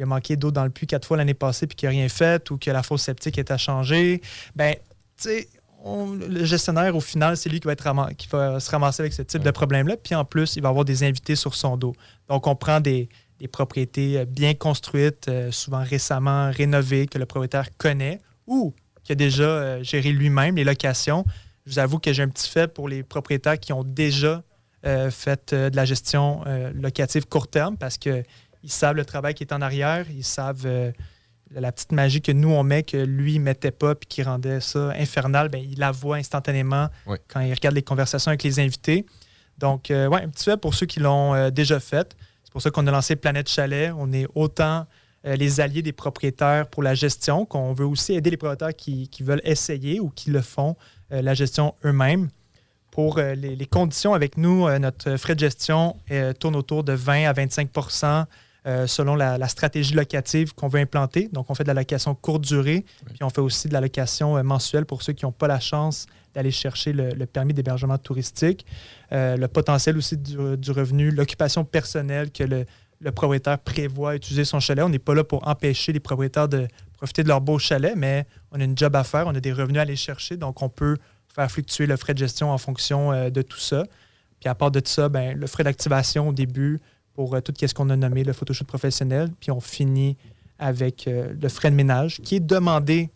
a 0.00 0.06
manqué 0.06 0.36
d'eau 0.36 0.50
dans 0.50 0.64
le 0.64 0.70
puits 0.70 0.86
quatre 0.86 1.08
fois 1.08 1.16
l'année 1.16 1.34
passée 1.34 1.66
puis 1.66 1.76
qu'il 1.76 1.88
n'a 1.88 1.92
rien 1.92 2.08
fait 2.08 2.50
ou 2.50 2.58
que 2.58 2.70
la 2.70 2.82
fosse 2.82 3.02
septique 3.02 3.38
est 3.38 3.50
à 3.50 3.56
changer, 3.56 4.20
ben, 4.54 4.74
tu 5.16 5.28
sais, 5.28 5.48
le 5.84 6.44
gestionnaire, 6.44 6.94
au 6.94 7.00
final, 7.00 7.36
c'est 7.36 7.48
lui 7.48 7.60
qui 7.60 7.66
va, 7.66 7.72
être 7.72 8.14
qui 8.16 8.28
va 8.28 8.60
se 8.60 8.70
ramasser 8.70 9.02
avec 9.02 9.12
ce 9.12 9.22
type 9.22 9.42
de 9.42 9.50
problème-là. 9.50 9.96
Puis 9.96 10.14
en 10.14 10.24
plus, 10.24 10.56
il 10.56 10.62
va 10.62 10.68
avoir 10.68 10.84
des 10.84 11.04
invités 11.04 11.36
sur 11.36 11.54
son 11.54 11.76
dos. 11.76 11.94
Donc, 12.28 12.46
on 12.46 12.56
prend 12.56 12.80
des, 12.80 13.08
des 13.38 13.48
propriétés 13.48 14.18
euh, 14.18 14.24
bien 14.26 14.52
construites, 14.52 15.28
euh, 15.28 15.50
souvent 15.52 15.82
récemment 15.82 16.50
rénovées, 16.50 17.06
que 17.06 17.18
le 17.18 17.24
propriétaire 17.24 17.68
connaît 17.78 18.20
ou 18.46 18.74
qui 19.04 19.12
a 19.12 19.14
déjà 19.14 19.82
géré 19.82 20.10
lui-même 20.10 20.56
les 20.56 20.64
locations. 20.64 21.24
Je 21.64 21.72
vous 21.72 21.78
avoue 21.78 21.98
que 21.98 22.12
j'ai 22.12 22.24
un 22.24 22.28
petit 22.28 22.50
fait 22.50 22.66
pour 22.66 22.88
les 22.88 23.04
propriétaires 23.04 23.58
qui 23.58 23.72
ont 23.72 23.84
déjà 23.84 24.42
euh, 24.86 25.10
fait 25.10 25.52
euh, 25.52 25.70
de 25.70 25.76
la 25.76 25.84
gestion 25.84 26.42
euh, 26.46 26.70
locative 26.74 27.26
court 27.26 27.48
terme 27.48 27.76
parce 27.76 27.98
qu'ils 27.98 28.24
savent 28.66 28.96
le 28.96 29.04
travail 29.04 29.34
qui 29.34 29.42
est 29.44 29.52
en 29.52 29.60
arrière, 29.60 30.06
ils 30.10 30.24
savent 30.24 30.66
la 31.54 31.72
petite 31.72 31.92
magie 31.92 32.20
que 32.20 32.32
nous, 32.32 32.50
on 32.50 32.62
met, 32.62 32.82
que 32.82 32.96
lui, 32.96 33.38
ne 33.38 33.44
mettait 33.44 33.70
pas 33.70 33.94
puis 33.94 34.06
qui 34.06 34.22
rendait 34.22 34.60
ça 34.60 34.90
infernal, 34.98 35.48
ben, 35.48 35.62
il 35.62 35.78
la 35.78 35.92
voit 35.92 36.16
instantanément 36.16 36.88
Oui. 37.06 37.18
quand 37.28 37.40
il 37.40 37.52
regarde 37.52 37.74
les 37.74 37.82
conversations 37.82 38.30
avec 38.30 38.42
les 38.42 38.58
invités. 38.58 39.06
Donc, 39.58 39.90
euh, 39.90 40.08
ouais, 40.08 40.22
un 40.22 40.28
petit 40.28 40.44
fait 40.44 40.56
pour 40.56 40.74
ceux 40.74 40.86
qui 40.86 41.00
l'ont 41.00 41.34
euh, 41.34 41.50
déjà 41.50 41.80
fait. 41.80 42.16
C'est 42.44 42.52
pour 42.52 42.62
ça 42.62 42.70
qu'on 42.70 42.86
a 42.86 42.90
lancé 42.90 43.16
Planète 43.16 43.48
Chalet. 43.48 43.92
On 43.96 44.12
est 44.12 44.26
autant 44.34 44.86
euh, 45.26 45.36
les 45.36 45.60
alliés 45.60 45.82
des 45.82 45.92
propriétaires 45.92 46.68
pour 46.68 46.82
la 46.82 46.94
gestion 46.94 47.46
qu'on 47.46 47.72
veut 47.72 47.86
aussi 47.86 48.14
aider 48.14 48.30
les 48.30 48.36
propriétaires 48.36 48.76
qui, 48.76 49.08
qui 49.08 49.22
veulent 49.22 49.42
essayer 49.44 50.00
ou 50.00 50.10
qui 50.10 50.30
le 50.30 50.42
font, 50.42 50.76
la 51.10 51.34
gestion 51.34 51.74
eux-mêmes. 51.84 52.28
Pour 52.96 53.18
euh, 53.18 53.34
les, 53.34 53.54
les 53.54 53.66
conditions 53.66 54.14
avec 54.14 54.38
nous, 54.38 54.66
euh, 54.66 54.78
notre 54.78 55.18
frais 55.18 55.34
de 55.34 55.40
gestion 55.40 55.96
euh, 56.10 56.32
tourne 56.32 56.56
autour 56.56 56.82
de 56.82 56.94
20 56.94 57.28
à 57.28 57.32
25% 57.34 58.24
euh, 58.66 58.86
selon 58.86 59.14
la, 59.14 59.36
la 59.36 59.48
stratégie 59.48 59.92
locative 59.92 60.54
qu'on 60.54 60.68
veut 60.68 60.80
implanter. 60.80 61.28
Donc, 61.30 61.50
on 61.50 61.54
fait 61.54 61.62
de 61.62 61.68
la 61.68 61.74
location 61.74 62.14
courte 62.14 62.40
durée, 62.42 62.86
puis 63.04 63.22
on 63.22 63.28
fait 63.28 63.42
aussi 63.42 63.68
de 63.68 63.74
la 63.74 63.82
location 63.82 64.38
euh, 64.38 64.42
mensuelle 64.42 64.86
pour 64.86 65.02
ceux 65.02 65.12
qui 65.12 65.26
n'ont 65.26 65.30
pas 65.30 65.46
la 65.46 65.60
chance 65.60 66.06
d'aller 66.34 66.50
chercher 66.50 66.94
le, 66.94 67.10
le 67.10 67.26
permis 67.26 67.52
d'hébergement 67.52 67.98
touristique. 67.98 68.64
Euh, 69.12 69.36
le 69.36 69.46
potentiel 69.46 69.98
aussi 69.98 70.16
du, 70.16 70.56
du 70.56 70.70
revenu, 70.70 71.10
l'occupation 71.10 71.66
personnelle 71.66 72.32
que 72.32 72.44
le, 72.44 72.64
le 73.00 73.12
propriétaire 73.12 73.58
prévoit 73.58 74.16
utiliser 74.16 74.46
son 74.46 74.58
chalet. 74.58 74.84
On 74.84 74.88
n'est 74.88 74.98
pas 74.98 75.14
là 75.14 75.22
pour 75.22 75.46
empêcher 75.46 75.92
les 75.92 76.00
propriétaires 76.00 76.48
de 76.48 76.66
profiter 76.96 77.22
de 77.22 77.28
leur 77.28 77.42
beau 77.42 77.58
chalet, 77.58 77.92
mais 77.94 78.26
on 78.52 78.60
a 78.60 78.64
une 78.64 78.76
job 78.76 78.96
à 78.96 79.04
faire, 79.04 79.26
on 79.26 79.34
a 79.34 79.40
des 79.40 79.52
revenus 79.52 79.78
à 79.78 79.82
aller 79.82 79.96
chercher, 79.96 80.36
donc 80.38 80.62
on 80.62 80.70
peut 80.70 80.96
faire 81.36 81.50
fluctuer 81.50 81.86
le 81.86 81.96
frais 81.96 82.14
de 82.14 82.18
gestion 82.18 82.50
en 82.50 82.58
fonction 82.58 83.12
euh, 83.12 83.30
de 83.30 83.42
tout 83.42 83.58
ça. 83.58 83.84
Puis 84.40 84.48
à 84.48 84.54
part 84.54 84.70
de 84.70 84.80
ça, 84.82 85.08
ben, 85.10 85.38
le 85.38 85.46
frais 85.46 85.64
d'activation 85.64 86.30
au 86.30 86.32
début 86.32 86.80
pour 87.12 87.34
euh, 87.34 87.40
tout 87.40 87.52
ce 87.58 87.74
qu'on 87.74 87.90
a 87.90 87.96
nommé 87.96 88.24
le 88.24 88.32
photoshoot 88.32 88.66
professionnel, 88.66 89.30
puis 89.38 89.50
on 89.50 89.60
finit 89.60 90.16
avec 90.58 91.06
euh, 91.06 91.34
le 91.40 91.48
frais 91.50 91.70
de 91.70 91.76
ménage 91.76 92.22
qui 92.22 92.36
est 92.36 92.40
demandé 92.40 93.10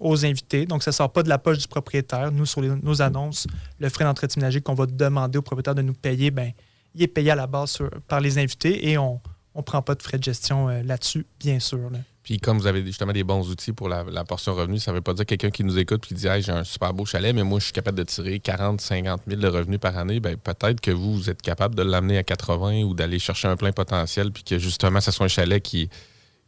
aux 0.00 0.24
invités. 0.24 0.66
Donc, 0.66 0.82
ça 0.82 0.90
ne 0.90 0.94
sort 0.94 1.12
pas 1.12 1.22
de 1.22 1.28
la 1.28 1.38
poche 1.38 1.58
du 1.58 1.68
propriétaire. 1.68 2.32
Nous, 2.32 2.46
sur 2.46 2.62
nos 2.62 3.02
annonces, 3.02 3.46
le 3.78 3.88
frais 3.88 4.04
d'entretien 4.04 4.40
ménager 4.40 4.60
qu'on 4.60 4.74
va 4.74 4.86
demander 4.86 5.38
au 5.38 5.42
propriétaire 5.42 5.76
de 5.76 5.82
nous 5.82 5.94
payer, 5.94 6.32
ben, 6.32 6.50
il 6.94 7.02
est 7.02 7.06
payé 7.08 7.30
à 7.30 7.36
la 7.36 7.46
base 7.46 7.78
par 8.08 8.20
les 8.20 8.38
invités 8.38 8.90
et 8.90 8.98
on 8.98 9.20
ne 9.58 9.62
prend 9.62 9.82
pas 9.82 9.94
de 9.94 10.02
frais 10.02 10.18
de 10.18 10.24
gestion 10.24 10.68
euh, 10.68 10.82
là-dessus, 10.82 11.26
bien 11.40 11.58
sûr. 11.58 11.90
là. 11.90 11.98
Puis 12.22 12.38
comme 12.38 12.58
vous 12.58 12.66
avez 12.66 12.84
justement 12.84 13.12
des 13.12 13.24
bons 13.24 13.48
outils 13.50 13.72
pour 13.72 13.88
la, 13.88 14.04
la 14.04 14.24
portion 14.24 14.54
revenu, 14.54 14.78
ça 14.78 14.92
ne 14.92 14.96
veut 14.96 15.02
pas 15.02 15.14
dire 15.14 15.26
quelqu'un 15.26 15.50
qui 15.50 15.64
nous 15.64 15.78
écoute 15.78 16.04
et 16.04 16.08
qui 16.08 16.14
dit 16.14 16.26
hey, 16.26 16.42
j'ai 16.42 16.52
un 16.52 16.64
super 16.64 16.92
beau 16.92 17.04
chalet, 17.04 17.34
mais 17.34 17.42
moi 17.42 17.58
je 17.58 17.64
suis 17.64 17.72
capable 17.72 17.98
de 17.98 18.04
tirer 18.04 18.38
40, 18.38 18.80
50 18.80 19.22
000 19.26 19.40
de 19.40 19.48
revenus 19.48 19.80
par 19.80 19.96
année. 19.96 20.20
Ben, 20.20 20.36
peut-être 20.36 20.80
que 20.80 20.90
vous, 20.90 21.14
vous 21.14 21.30
êtes 21.30 21.40
capable 21.40 21.74
de 21.74 21.82
l'amener 21.82 22.18
à 22.18 22.22
80 22.22 22.82
ou 22.82 22.94
d'aller 22.94 23.18
chercher 23.18 23.48
un 23.48 23.56
plein 23.56 23.72
potentiel, 23.72 24.32
puis 24.32 24.44
que 24.44 24.58
justement, 24.58 25.00
ce 25.00 25.10
soit 25.10 25.26
un 25.26 25.28
chalet 25.28 25.62
qui, 25.62 25.88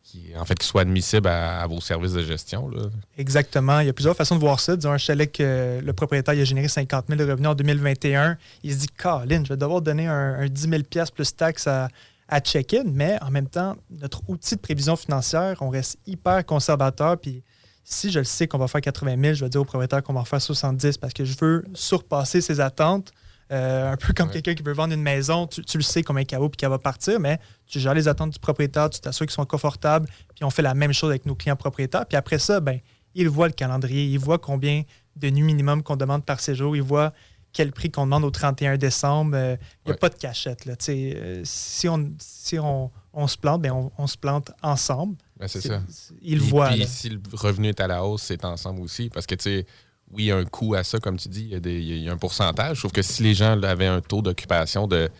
qui 0.04 0.26
en 0.38 0.44
fait, 0.44 0.58
qui 0.58 0.66
soit 0.66 0.82
admissible 0.82 1.26
à, 1.26 1.62
à 1.62 1.66
vos 1.66 1.80
services 1.80 2.12
de 2.12 2.22
gestion. 2.22 2.68
Là. 2.68 2.82
Exactement. 3.16 3.80
Il 3.80 3.86
y 3.86 3.90
a 3.90 3.94
plusieurs 3.94 4.14
façons 4.14 4.34
de 4.36 4.40
voir 4.40 4.60
ça. 4.60 4.76
Disons, 4.76 4.92
un 4.92 4.98
chalet 4.98 5.32
que 5.32 5.80
le 5.82 5.92
propriétaire 5.94 6.34
il 6.34 6.42
a 6.42 6.44
généré 6.44 6.68
50 6.68 7.06
000 7.08 7.18
de 7.18 7.30
revenus 7.30 7.48
en 7.48 7.54
2021. 7.54 8.36
Il 8.62 8.72
se 8.72 8.78
dit, 8.78 8.88
Colin, 8.88 9.42
je 9.42 9.48
vais 9.48 9.56
devoir 9.56 9.80
donner 9.80 10.06
un, 10.06 10.34
un 10.34 10.48
10 10.48 10.68
000 10.68 10.82
plus 11.14 11.34
taxes 11.34 11.66
à, 11.66 11.88
à 12.32 12.40
check-in. 12.40 12.84
Mais 12.86 13.18
en 13.22 13.30
même 13.30 13.48
temps, 13.48 13.76
notre 13.90 14.22
outil 14.28 14.56
de 14.56 14.60
prévision 14.60 14.96
financière, 14.96 15.58
on 15.60 15.68
reste 15.68 15.98
hyper 16.06 16.44
conservateur. 16.46 17.18
Puis 17.18 17.44
si 17.84 18.10
je 18.10 18.18
le 18.18 18.24
sais 18.24 18.48
qu'on 18.48 18.58
va 18.58 18.68
faire 18.68 18.80
80 18.80 19.16
000, 19.20 19.34
je 19.34 19.44
vais 19.44 19.50
dire 19.50 19.60
au 19.60 19.64
propriétaire 19.64 20.02
qu'on 20.02 20.14
va 20.14 20.20
en 20.20 20.24
faire 20.24 20.40
70 20.40 20.96
parce 20.96 21.12
que 21.12 21.24
je 21.24 21.36
veux 21.38 21.64
surpasser 21.74 22.40
ses 22.40 22.60
attentes. 22.60 23.12
Euh, 23.50 23.92
un 23.92 23.96
peu 23.98 24.14
comme 24.14 24.30
quelqu'un 24.30 24.54
qui 24.54 24.62
veut 24.62 24.72
vendre 24.72 24.94
une 24.94 25.02
maison, 25.02 25.46
tu, 25.46 25.62
tu 25.62 25.76
le 25.76 25.82
sais 25.82 26.02
combien 26.02 26.24
vaut 26.38 26.48
puis 26.48 26.56
qu'elle 26.56 26.70
va 26.70 26.78
partir, 26.78 27.20
mais 27.20 27.38
tu 27.66 27.80
gères 27.80 27.92
les 27.92 28.08
attentes 28.08 28.30
du 28.30 28.38
propriétaire, 28.38 28.88
tu 28.88 28.98
t'assures 28.98 29.26
qu'ils 29.26 29.34
sont 29.34 29.44
confortables, 29.44 30.06
puis 30.34 30.44
on 30.44 30.48
fait 30.48 30.62
la 30.62 30.72
même 30.72 30.94
chose 30.94 31.10
avec 31.10 31.26
nos 31.26 31.34
clients 31.34 31.56
propriétaires. 31.56 32.06
Puis 32.06 32.16
après 32.16 32.38
ça, 32.38 32.60
ben, 32.60 32.78
ils 33.14 33.28
voient 33.28 33.48
le 33.48 33.52
calendrier, 33.52 34.06
ils 34.06 34.18
voient 34.18 34.38
combien 34.38 34.84
de 35.16 35.28
nuits 35.28 35.42
minimum 35.42 35.82
qu'on 35.82 35.96
demande 35.96 36.24
par 36.24 36.40
séjour, 36.40 36.76
ils 36.76 36.82
voient 36.82 37.12
quel 37.52 37.72
prix 37.72 37.90
qu'on 37.90 38.04
demande 38.04 38.24
au 38.24 38.30
31 38.30 38.76
décembre. 38.78 39.32
Euh, 39.36 39.56
Il 39.84 39.88
n'y 39.88 39.92
a 39.94 39.96
pas 39.96 40.08
de 40.08 40.14
cachette. 40.14 40.64
Là. 40.64 40.74
Euh, 40.88 41.42
si 41.44 41.88
on, 41.88 42.12
si 42.18 42.58
on, 42.58 42.90
on 43.12 43.26
se 43.26 43.36
plante, 43.36 43.62
ben 43.62 43.72
on, 43.72 43.92
on 43.98 44.06
se 44.06 44.16
plante 44.16 44.50
ensemble. 44.62 45.16
Ben, 45.38 45.48
c'est 45.48 45.60
ça. 45.60 45.82
Ils 46.22 46.38
le 46.38 46.44
voient. 46.44 46.68
Puis 46.70 46.86
si 46.86 47.10
le 47.10 47.20
revenu 47.32 47.68
est 47.68 47.80
à 47.80 47.86
la 47.86 48.04
hausse, 48.04 48.22
c'est 48.22 48.44
ensemble 48.44 48.80
aussi. 48.80 49.10
Parce 49.10 49.26
que, 49.26 49.34
tu 49.34 49.42
sais, 49.44 49.66
oui, 50.10 50.24
il 50.24 50.26
y 50.26 50.32
a 50.32 50.36
un 50.36 50.44
coût 50.44 50.74
à 50.74 50.84
ça, 50.84 50.98
comme 50.98 51.16
tu 51.18 51.28
dis, 51.28 51.42
il 51.42 51.48
y 51.48 51.54
a, 51.54 51.60
des- 51.60 51.80
il 51.80 52.02
y 52.02 52.08
a 52.08 52.12
un 52.12 52.16
pourcentage. 52.18 52.80
Sauf 52.82 52.92
que 52.92 53.02
si 53.02 53.22
les 53.22 53.34
gens 53.34 53.54
là, 53.56 53.70
avaient 53.70 53.86
un 53.86 54.00
taux 54.00 54.22
d'occupation 54.22 54.86
de 54.86 55.10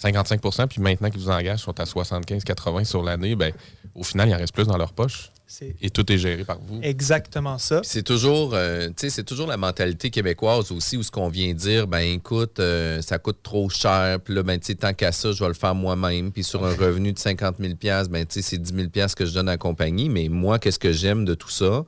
55% 0.00 0.66
puis 0.68 0.80
maintenant 0.80 1.10
qu'ils 1.10 1.20
vous 1.20 1.30
engagent, 1.30 1.60
sont 1.60 1.78
à 1.78 1.84
75-80 1.84 2.84
sur 2.84 3.02
l'année, 3.02 3.36
ben, 3.36 3.52
au 3.94 4.04
final, 4.04 4.28
il 4.28 4.34
en 4.34 4.38
reste 4.38 4.54
plus 4.54 4.66
dans 4.66 4.78
leur 4.78 4.92
poche. 4.92 5.30
Et 5.82 5.90
tout 5.90 6.10
est 6.10 6.18
géré 6.18 6.44
par 6.44 6.58
vous. 6.60 6.80
Exactement 6.82 7.58
ça. 7.58 7.80
C'est 7.84 8.02
toujours, 8.02 8.52
euh, 8.54 8.88
c'est 8.96 9.24
toujours 9.24 9.46
la 9.46 9.58
mentalité 9.58 10.10
québécoise 10.10 10.72
aussi 10.72 10.96
où 10.96 11.02
ce 11.02 11.10
qu'on 11.10 11.28
vient 11.28 11.52
dire, 11.52 11.86
ben 11.86 12.00
écoute, 12.00 12.58
euh, 12.58 13.02
ça 13.02 13.18
coûte 13.18 13.40
trop 13.42 13.68
cher, 13.68 14.18
puis 14.20 14.34
là, 14.34 14.42
ben, 14.42 14.58
tant 14.58 14.94
qu'à 14.94 15.12
ça, 15.12 15.32
je 15.32 15.42
vais 15.42 15.48
le 15.48 15.54
faire 15.54 15.74
moi-même. 15.74 16.32
Puis 16.32 16.44
sur 16.44 16.64
un 16.64 16.74
revenu 16.74 17.12
de 17.12 17.18
50 17.18 17.56
000 17.60 17.74
ben, 18.08 18.24
c'est 18.28 18.58
10 18.58 18.74
000 18.94 19.08
que 19.14 19.26
je 19.26 19.34
donne 19.34 19.48
à 19.48 19.52
la 19.52 19.58
compagnie. 19.58 20.08
Mais 20.08 20.28
moi, 20.28 20.58
qu'est-ce 20.58 20.78
que 20.78 20.92
j'aime 20.92 21.24
de 21.24 21.34
tout 21.34 21.50
ça? 21.50 21.84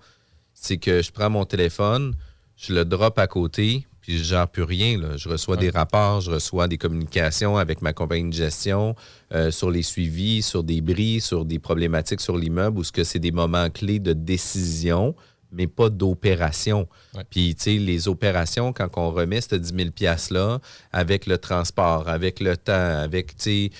C'est 0.53 0.77
que 0.77 1.03
je 1.03 1.11
prends 1.11 1.31
mon 1.31 1.47
téléphone, 1.47 2.15
je 2.57 2.75
le 2.75 2.85
drop 2.85 3.19
à 3.19 3.27
côté, 3.27 3.87
puis 4.05 4.19
je 4.19 4.25
gère 4.25 4.49
plus 4.49 4.65
rien. 4.65 5.17
Je 5.17 5.31
reçois 5.31 5.57
des 5.57 5.71
rapports, 5.71 6.21
je 6.21 6.33
reçois 6.33 6.69
des 6.69 6.77
communications 6.77 7.57
avec 7.57 7.81
ma 7.81 7.95
compagnie 7.95 8.29
de 8.29 8.35
gestion 8.35 8.95
euh, 9.33 9.51
sur 9.51 9.71
les 9.71 9.83
suivis, 9.83 10.43
sur 10.43 10.63
des 10.63 10.83
bris, 10.83 11.23
sur 11.23 11.47
des 11.47 11.59
problématiques 11.59 12.21
sur 12.21 12.37
l'immeuble, 12.37 12.81
où 12.81 12.85
ce 12.85 12.93
que 12.93 13.03
c'est 13.03 13.19
des 13.19 13.33
moments 13.33 13.71
clés 13.71 14.01
de 14.01 14.13
décision, 14.13 15.15
mais 15.51 15.67
pas 15.67 15.89
d'opération. 15.89 16.87
Puis, 17.31 17.55
tu 17.55 17.63
sais, 17.63 17.79
les 17.79 18.07
opérations, 18.07 18.75
quand 18.75 18.89
on 18.97 19.11
remet 19.11 19.41
ces 19.41 19.59
10 19.59 19.75
000 19.75 19.89
$-là, 19.89 20.61
avec 20.93 21.25
le 21.25 21.39
transport, 21.39 22.07
avec 22.07 22.41
le 22.41 22.59
temps, 22.59 22.73
avec 22.75 23.35
tes 23.39 23.71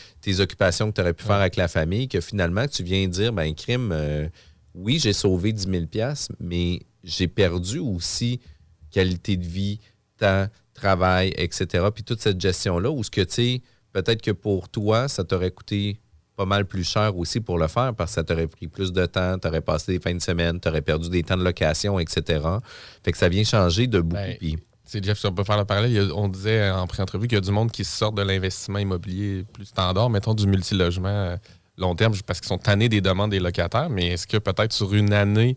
occupations 0.41 0.91
que 0.91 0.95
tu 0.95 1.01
aurais 1.03 1.13
pu 1.13 1.25
faire 1.25 1.33
avec 1.37 1.57
la 1.57 1.69
famille, 1.69 2.09
que 2.09 2.23
finalement, 2.23 2.67
tu 2.67 2.83
viens 2.83 3.07
dire, 3.09 3.31
ben 3.35 3.55
crime, 3.55 3.91
euh, 3.93 4.27
oui, 4.75 4.99
j'ai 4.99 5.13
sauvé 5.13 5.53
10 5.53 5.69
000 5.93 6.07
mais 6.41 6.81
j'ai 7.03 7.29
perdu 7.29 7.79
aussi 7.79 8.41
qualité 8.91 9.37
de 9.37 9.45
vie, 9.45 9.81
temps, 10.25 10.47
travail, 10.75 11.33
etc. 11.37 11.87
Puis 11.95 12.05
toute 12.05 12.21
cette 12.21 12.41
gestion-là, 12.41 12.91
où 12.91 13.03
ce 13.03 13.11
que, 13.11 13.21
tu 13.21 13.33
sais, 13.33 13.63
peut-être 13.93 14.23
que 14.23 14.31
pour 14.31 14.69
toi, 14.69 15.09
ça 15.09 15.25
t'aurait 15.25 15.51
coûté 15.51 15.99
pas 16.37 16.47
mal 16.47 16.67
plus 16.67 16.85
cher 16.85 17.17
aussi 17.17 17.41
pour 17.41 17.59
le 17.59 17.69
faire 17.69 17.95
parce 17.95 18.11
que 18.11 18.15
ça 18.17 18.25
t'aurait 18.25 18.49
pris 18.49 18.67
plus 18.67 18.93
de 18.93 19.07
temps, 19.07 19.39
tu 19.39 19.47
aurais 19.47 19.61
passé 19.61 19.93
des 19.93 20.01
fins 20.01 20.15
de 20.15 20.21
semaine, 20.21 20.59
tu 20.61 20.69
aurais 20.69 20.83
perdu 20.83 21.09
des 21.09 21.23
temps 21.23 21.37
de 21.37 21.45
location, 21.45 21.99
etc. 21.99 22.41
Fait 23.05 23.13
que 23.13 23.19
ça 23.19 23.29
vient 23.29 23.45
changer 23.45 23.87
de 23.87 24.01
beaucoup. 24.01 24.15
Ben, 24.23 24.37
c'est 24.85 25.03
Jeff, 25.03 25.19
si 25.19 25.27
on 25.27 25.33
peut 25.33 25.45
faire 25.45 25.57
le 25.57 25.65
parallèle, 25.65 26.13
on 26.13 26.29
disait 26.29 26.71
en 26.71 26.87
pré-entrevue 26.87 27.27
qu'il 27.27 27.37
y 27.37 27.39
a 27.39 27.41
du 27.41 27.51
monde 27.51 27.71
qui 27.71 27.85
sort 27.85 28.13
de 28.13 28.23
l'investissement 28.23 28.79
immobilier 28.79 29.45
plus 29.53 29.65
standard, 29.65 30.11
mettons 30.11 30.35
du 30.35 30.47
multilogement 30.47 31.09
euh, 31.09 31.37
long 31.79 31.95
terme, 31.95 32.15
parce 32.27 32.41
qu'ils 32.41 32.49
sont 32.49 32.59
tannés 32.59 32.89
des 32.89 33.01
demandes 33.01 33.31
des 33.31 33.41
locataires, 33.41 33.89
mais 33.89 34.09
est-ce 34.09 34.27
que 34.27 34.37
peut-être 34.37 34.73
sur 34.73 34.93
une 34.93 35.13
année, 35.13 35.57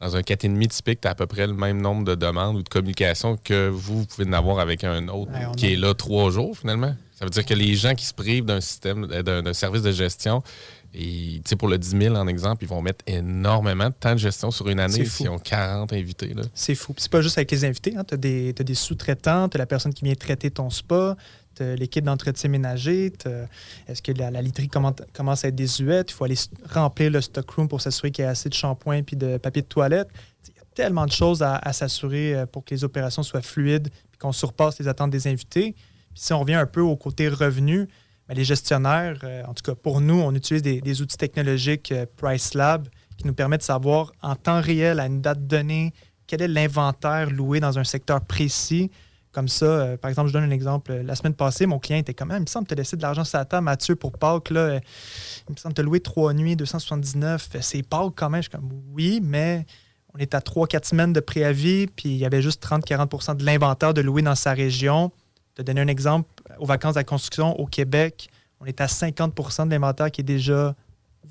dans 0.00 0.16
un 0.16 0.20
4,5 0.20 0.68
typique, 0.68 1.00
tu 1.02 1.08
as 1.08 1.10
à 1.10 1.14
peu 1.14 1.26
près 1.26 1.46
le 1.46 1.52
même 1.52 1.80
nombre 1.80 2.04
de 2.04 2.14
demandes 2.14 2.56
ou 2.56 2.62
de 2.62 2.68
communications 2.68 3.36
que 3.36 3.68
vous, 3.68 4.06
pouvez 4.06 4.26
en 4.28 4.32
avoir 4.32 4.58
avec 4.58 4.84
un 4.84 5.08
autre 5.08 5.30
qui 5.56 5.72
est 5.72 5.76
là 5.76 5.94
trois 5.94 6.30
jours 6.30 6.56
finalement. 6.56 6.94
Ça 7.12 7.26
veut 7.26 7.30
dire 7.30 7.44
que 7.44 7.52
les 7.52 7.74
gens 7.74 7.94
qui 7.94 8.06
se 8.06 8.14
privent 8.14 8.46
d'un 8.46 8.62
système, 8.62 9.06
d'un 9.06 9.52
service 9.52 9.82
de 9.82 9.92
gestion, 9.92 10.42
et 10.92 11.40
pour 11.58 11.68
le 11.68 11.78
10 11.78 11.90
000 11.90 12.16
en 12.16 12.26
exemple, 12.26 12.64
ils 12.64 12.68
vont 12.68 12.82
mettre 12.82 13.04
énormément 13.06 13.88
de 13.88 13.94
temps 13.94 14.12
de 14.12 14.18
gestion 14.18 14.50
sur 14.50 14.68
une 14.68 14.80
année 14.80 15.04
s'ils 15.04 15.28
ont 15.28 15.38
40 15.38 15.92
invités. 15.92 16.34
C'est 16.52 16.74
fou. 16.74 16.94
C'est 16.96 17.10
pas 17.10 17.20
juste 17.20 17.38
avec 17.38 17.50
les 17.52 17.64
invités. 17.64 17.94
Hein. 17.96 18.02
Tu 18.04 18.14
as 18.14 18.16
des, 18.16 18.52
des 18.52 18.74
sous-traitants, 18.74 19.48
tu 19.48 19.56
as 19.56 19.58
la 19.58 19.66
personne 19.66 19.94
qui 19.94 20.04
vient 20.04 20.14
traiter 20.14 20.50
ton 20.50 20.68
spa, 20.68 21.16
l'équipe 21.60 22.04
d'entretien 22.04 22.50
ménager, 22.50 23.12
est-ce 23.86 24.02
que 24.02 24.12
la, 24.12 24.42
literie 24.42 24.68
commence 24.68 25.44
à 25.44 25.48
être 25.48 25.54
désuète, 25.54 26.10
il 26.10 26.14
faut 26.14 26.24
aller 26.24 26.38
remplir 26.68 27.10
le 27.10 27.20
stockroom 27.20 27.68
pour 27.68 27.80
s'assurer 27.80 28.10
qu'il 28.10 28.24
y 28.24 28.26
a 28.26 28.30
assez 28.30 28.48
de 28.48 28.54
shampoing 28.54 29.02
puis 29.02 29.16
de 29.16 29.36
papier 29.36 29.62
de 29.62 29.66
toilette. 29.66 30.08
Il 30.48 30.54
y 30.54 30.58
a 30.58 30.64
tellement 30.74 31.06
de 31.06 31.12
choses 31.12 31.42
à, 31.42 31.72
s'assurer 31.72 32.34
euh, 32.34 32.46
pour 32.46 32.64
que 32.64 32.74
les 32.74 32.84
opérations 32.84 33.22
soient 33.22 33.42
fluides 33.42 33.88
et 33.88 34.16
qu'on 34.16 34.32
surpasse 34.32 34.78
les 34.78 34.88
attentes 34.88 35.10
des 35.10 35.26
invités. 35.26 35.72
Puis 35.72 36.22
si 36.22 36.32
on 36.32 36.40
revient 36.40 36.54
un 36.54 36.66
peu 36.66 36.80
au 36.80 36.96
côté 36.96 37.28
revenu, 37.28 37.88
ben, 38.28 38.34
les 38.34 38.44
gestionnaires, 38.44 39.18
euh, 39.24 39.42
en 39.46 39.54
tout 39.54 39.62
cas 39.62 39.74
pour 39.74 40.00
nous, 40.00 40.20
on 40.20 40.34
utilise 40.34 40.62
des, 40.62 41.02
outils 41.02 41.16
technologiques 41.16 41.92
euh, 41.92 42.06
Price 42.16 42.54
Lab 42.54 42.88
qui 43.16 43.26
nous 43.26 43.34
permettent 43.34 43.60
de 43.60 43.66
savoir 43.66 44.12
en 44.22 44.34
temps 44.34 44.60
réel, 44.60 44.98
à 44.98 45.06
une 45.06 45.20
date 45.20 45.46
donnée, 45.46 45.92
quel 46.26 46.42
est 46.42 46.48
l'inventaire 46.48 47.28
loué 47.30 47.60
dans 47.60 47.78
un 47.78 47.84
secteur 47.84 48.20
précis 48.20 48.90
comme 49.32 49.48
ça, 49.48 49.64
euh, 49.64 49.96
par 49.96 50.08
exemple, 50.08 50.28
je 50.28 50.32
donne 50.32 50.44
un 50.44 50.50
exemple. 50.50 50.92
La 50.92 51.14
semaine 51.14 51.34
passée, 51.34 51.66
mon 51.66 51.78
client 51.78 51.98
était 51.98 52.14
comme 52.14 52.30
ah, 52.32 52.36
Il 52.36 52.42
me 52.42 52.46
semble 52.46 52.66
que 52.66 52.74
tu 52.74 52.74
as 52.74 52.82
laissé 52.82 52.96
de 52.96 53.02
l'argent 53.02 53.24
sur 53.24 53.40
la 53.50 53.60
Mathieu, 53.60 53.94
pour 53.94 54.12
Pâques. 54.12 54.50
Là. 54.50 54.60
Euh, 54.60 54.80
il 55.48 55.52
me 55.52 55.56
semble 55.56 55.72
que 55.72 55.80
tu 55.80 55.82
as 55.82 55.84
loué 55.84 56.00
trois 56.00 56.32
nuits, 56.34 56.56
279. 56.56 57.48
C'est 57.60 57.82
Pâques 57.82 58.14
quand 58.16 58.30
même. 58.30 58.42
Je 58.42 58.48
suis 58.48 58.58
comme 58.58 58.70
Oui, 58.92 59.20
mais 59.22 59.66
on 60.14 60.18
est 60.18 60.34
à 60.34 60.40
trois, 60.40 60.66
quatre 60.66 60.86
semaines 60.86 61.12
de 61.12 61.20
préavis, 61.20 61.86
puis 61.86 62.08
il 62.08 62.16
y 62.16 62.24
avait 62.24 62.42
juste 62.42 62.64
30-40% 62.64 63.36
de 63.36 63.44
l'inventaire 63.44 63.94
de 63.94 64.00
louer 64.00 64.22
dans 64.22 64.34
sa 64.34 64.52
région. 64.52 65.12
Je 65.50 65.62
te 65.62 65.66
donner 65.66 65.80
un 65.80 65.88
exemple. 65.88 66.28
Aux 66.58 66.66
vacances 66.66 66.94
de 66.94 67.00
la 67.00 67.04
construction 67.04 67.58
au 67.60 67.66
Québec, 67.66 68.30
on 68.60 68.66
est 68.66 68.80
à 68.80 68.86
50% 68.86 69.66
de 69.66 69.70
l'inventaire 69.70 70.10
qui 70.10 70.22
est 70.22 70.24
déjà 70.24 70.74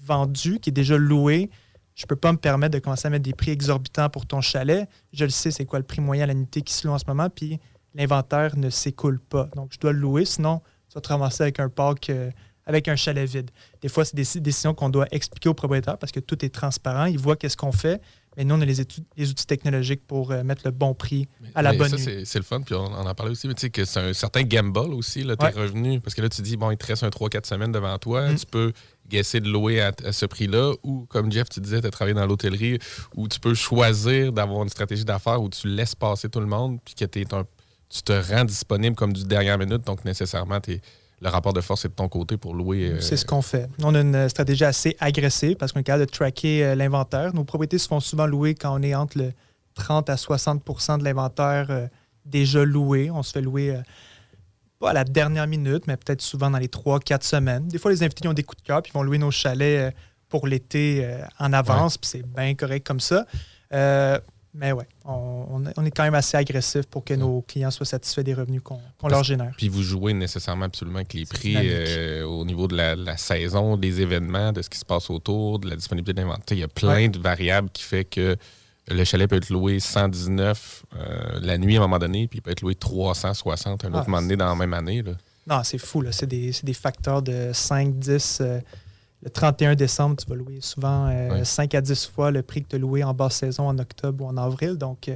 vendu, 0.01 0.59
qui 0.59 0.69
est 0.69 0.73
déjà 0.73 0.97
loué. 0.97 1.49
Je 1.95 2.05
ne 2.05 2.07
peux 2.07 2.15
pas 2.15 2.31
me 2.31 2.37
permettre 2.37 2.73
de 2.73 2.79
commencer 2.79 3.07
à 3.07 3.09
mettre 3.09 3.25
des 3.25 3.33
prix 3.33 3.51
exorbitants 3.51 4.09
pour 4.09 4.25
ton 4.25 4.39
chalet. 4.39 4.87
Je 5.11 5.25
le 5.25 5.29
sais, 5.29 5.51
c'est 5.51 5.65
quoi 5.65 5.79
le 5.79 5.85
prix 5.85 5.99
moyen 5.99 6.23
à 6.23 6.27
l'unité 6.27 6.61
qui 6.61 6.73
se 6.73 6.87
loue 6.87 6.93
en 6.93 6.97
ce 6.97 7.03
moment. 7.05 7.29
Puis 7.29 7.59
l'inventaire 7.95 8.55
ne 8.57 8.69
s'écoule 8.69 9.19
pas. 9.19 9.49
Donc, 9.55 9.71
je 9.73 9.79
dois 9.79 9.93
le 9.93 9.99
louer, 9.99 10.25
sinon, 10.25 10.61
tu 10.89 10.95
vas 10.95 11.01
te 11.01 11.09
ramasser 11.09 11.43
avec 11.43 11.59
un 11.59 11.69
parc, 11.69 12.09
euh, 12.09 12.31
avec 12.65 12.87
un 12.87 12.95
chalet 12.95 13.27
vide. 13.27 13.51
Des 13.81 13.89
fois, 13.89 14.05
c'est 14.05 14.15
des 14.15 14.39
décisions 14.39 14.73
qu'on 14.73 14.89
doit 14.89 15.07
expliquer 15.11 15.49
au 15.49 15.53
propriétaire 15.53 15.97
parce 15.97 16.11
que 16.11 16.19
tout 16.19 16.43
est 16.45 16.49
transparent. 16.49 17.05
Il 17.05 17.17
voit 17.17 17.35
qu'est-ce 17.35 17.57
qu'on 17.57 17.71
fait. 17.71 18.01
Mais 18.37 18.45
nous, 18.45 18.55
on 18.55 18.61
a 18.61 18.65
les, 18.65 18.75
les 19.17 19.29
outils 19.29 19.45
technologiques 19.45 20.05
pour 20.05 20.31
euh, 20.31 20.43
mettre 20.43 20.61
le 20.65 20.71
bon 20.71 20.93
prix 20.93 21.27
à 21.55 21.61
la 21.61 21.73
bonne 21.73 21.89
ça, 21.89 21.97
C'est 21.97 22.39
le 22.39 22.45
fun. 22.45 22.61
Puis 22.61 22.75
on, 22.75 22.85
en 22.85 23.15
parlait 23.15 23.31
aussi, 23.31 23.47
mais 23.47 23.55
tu 23.55 23.61
sais 23.61 23.69
que 23.69 23.85
c'est 23.85 23.99
un 23.99 24.13
certain 24.13 24.43
gamble 24.43 24.93
aussi, 24.93 25.23
là, 25.23 25.35
tes 25.35 25.47
revenus. 25.47 25.99
Parce 26.01 26.13
que 26.13 26.21
là, 26.21 26.29
tu 26.29 26.41
dis, 26.41 26.55
bon, 26.55 26.71
il 26.71 26.77
te 26.77 26.85
reste 26.85 27.03
un 27.03 27.09
3-4 27.09 27.47
semaines 27.47 27.71
devant 27.71 27.97
toi. 27.97 28.29
Mm-hmm. 28.29 28.39
Tu 28.39 28.45
peux 28.45 28.71
guesser 29.09 29.39
de 29.39 29.49
louer 29.49 29.81
à, 29.81 29.91
ce 30.11 30.25
prix-là. 30.25 30.73
Ou, 30.83 31.05
comme 31.09 31.31
Jeff, 31.31 31.49
tu 31.49 31.59
disais, 31.59 31.81
tu 31.81 31.87
as 31.87 31.91
travaillé 31.91 32.13
dans 32.13 32.27
l'hôtellerie, 32.27 32.77
où 33.15 33.27
tu 33.27 33.39
peux 33.39 33.55
choisir 33.55 34.31
d'avoir 34.31 34.63
une 34.63 34.69
stratégie 34.69 35.05
d'affaires 35.05 35.41
où 35.41 35.49
tu 35.49 35.67
laisses 35.67 35.95
passer 35.95 36.29
tout 36.29 36.39
le 36.39 36.45
monde, 36.45 36.79
puis 36.85 36.93
que 36.93 37.05
tu 37.05 37.19
es 37.19 37.33
un 37.33 37.45
tu 37.89 38.03
te 38.03 38.13
rends 38.13 38.45
disponible 38.45 38.95
comme 38.95 39.13
du 39.13 39.23
dernière 39.25 39.57
minute, 39.57 39.85
donc 39.85 40.05
nécessairement, 40.05 40.59
le 41.21 41.29
rapport 41.29 41.53
de 41.53 41.61
force 41.61 41.85
est 41.85 41.89
de 41.89 41.93
ton 41.93 42.07
côté 42.07 42.37
pour 42.37 42.53
louer. 42.53 42.91
Euh, 42.91 43.01
C'est 43.01 43.17
ce 43.17 43.25
qu'on 43.25 43.41
fait. 43.41 43.67
On 43.83 43.93
a 43.95 43.99
une 43.99 44.29
stratégie 44.29 44.63
assez 44.63 44.95
agressive 44.99 45.55
parce 45.55 45.71
qu'on 45.71 45.81
est 45.81 45.83
capable 45.83 46.05
de 46.05 46.11
tracker 46.11 46.63
euh, 46.63 46.75
l'inventaire. 46.75 47.33
Nos 47.33 47.43
propriétés 47.43 47.77
se 47.77 47.87
font 47.87 47.99
souvent 47.99 48.25
louer 48.25 48.55
quand 48.55 48.79
on 48.79 48.81
est 48.83 48.95
entre 48.95 49.17
le 49.17 49.33
30 49.73 50.09
à 50.09 50.15
60% 50.15 50.99
de 50.99 51.03
l'inventaire 51.03 51.67
euh, 51.69 51.87
déjà 52.25 52.63
loué. 52.63 53.11
On 53.11 53.23
se 53.23 53.31
fait 53.31 53.41
louer 53.41 53.75
pas 54.79 54.91
à 54.91 54.93
la 54.93 55.03
dernière 55.03 55.47
minute, 55.47 55.87
mais 55.87 55.97
peut-être 55.97 56.21
souvent 56.21 56.49
dans 56.49 56.57
les 56.57 56.67
3-4 56.67 57.23
semaines. 57.23 57.67
Des 57.67 57.79
fois, 57.79 57.91
les 57.91 58.03
invités 58.03 58.27
ont 58.27 58.33
des 58.33 58.43
coups 58.43 58.61
de 58.61 58.67
cœur, 58.67 58.81
puis 58.81 58.91
ils 58.93 58.97
vont 58.97 59.03
louer 59.03 59.17
nos 59.17 59.31
chalets 59.31 59.93
pour 60.29 60.47
l'été 60.47 61.05
en 61.39 61.51
avance, 61.51 61.97
puis 61.97 62.09
c'est 62.09 62.25
bien 62.25 62.55
correct 62.55 62.85
comme 62.85 62.99
ça. 63.01 63.25
Mais 64.53 64.71
ouais, 64.71 64.87
on, 65.05 65.63
est 65.63 65.91
quand 65.91 66.03
même 66.03 66.15
assez 66.15 66.35
agressif 66.35 66.85
pour 66.87 67.03
que 67.03 67.13
nos 67.13 67.41
clients 67.41 67.69
soient 67.69 67.85
satisfaits 67.85 68.21
des 68.21 68.33
revenus 68.33 68.61
qu'on 68.63 69.07
leur 69.07 69.23
génère. 69.23 69.53
Puis 69.55 69.69
vous 69.69 69.83
jouez 69.83 70.13
nécessairement 70.13 70.65
absolument 70.65 70.97
avec 70.97 71.13
les 71.13 71.25
prix 71.25 71.55
euh, 71.57 72.25
au 72.25 72.45
niveau 72.45 72.67
de 72.67 72.75
la, 72.75 73.17
saison, 73.17 73.77
des 73.77 74.01
événements, 74.01 74.51
de 74.51 74.63
ce 74.63 74.69
qui 74.69 74.79
se 74.79 74.85
passe 74.85 75.09
autour, 75.11 75.59
de 75.59 75.69
la 75.69 75.75
disponibilité 75.75 76.19
d'inventaire. 76.19 76.57
Il 76.57 76.61
y 76.61 76.63
a 76.63 76.67
plein 76.67 77.09
de 77.09 77.19
variables 77.19 77.69
qui 77.69 77.83
fait 77.83 78.05
que 78.05 78.37
le 78.89 79.03
chalet 79.03 79.29
peut 79.29 79.35
être 79.35 79.51
loué 79.51 79.79
119 79.79 80.83
euh, 80.95 81.39
la 81.41 81.59
nuit 81.59 81.75
à 81.75 81.79
un 81.79 81.81
moment 81.83 81.99
donné, 81.99 82.27
puis 82.27 82.39
il 82.39 82.41
peut 82.41 82.51
être 82.51 82.61
loué 82.61 82.73
360 82.73 83.85
un 83.85 83.89
autre 83.89 83.99
ah, 84.01 84.09
moment 84.09 84.21
donné 84.21 84.35
dans 84.35 84.49
la 84.49 84.55
même 84.55 84.73
année. 84.73 85.03
Non, 85.45 85.61
c'est 85.63 85.77
fou. 85.77 86.03
C'est 86.09 86.25
des, 86.25 86.51
des, 86.63 86.73
facteurs 86.73 87.21
de 87.21 87.51
5, 87.53 87.99
10 87.99 88.41
le 89.21 89.29
31 89.29 89.75
décembre, 89.75 90.15
tu 90.15 90.25
vas 90.27 90.35
louer 90.35 90.59
souvent 90.61 91.11
5 91.43 91.73
euh, 91.73 91.77
à 91.77 91.81
10 91.81 92.05
fois 92.07 92.31
le 92.31 92.41
prix 92.41 92.63
que 92.63 92.69
tu 92.69 92.75
as 92.75 92.79
loué 92.79 93.03
en 93.03 93.13
basse 93.13 93.35
saison 93.35 93.67
en 93.67 93.77
octobre 93.77 94.23
ou 94.23 94.27
en 94.27 94.37
avril. 94.37 94.77
Donc, 94.77 95.09
euh, 95.09 95.15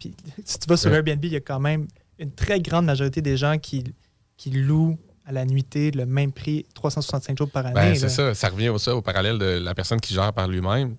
si 0.44 0.58
tu 0.58 0.68
vas 0.68 0.76
sur 0.76 0.92
Airbnb, 0.92 1.24
il 1.24 1.32
y 1.32 1.36
a 1.36 1.40
quand 1.40 1.60
même 1.60 1.86
une 2.18 2.30
très 2.30 2.60
grande 2.60 2.84
majorité 2.86 3.22
des 3.22 3.36
gens 3.36 3.58
qui, 3.58 3.84
qui 4.36 4.50
louent 4.50 4.98
à 5.24 5.32
la 5.32 5.44
nuitée 5.44 5.90
le 5.90 6.06
même 6.06 6.32
prix 6.32 6.66
365 6.74 7.38
jours 7.38 7.50
par 7.50 7.66
année. 7.66 7.74
Ben, 7.74 7.94
c'est 7.96 8.08
ça. 8.08 8.34
Ça 8.34 8.48
revient 8.48 8.68
au, 8.68 8.78
au 8.90 9.02
parallèle 9.02 9.38
de 9.38 9.58
la 9.58 9.74
personne 9.74 10.00
qui 10.00 10.14
gère 10.14 10.32
par 10.32 10.46
lui-même 10.46 10.96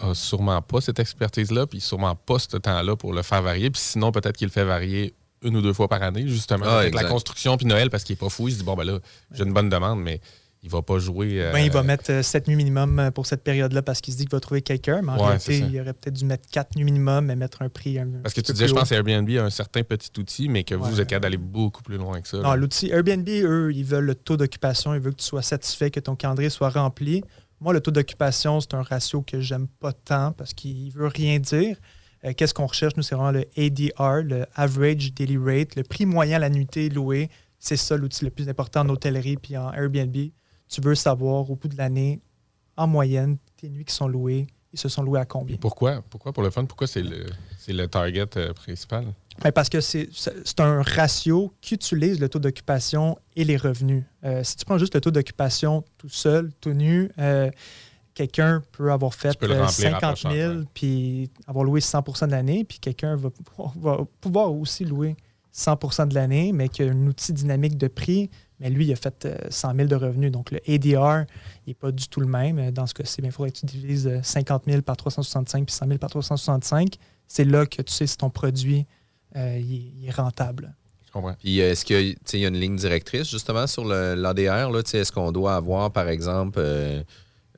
a 0.00 0.14
sûrement 0.14 0.60
pas 0.62 0.80
cette 0.80 0.98
expertise-là, 0.98 1.66
puis 1.66 1.80
sûrement 1.80 2.14
pas 2.14 2.38
ce 2.38 2.56
temps-là 2.56 2.96
pour 2.96 3.12
le 3.12 3.22
faire 3.22 3.42
varier. 3.42 3.70
Puis 3.70 3.82
sinon, 3.82 4.12
peut-être 4.12 4.36
qu'il 4.36 4.46
le 4.46 4.52
fait 4.52 4.64
varier 4.64 5.14
une 5.42 5.56
ou 5.56 5.62
deux 5.62 5.72
fois 5.72 5.88
par 5.88 6.02
année, 6.02 6.26
justement, 6.26 6.66
ah, 6.68 6.80
avec 6.80 6.94
la 6.94 7.04
construction 7.04 7.56
puis 7.56 7.66
Noël, 7.66 7.90
parce 7.90 8.04
qu'il 8.04 8.14
n'est 8.14 8.18
pas 8.18 8.28
fou. 8.28 8.48
Il 8.48 8.52
se 8.52 8.58
dit, 8.58 8.64
bon, 8.64 8.74
ben 8.74 8.84
là, 8.84 8.98
j'ai 9.32 9.44
une 9.44 9.52
bonne 9.52 9.68
demande, 9.68 10.00
mais 10.00 10.20
il 10.62 10.70
va 10.70 10.82
pas 10.82 10.98
jouer. 10.98 11.50
Ben, 11.52 11.60
il 11.60 11.70
va 11.70 11.82
mettre 11.82 12.22
7 12.22 12.34
euh, 12.42 12.50
nuits 12.50 12.56
minimum 12.56 12.98
euh, 12.98 13.10
pour 13.10 13.26
cette 13.26 13.42
période-là 13.42 13.80
parce 13.80 14.00
qu'il 14.00 14.12
se 14.12 14.18
dit 14.18 14.24
qu'il 14.24 14.32
va 14.32 14.40
trouver 14.40 14.60
quelqu'un. 14.60 15.00
Mais 15.02 15.12
en 15.12 15.16
réalité, 15.16 15.58
il 15.58 15.80
aurait 15.80 15.94
peut-être 15.94 16.14
dû 16.14 16.24
mettre 16.26 16.48
4 16.50 16.76
nuits 16.76 16.84
minimum 16.84 17.30
et 17.30 17.36
mettre 17.36 17.62
un 17.62 17.68
prix. 17.68 17.98
parce 18.22 18.34
que 18.34 18.40
tu 18.40 18.52
disais, 18.52 18.68
je 18.68 18.74
pense, 18.74 18.92
Airbnb 18.92 19.28
a 19.30 19.44
un 19.44 19.50
certain 19.50 19.82
petit 19.82 20.10
outil, 20.18 20.48
mais 20.48 20.64
que 20.64 20.74
vous, 20.74 21.00
êtes 21.00 21.08
capable 21.08 21.22
d'aller 21.22 21.36
beaucoup 21.38 21.82
plus 21.82 21.96
loin 21.96 22.20
que 22.20 22.28
ça. 22.28 22.38
Non, 22.38 22.54
l'outil 22.54 22.90
Airbnb, 22.90 23.28
eux, 23.28 23.72
ils 23.74 23.84
veulent 23.84 24.04
le 24.04 24.14
taux 24.14 24.36
d'occupation. 24.36 24.94
Ils 24.94 25.00
veulent 25.00 25.14
que 25.14 25.20
tu 25.20 25.26
sois 25.26 25.42
satisfait, 25.42 25.90
que 25.90 26.00
ton 26.00 26.14
calendrier 26.14 26.50
soit 26.50 26.70
rempli. 26.70 27.22
Moi, 27.60 27.72
le 27.72 27.80
taux 27.80 27.90
d'occupation, 27.90 28.60
c'est 28.60 28.74
un 28.74 28.82
ratio 28.82 29.22
que 29.22 29.40
j'aime 29.40 29.66
pas 29.66 29.92
tant 29.92 30.32
parce 30.32 30.54
qu'il 30.54 30.90
veut 30.92 31.08
rien 31.08 31.38
dire. 31.38 31.76
Euh, 32.24 32.32
qu'est-ce 32.34 32.52
qu'on 32.52 32.66
recherche? 32.66 32.96
Nous, 32.96 33.02
c'est 33.02 33.14
vraiment 33.14 33.32
le 33.32 33.46
ADR, 33.56 34.22
le 34.22 34.44
Average 34.54 35.14
Daily 35.14 35.38
Rate, 35.38 35.76
le 35.76 35.82
prix 35.82 36.04
moyen 36.04 36.36
à 36.36 36.40
la 36.40 36.50
nuitée 36.50 36.90
louée 36.90 37.30
c'est 37.60 37.76
ça 37.76 37.96
l'outil 37.96 38.24
le 38.24 38.30
plus 38.30 38.48
important 38.48 38.80
en 38.80 38.88
hôtellerie 38.88 39.36
puis 39.36 39.56
en 39.56 39.70
Airbnb. 39.72 40.16
Tu 40.70 40.80
veux 40.80 40.94
savoir 40.94 41.50
au 41.50 41.56
bout 41.56 41.68
de 41.68 41.76
l'année, 41.76 42.20
en 42.76 42.86
moyenne, 42.86 43.36
tes 43.56 43.68
nuits 43.68 43.84
qui 43.84 43.94
sont 43.94 44.08
louées, 44.08 44.46
ils 44.72 44.78
se 44.78 44.88
sont 44.88 45.02
loués 45.02 45.20
à 45.20 45.24
combien? 45.24 45.56
pourquoi? 45.56 46.02
Pourquoi 46.08 46.32
pour 46.32 46.42
le 46.42 46.50
fun? 46.50 46.64
Pourquoi 46.64 46.86
c'est 46.86 47.02
le, 47.02 47.26
le 47.68 47.86
target 47.86 48.26
euh, 48.36 48.52
principal? 48.52 49.06
Ben, 49.42 49.52
parce 49.52 49.68
que 49.68 49.80
c'est 49.80 50.60
un 50.60 50.82
ratio 50.82 51.52
qui 51.60 51.74
utilise 51.74 52.20
le 52.20 52.28
taux 52.28 52.38
d'occupation 52.38 53.18
et 53.34 53.44
les 53.44 53.56
revenus. 53.56 54.04
Euh, 54.24 54.44
si 54.44 54.56
tu 54.56 54.64
prends 54.64 54.78
juste 54.78 54.94
le 54.94 55.00
taux 55.00 55.10
d'occupation 55.10 55.82
tout 55.98 56.08
seul, 56.08 56.52
tout 56.60 56.72
nu, 56.72 57.10
euh, 57.18 57.50
quelqu'un 58.14 58.62
peut 58.72 58.92
avoir 58.92 59.14
fait 59.14 59.36
50 59.40 60.18
000 60.30 60.54
puis 60.74 61.30
avoir 61.46 61.64
loué 61.64 61.80
100% 61.80 62.26
de 62.26 62.30
l'année, 62.32 62.64
puis 62.64 62.78
quelqu'un 62.78 63.16
va, 63.16 63.30
va, 63.76 63.98
pouvoir 64.20 64.52
aussi 64.52 64.84
louer 64.84 65.16
100% 65.54 66.08
de 66.08 66.14
l'année, 66.14 66.52
mais 66.52 66.68
qui 66.68 66.82
a 66.82 66.86
un 66.86 67.06
outil 67.06 67.32
dynamique 67.32 67.76
de 67.76 67.88
prix, 67.88 68.30
mais 68.60 68.68
lui, 68.68 68.86
il 68.86 68.92
a 68.92 68.96
fait 68.96 69.26
100 69.48 69.70
euh, 69.70 69.74
000 69.74 69.88
de 69.88 69.96
revenus. 69.96 70.30
Donc, 70.30 70.50
le 70.50 70.60
ADR, 70.68 71.24
il 71.66 71.70
n'est 71.70 71.74
pas 71.74 71.90
du 71.90 72.06
tout 72.08 72.20
le 72.20 72.26
même. 72.26 72.70
Dans 72.70 72.86
ce 72.86 72.92
cas-ci, 72.92 73.22
il 73.24 73.32
faudrait 73.32 73.50
que 73.50 73.58
tu 73.58 73.66
divises 73.66 74.20
50 74.22 74.64
000 74.66 74.82
par 74.82 74.98
365 74.98 75.64
puis 75.64 75.74
100 75.74 75.86
000 75.86 75.98
par 75.98 76.10
365. 76.10 76.96
C'est 77.26 77.44
là 77.44 77.64
que 77.64 77.80
tu 77.80 77.92
sais 77.92 78.06
si 78.06 78.18
ton 78.18 78.28
produit 78.28 78.86
euh, 79.36 79.58
il, 79.58 80.06
est 80.06 80.10
rentable. 80.10 80.74
Je 81.06 81.12
comprends. 81.12 81.34
Puis, 81.38 81.60
euh, 81.60 81.72
est-ce 81.72 81.86
qu'il 81.86 82.40
y, 82.40 82.44
a 82.44 82.48
une 82.48 82.60
ligne 82.60 82.76
directrice, 82.76 83.30
justement, 83.30 83.66
sur 83.66 83.84
l'ADR? 83.84 84.76
Est-ce 84.76 85.10
qu'on 85.10 85.32
doit 85.32 85.54
avoir, 85.54 85.90
par 85.90 86.08
exemple, 86.08 86.60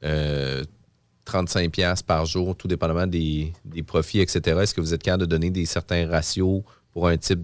35$ 0.03 2.05
par 2.05 2.27
jour, 2.27 2.55
tout 2.55 2.69
dépendamment 2.69 3.09
des, 3.09 3.53
des 3.65 3.83
profits, 3.83 4.21
etc.? 4.21 4.61
Est-ce 4.61 4.73
que 4.73 4.81
vous 4.81 4.95
êtes 4.95 5.03
capable 5.03 5.23
de 5.23 5.27
donner 5.27 5.51
des 5.51 5.67
certains 5.67 6.09
ratios 6.09 6.63
pour 6.93 7.09
un 7.09 7.17
type 7.17 7.41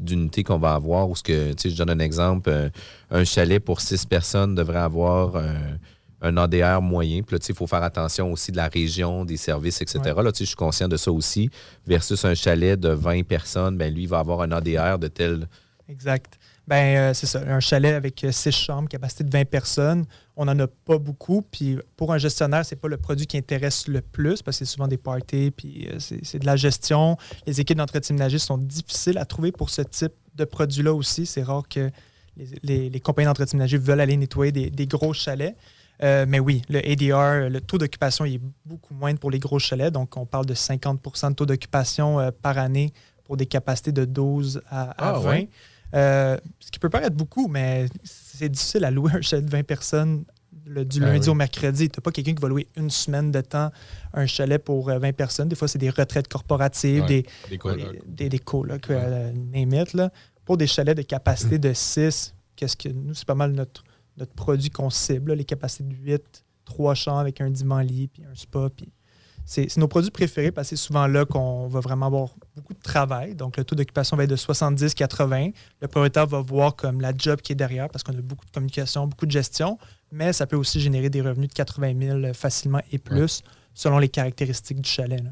d'unité 0.00 0.42
qu'on 0.42 0.58
va 0.58 0.74
avoir. 0.74 1.08
Ou 1.08 1.16
ce 1.16 1.22
que, 1.22 1.52
je 1.62 1.76
donne 1.76 1.90
un 1.90 1.98
exemple, 1.98 2.50
euh, 2.50 2.68
un 3.10 3.24
chalet 3.24 3.62
pour 3.62 3.80
six 3.80 4.04
personnes 4.06 4.54
devrait 4.54 4.78
avoir 4.78 5.36
euh, 5.36 5.44
un 6.22 6.36
ADR 6.36 6.82
moyen. 6.82 7.22
Puis 7.22 7.36
là, 7.36 7.44
il 7.48 7.54
faut 7.54 7.66
faire 7.66 7.82
attention 7.82 8.32
aussi 8.32 8.52
de 8.52 8.56
la 8.56 8.68
région, 8.68 9.24
des 9.24 9.36
services, 9.36 9.80
etc. 9.82 10.00
Là, 10.04 10.30
je 10.36 10.44
suis 10.44 10.56
conscient 10.56 10.88
de 10.88 10.96
ça 10.96 11.12
aussi. 11.12 11.50
Versus 11.86 12.24
un 12.24 12.34
chalet 12.34 12.78
de 12.78 12.90
20 12.90 13.24
personnes, 13.24 13.76
ben, 13.76 13.92
lui, 13.92 14.02
il 14.02 14.08
va 14.08 14.18
avoir 14.18 14.42
un 14.42 14.52
ADR 14.52 14.98
de 14.98 15.08
tel. 15.08 15.48
Exact. 15.88 16.38
Ben, 16.66 16.96
euh, 16.96 17.14
c'est 17.14 17.26
ça. 17.26 17.40
Un 17.40 17.60
chalet 17.60 17.94
avec 17.94 18.24
six 18.30 18.52
chambres, 18.52 18.88
capacité 18.88 19.24
de 19.24 19.30
20 19.30 19.44
personnes, 19.44 20.04
on 20.40 20.46
n'en 20.46 20.58
a 20.58 20.66
pas 20.66 20.96
beaucoup. 20.96 21.42
Puis 21.42 21.78
pour 21.96 22.14
un 22.14 22.18
gestionnaire, 22.18 22.64
c'est 22.64 22.76
pas 22.76 22.88
le 22.88 22.96
produit 22.96 23.26
qui 23.26 23.36
intéresse 23.36 23.86
le 23.88 24.00
plus 24.00 24.40
parce 24.40 24.58
que 24.58 24.64
c'est 24.64 24.72
souvent 24.72 24.88
des 24.88 24.96
parties, 24.96 25.50
puis 25.50 25.86
euh, 25.86 25.98
c'est 25.98 26.38
de 26.38 26.46
la 26.46 26.56
gestion. 26.56 27.18
Les 27.46 27.60
équipes 27.60 27.76
d'entretien 27.76 28.14
ménager 28.14 28.38
sont 28.38 28.56
difficiles 28.56 29.18
à 29.18 29.26
trouver 29.26 29.52
pour 29.52 29.68
ce 29.68 29.82
type 29.82 30.14
de 30.36 30.46
produit-là 30.46 30.94
aussi. 30.94 31.26
C'est 31.26 31.42
rare 31.42 31.68
que 31.68 31.90
les, 32.62 33.00
compagnies 33.00 33.26
d'entretien 33.26 33.58
ménager 33.58 33.76
veulent 33.76 34.00
aller 34.00 34.16
nettoyer 34.16 34.50
des, 34.50 34.86
gros 34.86 35.12
chalets. 35.12 35.54
Euh, 36.02 36.24
mais 36.26 36.40
oui, 36.40 36.62
le 36.70 36.78
ADR, 36.78 37.50
le 37.50 37.60
taux 37.60 37.76
d'occupation 37.76 38.24
est 38.24 38.40
beaucoup 38.64 38.94
moindre 38.94 39.20
pour 39.20 39.30
les 39.30 39.38
gros 39.38 39.58
chalets. 39.58 39.92
Donc, 39.92 40.16
on 40.16 40.24
parle 40.24 40.46
de 40.46 40.54
50 40.54 41.02
de 41.04 41.34
taux 41.34 41.44
d'occupation 41.44 42.32
par 42.40 42.56
année 42.56 42.94
pour 43.24 43.36
des 43.36 43.44
capacités 43.44 43.92
de 43.92 44.06
12 44.06 44.62
à, 44.70 45.18
20. 45.18 45.44
Euh, 45.94 46.36
ce 46.60 46.70
qui 46.70 46.78
peut 46.78 46.90
paraître 46.90 47.16
beaucoup, 47.16 47.48
mais 47.48 47.86
c'est 48.04 48.48
difficile 48.48 48.84
à 48.84 48.90
louer 48.90 49.12
un 49.14 49.20
chalet 49.20 49.44
de 49.44 49.50
20 49.50 49.62
personnes 49.64 50.24
du 50.66 51.00
ben 51.00 51.12
lundi 51.12 51.28
au 51.28 51.34
mercredi. 51.34 51.88
Tu 51.88 51.98
n'as 51.98 52.02
pas 52.02 52.12
quelqu'un 52.12 52.34
qui 52.34 52.40
va 52.42 52.48
louer 52.48 52.68
une 52.76 52.90
semaine 52.90 53.30
de 53.30 53.40
temps 53.40 53.70
un 54.12 54.26
chalet 54.26 54.62
pour 54.62 54.86
20 54.86 55.02
euh, 55.02 55.12
personnes. 55.12 55.48
Des 55.48 55.56
fois, 55.56 55.68
c'est 55.68 55.78
des 55.78 55.90
retraites 55.90 56.28
corporatives, 56.28 57.04
des, 57.06 57.26
des 57.48 57.58
colocs, 57.58 57.98
des, 58.06 58.28
des 58.28 58.38
colocs 58.38 58.90
euh, 58.90 60.08
Pour 60.44 60.56
des 60.56 60.66
chalets 60.66 60.96
de 60.96 61.02
capacité 61.02 61.58
de 61.58 61.72
6, 61.72 62.34
qu'est-ce 62.56 62.76
que 62.76 62.88
nous, 62.88 63.14
c'est 63.14 63.26
pas 63.26 63.34
mal 63.34 63.52
notre, 63.52 63.84
notre 64.16 64.32
produit 64.32 64.70
qu'on 64.70 64.90
cible, 64.90 65.32
les 65.32 65.44
capacités 65.44 65.84
de 65.84 65.94
8, 65.94 66.44
3 66.64 66.94
chambres 66.94 67.18
avec 67.18 67.40
un 67.40 67.50
divan 67.50 67.80
lit, 67.80 68.08
puis 68.08 68.22
un 68.24 68.34
spa, 68.34 68.68
puis 68.74 68.88
c'est 69.44 69.76
nos 69.76 69.88
produits 69.88 70.10
préférés 70.10 70.52
parce 70.52 70.70
que 70.70 70.76
c'est 70.76 70.82
souvent 70.82 71.06
là 71.06 71.24
qu'on 71.24 71.66
va 71.66 71.80
vraiment 71.80 72.06
avoir 72.06 72.28
beaucoup 72.54 72.74
de 72.74 72.80
travail. 72.80 73.34
Donc, 73.34 73.56
le 73.56 73.64
taux 73.64 73.74
d'occupation 73.74 74.16
va 74.16 74.24
être 74.24 74.30
de 74.30 74.36
70-80. 74.36 75.52
Le 75.80 75.88
propriétaire 75.88 76.26
va 76.26 76.40
voir 76.40 76.76
comme 76.76 77.00
la 77.00 77.12
job 77.16 77.40
qui 77.40 77.52
est 77.52 77.56
derrière 77.56 77.88
parce 77.88 78.04
qu'on 78.04 78.12
a 78.12 78.20
beaucoup 78.20 78.46
de 78.46 78.50
communication, 78.50 79.06
beaucoup 79.06 79.26
de 79.26 79.30
gestion, 79.30 79.78
mais 80.12 80.32
ça 80.32 80.46
peut 80.46 80.56
aussi 80.56 80.80
générer 80.80 81.10
des 81.10 81.20
revenus 81.20 81.48
de 81.48 81.54
80 81.54 82.20
000 82.22 82.34
facilement 82.34 82.80
et 82.92 82.98
plus 82.98 83.42
selon 83.74 83.98
les 83.98 84.08
caractéristiques 84.08 84.80
du 84.80 84.88
chalet. 84.88 85.22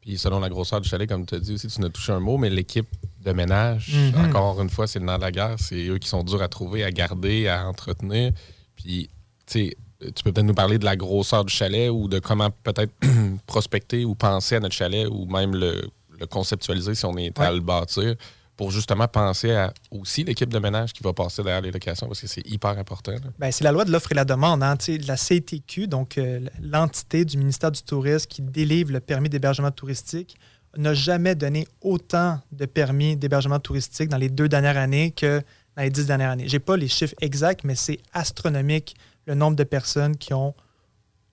Puis 0.00 0.16
selon 0.16 0.40
la 0.40 0.48
grosseur 0.48 0.80
du 0.80 0.88
chalet, 0.88 1.08
comme 1.08 1.26
tu 1.26 1.34
as 1.34 1.40
dit 1.40 1.54
aussi, 1.54 1.68
tu 1.68 1.80
n'as 1.80 1.90
touché 1.90 2.12
un 2.12 2.20
mot, 2.20 2.38
mais 2.38 2.50
l'équipe 2.50 2.88
de 3.20 3.32
ménage, 3.32 3.94
mm-hmm. 3.94 4.28
encore 4.28 4.62
une 4.62 4.70
fois, 4.70 4.86
c'est 4.86 4.98
le 4.98 5.04
nom 5.04 5.16
de 5.16 5.22
la 5.22 5.32
guerre. 5.32 5.56
C'est 5.58 5.86
eux 5.88 5.98
qui 5.98 6.08
sont 6.08 6.22
durs 6.22 6.40
à 6.42 6.48
trouver, 6.48 6.84
à 6.84 6.90
garder, 6.90 7.48
à 7.48 7.66
entretenir. 7.66 8.32
Puis, 8.76 9.10
tu 9.46 9.52
sais, 9.52 9.76
tu 10.00 10.22
peux 10.22 10.32
peut-être 10.32 10.46
nous 10.46 10.54
parler 10.54 10.78
de 10.78 10.84
la 10.84 10.96
grosseur 10.96 11.44
du 11.44 11.52
chalet 11.52 11.90
ou 11.90 12.08
de 12.08 12.18
comment 12.18 12.50
peut-être 12.50 12.92
prospecter 13.46 14.04
ou 14.04 14.14
penser 14.14 14.56
à 14.56 14.60
notre 14.60 14.74
chalet 14.74 15.06
ou 15.08 15.26
même 15.26 15.54
le, 15.54 15.90
conceptualiser 16.30 16.94
si 16.94 17.04
on 17.04 17.16
est 17.16 17.38
à 17.38 17.52
le 17.52 17.60
bâtir 17.60 18.14
pour 18.56 18.72
justement 18.72 19.06
penser 19.06 19.52
à 19.52 19.72
aussi 19.92 20.24
l'équipe 20.24 20.52
de 20.52 20.58
ménage 20.58 20.92
qui 20.92 21.04
va 21.04 21.12
passer 21.12 21.44
derrière 21.44 21.60
les 21.60 21.70
locations 21.70 22.08
parce 22.08 22.20
que 22.20 22.26
c'est 22.26 22.44
hyper 22.44 22.70
important. 22.70 23.14
Ben, 23.38 23.52
c'est 23.52 23.62
la 23.62 23.70
loi 23.70 23.84
de 23.84 23.92
l'offre 23.92 24.10
et 24.10 24.16
la 24.16 24.24
demande. 24.24 24.64
Hein, 24.64 24.76
la 25.06 25.16
CTQ, 25.16 25.86
donc 25.86 26.18
euh, 26.18 26.40
l'entité 26.60 27.24
du 27.24 27.38
ministère 27.38 27.70
du 27.70 27.80
Tourisme 27.82 28.26
qui 28.26 28.42
délivre 28.42 28.92
le 28.92 28.98
permis 28.98 29.28
d'hébergement 29.28 29.70
touristique, 29.70 30.36
n'a 30.76 30.92
jamais 30.92 31.36
donné 31.36 31.68
autant 31.80 32.40
de 32.50 32.66
permis 32.66 33.16
d'hébergement 33.16 33.60
touristique 33.60 34.08
dans 34.08 34.16
les 34.16 34.28
deux 34.28 34.48
dernières 34.48 34.76
années 34.76 35.12
que 35.12 35.40
dans 35.76 35.82
les 35.82 35.90
dix 35.90 36.06
dernières 36.06 36.32
années. 36.32 36.48
Je 36.48 36.54
n'ai 36.54 36.60
pas 36.60 36.76
les 36.76 36.88
chiffres 36.88 37.14
exacts, 37.20 37.62
mais 37.62 37.76
c'est 37.76 38.00
astronomique 38.12 38.96
le 39.28 39.34
nombre 39.34 39.56
de 39.56 39.64
personnes 39.64 40.16
qui, 40.16 40.34
ont, 40.34 40.54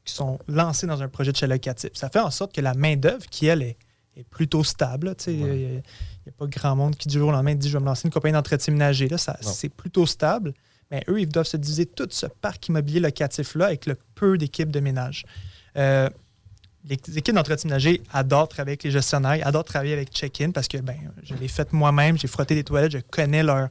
qui 0.04 0.14
sont 0.14 0.38
lancées 0.48 0.86
dans 0.86 1.02
un 1.02 1.08
projet 1.08 1.32
de 1.32 1.46
locatif. 1.48 1.91
Ça 1.93 2.10
fait 2.10 2.20
en 2.20 2.30
sorte 2.30 2.54
que 2.54 2.62
la 2.62 2.74
main-d'œuvre, 2.74 3.26
qui 3.32 3.48
elle 3.48 3.64
est, 3.64 3.78
plutôt 4.30 4.64
stable, 4.64 5.14
il 5.28 5.36
n'y 5.36 5.82
a, 6.28 6.32
pas 6.38 6.48
grand 6.48 6.76
monde 6.76 6.96
qui 6.96 7.10
du 7.10 7.18
jour 7.18 7.28
au 7.28 7.32
lendemain 7.34 7.54
dit 7.54 7.68
je 7.68 7.78
vais 7.78 7.82
me 7.82 7.86
lancer 7.86 8.08
une 8.08 8.14
compagnie 8.14 8.32
d'entretien 8.32 8.72
ménager. 8.72 9.10
C'est 9.41 9.68
plutôt 9.68 10.06
stable. 10.06 10.54
Mais 10.89 11.04
eux, 11.10 11.20
ils 11.20 11.28
doivent 11.28 11.48
se 11.48 11.58
diviser 11.58 11.86
tout 11.86 12.08
ce 12.12 12.28
parc 12.28 12.68
immobilier 12.70 13.02
locatif-là 13.02 13.66
avec 13.66 13.88
le 13.88 13.98
peu 14.14 14.38
d'équipes 14.38 14.72
de 14.72 14.80
ménage. 14.80 15.26
Euh, 15.76 16.10
les 16.88 16.96
équipes 17.18 17.36
d'entretien 17.36 17.68
ménager 17.68 18.02
adorent 18.14 18.48
travailler 18.48 18.74
avec 18.74 18.84
les 18.84 18.91
gestionnaires, 18.91 19.46
adorent 19.46 19.66
travailler 19.66 19.93
avec 19.93 20.14
Check-in 20.14 20.52
parce 20.52 20.70
que 20.70 20.78
ben, 20.78 20.96
je 21.24 21.34
l'ai 21.34 21.50
fait 21.50 21.74
moi-même, 21.74 22.18
j'ai 22.18 22.28
frotté 22.28 22.56
des 22.56 22.64
toilettes, 22.64 22.91
je 22.91 23.00
connais 23.00 23.43
leur, 23.43 23.68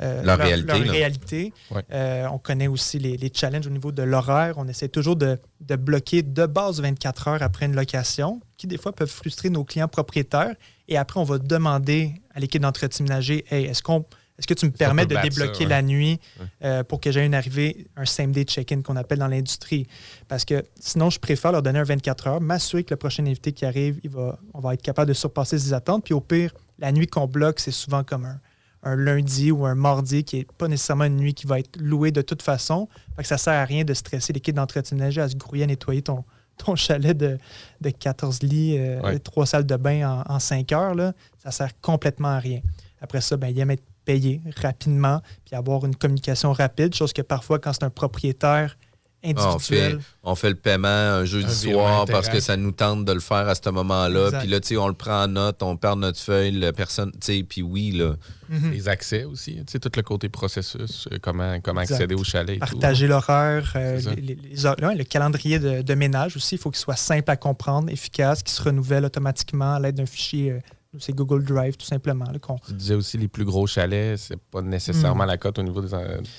euh, 0.00 0.22
leur, 0.22 0.38
réalité. 0.38 1.52
Euh, 1.92 2.26
on 2.32 2.38
connaît 2.38 2.68
aussi 2.68 2.98
les, 2.98 3.32
challenges 3.34 3.66
au 3.66 3.70
niveau 3.70 3.92
de 3.92 4.02
l'horaire. 4.02 4.54
On 4.56 4.68
essaie 4.68 4.88
toujours 4.88 5.16
de, 5.16 5.38
bloquer 5.60 6.22
de 6.22 6.46
base 6.46 6.80
24 6.80 7.28
heures 7.28 7.42
après 7.42 7.66
une 7.66 7.74
location, 7.74 8.40
qui 8.56 8.66
des 8.66 8.78
fois 8.78 8.92
peuvent 8.92 9.10
frustrer 9.10 9.50
nos 9.50 9.64
clients 9.64 9.88
propriétaires. 9.88 10.54
Et 10.88 10.96
après, 10.96 11.18
on 11.20 11.24
va 11.24 11.38
demander 11.38 12.14
à 12.34 12.40
l'équipe 12.40 12.62
d'entretien 12.62 13.04
ménager 13.04 13.44
Hey, 13.50 13.64
est-ce 13.64 13.82
qu'on 13.82 14.04
est-ce 14.38 14.46
que 14.46 14.54
tu 14.54 14.66
me 14.66 14.70
permets 14.70 15.04
de 15.04 15.16
débloquer 15.16 15.66
la 15.66 15.82
nuit 15.82 16.20
euh, 16.62 16.84
pour 16.84 17.00
que 17.00 17.10
j'aie 17.10 17.26
une 17.26 17.34
arrivée, 17.34 17.88
un 17.96 18.04
same-day 18.04 18.44
check-in 18.44 18.82
qu'on 18.82 18.94
appelle 18.94 19.18
dans 19.18 19.26
l'industrie? 19.26 19.88
Parce 20.28 20.44
que 20.44 20.64
sinon, 20.78 21.10
je 21.10 21.18
préfère 21.18 21.50
leur 21.50 21.62
donner 21.62 21.80
un 21.80 21.84
24 21.84 22.26
heures, 22.28 22.40
m'assurer 22.40 22.84
que 22.84 22.94
le 22.94 22.98
prochain 22.98 23.26
invité 23.26 23.50
qui 23.50 23.64
arrive, 23.64 23.98
il 24.04 24.10
va, 24.10 24.38
on 24.54 24.60
va 24.60 24.74
être 24.74 24.82
capable 24.82 25.08
de 25.08 25.14
surpasser 25.14 25.58
ses 25.58 25.72
attentes. 25.72 26.04
Puis 26.04 26.14
au 26.14 26.20
pire, 26.20 26.54
la 26.78 26.92
nuit 26.92 27.08
qu'on 27.08 27.26
bloque, 27.26 27.58
c'est 27.58 27.72
souvent 27.72 28.04
comme 28.04 28.26
un, 28.26 28.40
un 28.82 28.96
lundi 28.96 29.50
ou 29.50 29.66
un 29.66 29.74
mardi 29.74 30.24
qui 30.24 30.36
n'est 30.36 30.46
pas 30.56 30.68
nécessairement 30.68 31.04
une 31.04 31.16
nuit 31.16 31.34
qui 31.34 31.46
va 31.46 31.58
être 31.58 31.76
louée 31.80 32.10
de 32.10 32.22
toute 32.22 32.42
façon. 32.42 32.88
Fait 33.16 33.22
que 33.22 33.28
ça 33.28 33.34
ne 33.36 33.40
sert 33.40 33.54
à 33.54 33.64
rien 33.64 33.84
de 33.84 33.94
stresser 33.94 34.32
l'équipe 34.32 34.54
d'entretien 34.54 34.98
à 35.00 35.28
se 35.28 35.36
grouiller 35.36 35.64
à 35.64 35.66
nettoyer 35.66 36.02
ton, 36.02 36.24
ton 36.56 36.76
chalet 36.76 37.16
de, 37.16 37.38
de 37.80 37.90
14 37.90 38.42
lits, 38.42 38.76
euh, 38.78 39.18
trois 39.18 39.46
salles 39.46 39.66
de 39.66 39.76
bain 39.76 40.22
en, 40.26 40.34
en 40.34 40.38
5 40.38 40.72
heures. 40.72 40.94
Là. 40.94 41.12
Ça 41.42 41.50
sert 41.50 41.80
complètement 41.80 42.28
à 42.28 42.38
rien. 42.38 42.60
Après 43.00 43.20
ça, 43.20 43.36
ben, 43.36 43.48
il 43.48 43.58
aime 43.58 43.70
être 43.70 43.84
payé 44.04 44.40
rapidement 44.56 45.20
puis 45.44 45.54
avoir 45.54 45.84
une 45.84 45.94
communication 45.94 46.52
rapide, 46.52 46.94
chose 46.94 47.12
que 47.12 47.22
parfois, 47.22 47.58
quand 47.58 47.72
c'est 47.72 47.84
un 47.84 47.90
propriétaire 47.90 48.76
on 49.24 49.58
fait, 49.58 49.96
on 50.22 50.34
fait, 50.34 50.50
le 50.50 50.54
paiement 50.54 50.88
un 50.88 51.24
jeudi 51.24 51.54
soir 51.54 52.04
parce 52.06 52.28
que 52.28 52.40
ça 52.40 52.56
nous 52.56 52.72
tente 52.72 53.04
de 53.04 53.12
le 53.12 53.20
faire 53.20 53.48
à 53.48 53.54
ce 53.54 53.68
moment-là. 53.70 54.40
Puis 54.40 54.48
là, 54.48 54.58
on 54.80 54.88
le 54.88 54.94
prend 54.94 55.24
en 55.24 55.28
note, 55.28 55.62
on 55.62 55.76
perd 55.76 55.98
notre 55.98 56.20
feuille, 56.20 56.52
la 56.52 56.72
personne, 56.72 57.12
puis 57.48 57.62
oui, 57.62 57.92
là. 57.92 58.14
Mhm. 58.48 58.70
Les 58.72 58.88
accès 58.88 59.24
aussi, 59.24 59.62
tout 59.66 59.90
le 59.94 60.02
côté 60.02 60.28
processus, 60.30 61.06
euh, 61.12 61.18
comment, 61.20 61.60
comment 61.60 61.82
accéder 61.82 62.14
au 62.14 62.24
chalet. 62.24 62.58
Partager 62.58 63.06
l'horaire, 63.06 63.72
euh, 63.76 64.00
le 64.00 65.02
calendrier 65.04 65.58
de, 65.58 65.94
ménage 65.94 66.36
aussi, 66.36 66.54
il 66.54 66.58
faut 66.58 66.70
qu'il 66.70 66.78
soit 66.78 66.96
simple 66.96 67.30
à 67.30 67.36
comprendre, 67.36 67.90
efficace, 67.90 68.42
qu'il 68.42 68.54
se 68.54 68.62
renouvelle 68.62 69.04
automatiquement 69.04 69.74
à 69.74 69.80
l'aide 69.80 69.96
d'un 69.96 70.06
fichier 70.06 70.52
euh, 70.52 70.60
c'est 70.98 71.14
Google 71.14 71.44
Drive, 71.44 71.76
tout 71.76 71.86
simplement. 71.86 72.24
tu 72.66 72.72
disais 72.72 72.94
aussi 72.94 73.18
les 73.18 73.28
plus 73.28 73.44
gros 73.44 73.66
chalets, 73.66 74.16
c'est 74.18 74.40
pas 74.40 74.62
nécessairement 74.62 75.24
mm. 75.24 75.28
la 75.28 75.36
cote 75.36 75.58
au 75.58 75.62
niveau 75.62 75.82
des. 75.82 75.94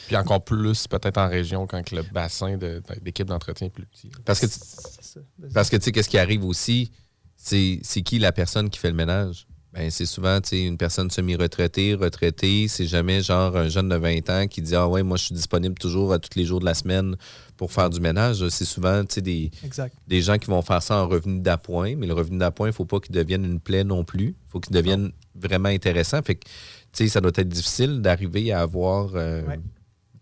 Puis 0.07 0.15
encore 0.15 0.43
plus 0.43 0.87
peut-être 0.87 1.17
en 1.17 1.29
région 1.29 1.67
quand 1.67 1.91
le 1.91 2.01
bassin 2.01 2.57
d'équipe 3.01 3.27
d'entretien 3.27 3.67
est 3.67 3.71
plus 3.71 3.85
petit. 3.85 4.09
Parce 4.25 4.39
que, 4.39 4.47
parce 5.53 5.69
que 5.69 5.77
tu 5.77 5.83
sais, 5.83 5.91
qu'est-ce 5.91 6.09
qui 6.09 6.17
arrive 6.17 6.43
aussi, 6.45 6.91
c'est 7.35 8.01
qui 8.03 8.17
la 8.17 8.31
personne 8.31 8.69
qui 8.69 8.79
fait 8.79 8.89
le 8.89 8.95
ménage? 8.95 9.47
Ben, 9.71 9.91
c'est 9.91 10.07
souvent 10.07 10.39
une 10.51 10.77
personne 10.77 11.11
semi-retraitée, 11.11 11.93
retraitée. 11.93 12.67
C'est 12.67 12.87
jamais 12.87 13.21
genre 13.21 13.55
un 13.55 13.69
jeune 13.69 13.89
de 13.89 13.95
20 13.95 14.29
ans 14.31 14.47
qui 14.47 14.63
dit 14.63 14.75
Ah 14.75 14.87
ouais, 14.87 15.03
moi 15.03 15.15
je 15.15 15.25
suis 15.25 15.35
disponible 15.35 15.75
toujours 15.75 16.11
à 16.11 16.17
tous 16.17 16.35
les 16.35 16.45
jours 16.45 16.59
de 16.59 16.65
la 16.65 16.73
semaine 16.73 17.15
pour 17.59 17.73
faire 17.73 17.89
du 17.89 17.99
ménage. 17.99 18.47
C'est 18.47 18.63
souvent 18.63 19.03
des, 19.03 19.51
des 20.07 20.21
gens 20.21 20.37
qui 20.37 20.49
vont 20.49 20.61
faire 20.61 20.81
ça 20.81 20.95
en 20.95 21.09
revenu 21.09 21.41
d'appoint, 21.41 21.93
mais 21.97 22.07
le 22.07 22.13
revenu 22.13 22.37
d'appoint, 22.37 22.67
il 22.67 22.69
ne 22.69 22.73
faut 22.73 22.85
pas 22.85 23.01
qu'il 23.01 23.13
devienne 23.13 23.43
une 23.43 23.59
plaie 23.59 23.83
non 23.83 24.05
plus. 24.05 24.27
Il 24.27 24.49
faut 24.49 24.61
qu'il 24.61 24.73
devienne 24.73 25.11
vraiment 25.35 25.67
intéressant. 25.67 26.21
Fait 26.21 26.35
que 26.35 26.47
ça 26.93 27.19
doit 27.19 27.33
être 27.35 27.49
difficile 27.49 28.01
d'arriver 28.01 28.53
à 28.53 28.61
avoir. 28.61 29.09
Euh, 29.15 29.41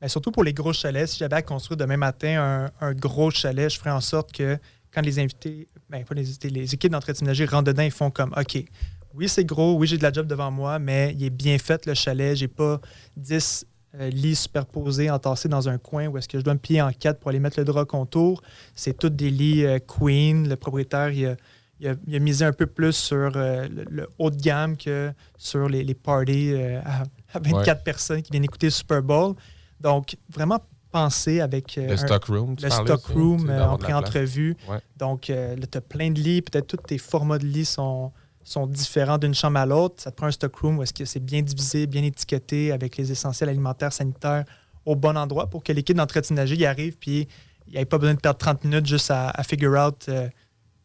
ben, 0.01 0.07
surtout 0.07 0.31
pour 0.31 0.43
les 0.43 0.51
gros 0.51 0.73
chalets. 0.73 1.09
Si 1.09 1.19
j'avais 1.19 1.35
à 1.35 1.43
construire 1.43 1.77
demain 1.77 1.97
matin 1.97 2.71
un, 2.81 2.87
un, 2.87 2.93
gros 2.95 3.29
chalet, 3.29 3.71
je 3.71 3.77
ferais 3.77 3.91
en 3.91 4.01
sorte 4.01 4.31
que 4.31 4.57
quand 4.91 5.01
les 5.01 5.19
invités, 5.19 5.67
ben, 5.91 6.03
pas 6.03 6.15
les 6.15 6.49
les 6.49 6.73
équipes 6.73 6.91
d'entretien 6.91 7.27
rentrent 7.45 7.65
dedans, 7.65 7.83
ils 7.83 7.91
font 7.91 8.09
comme 8.09 8.33
OK 8.35 8.65
oui, 9.13 9.27
c'est 9.27 9.45
gros, 9.45 9.75
oui, 9.75 9.87
j'ai 9.87 9.97
de 9.97 10.03
la 10.03 10.11
job 10.11 10.27
devant 10.27 10.51
moi, 10.51 10.77
mais 10.77 11.15
il 11.17 11.23
est 11.23 11.31
bien 11.31 11.57
fait, 11.57 11.87
le 11.87 11.95
chalet. 11.95 12.35
J'ai 12.35 12.47
pas 12.47 12.79
10 13.15 13.65
euh, 13.95 14.09
lits 14.09 14.35
superposés, 14.35 15.09
entassés 15.09 15.47
dans 15.47 15.69
un 15.69 15.77
coin 15.77 16.07
où 16.07 16.17
est-ce 16.17 16.27
que 16.27 16.37
je 16.37 16.43
dois 16.43 16.53
me 16.53 16.59
plier 16.59 16.81
en 16.81 16.91
quatre 16.91 17.19
pour 17.19 17.29
aller 17.29 17.39
mettre 17.39 17.57
le 17.57 17.63
drap 17.63 17.85
contour. 17.85 18.41
C'est 18.75 18.97
tous 18.97 19.09
des 19.09 19.29
lits 19.29 19.65
euh, 19.65 19.79
queen. 19.79 20.49
Le 20.49 20.57
propriétaire, 20.57 21.09
il 21.09 21.87
a, 21.87 22.19
misé 22.19 22.43
un 22.43 22.51
peu 22.51 22.65
plus 22.67 22.91
sur 22.91 23.31
euh, 23.35 23.67
le, 23.89 24.09
haut 24.19 24.29
de 24.29 24.35
gamme 24.35 24.75
que 24.75 25.13
sur 25.37 25.69
les, 25.69 25.93
parties 25.93 26.53
à, 26.83 27.03
24 27.39 27.83
personnes 27.83 28.21
qui 28.21 28.31
viennent 28.31 28.43
écouter 28.43 28.67
le 28.67 28.71
Super 28.71 29.01
Bowl. 29.01 29.35
Donc, 29.79 30.17
vraiment 30.29 30.59
penser 30.91 31.39
avec 31.39 31.77
le 31.77 31.95
stock 31.95 32.25
room, 32.25 32.55
le 32.61 32.69
stock 32.69 33.05
room 33.05 33.49
en 33.49 33.77
pré-entrevue. 33.77 34.57
Donc, 34.97 35.21
tu 35.21 35.31
as 35.33 35.81
plein 35.81 36.11
de 36.11 36.19
lits. 36.19 36.41
Peut-être 36.41 36.67
tous 36.67 36.77
tes 36.77 36.97
formats 36.97 37.37
de 37.37 37.45
lits 37.45 37.65
sont 37.65 38.11
sont 38.47 38.67
différents 38.67 39.17
d'une 39.17 39.33
chambre 39.33 39.59
à 39.59 39.65
l'autre. 39.65 40.01
Ça 40.01 40.11
te 40.11 40.15
prend 40.15 40.27
un 40.27 40.31
stockroom 40.31 40.77
où 40.79 40.83
est-ce 40.83 40.93
que 40.93 41.05
c'est 41.05 41.19
bien 41.19 41.41
divisé, 41.41 41.87
bien 41.87 42.03
étiqueté 42.03 42.71
avec 42.71 42.97
les 42.97 43.11
essentiels 43.11 43.49
alimentaires, 43.49 43.93
sanitaires 43.93 44.45
au 44.85 44.95
bon 44.95 45.17
endroit 45.17 45.47
pour 45.47 45.63
que 45.63 45.73
l'équipe 45.73 45.97
d'entretien 45.97 46.35
y 46.45 46.65
arrive 46.65 46.97
puis 46.97 47.27
il 47.67 47.73
n'y 47.73 47.79
ait 47.79 47.85
pas 47.85 47.97
besoin 47.97 48.13
de 48.13 48.19
perdre 48.21 48.37
30 48.37 48.63
minutes 48.63 48.85
juste 48.85 49.11
à, 49.11 49.33
figure 49.43 49.73
out 49.77 50.05
euh, 50.07 50.29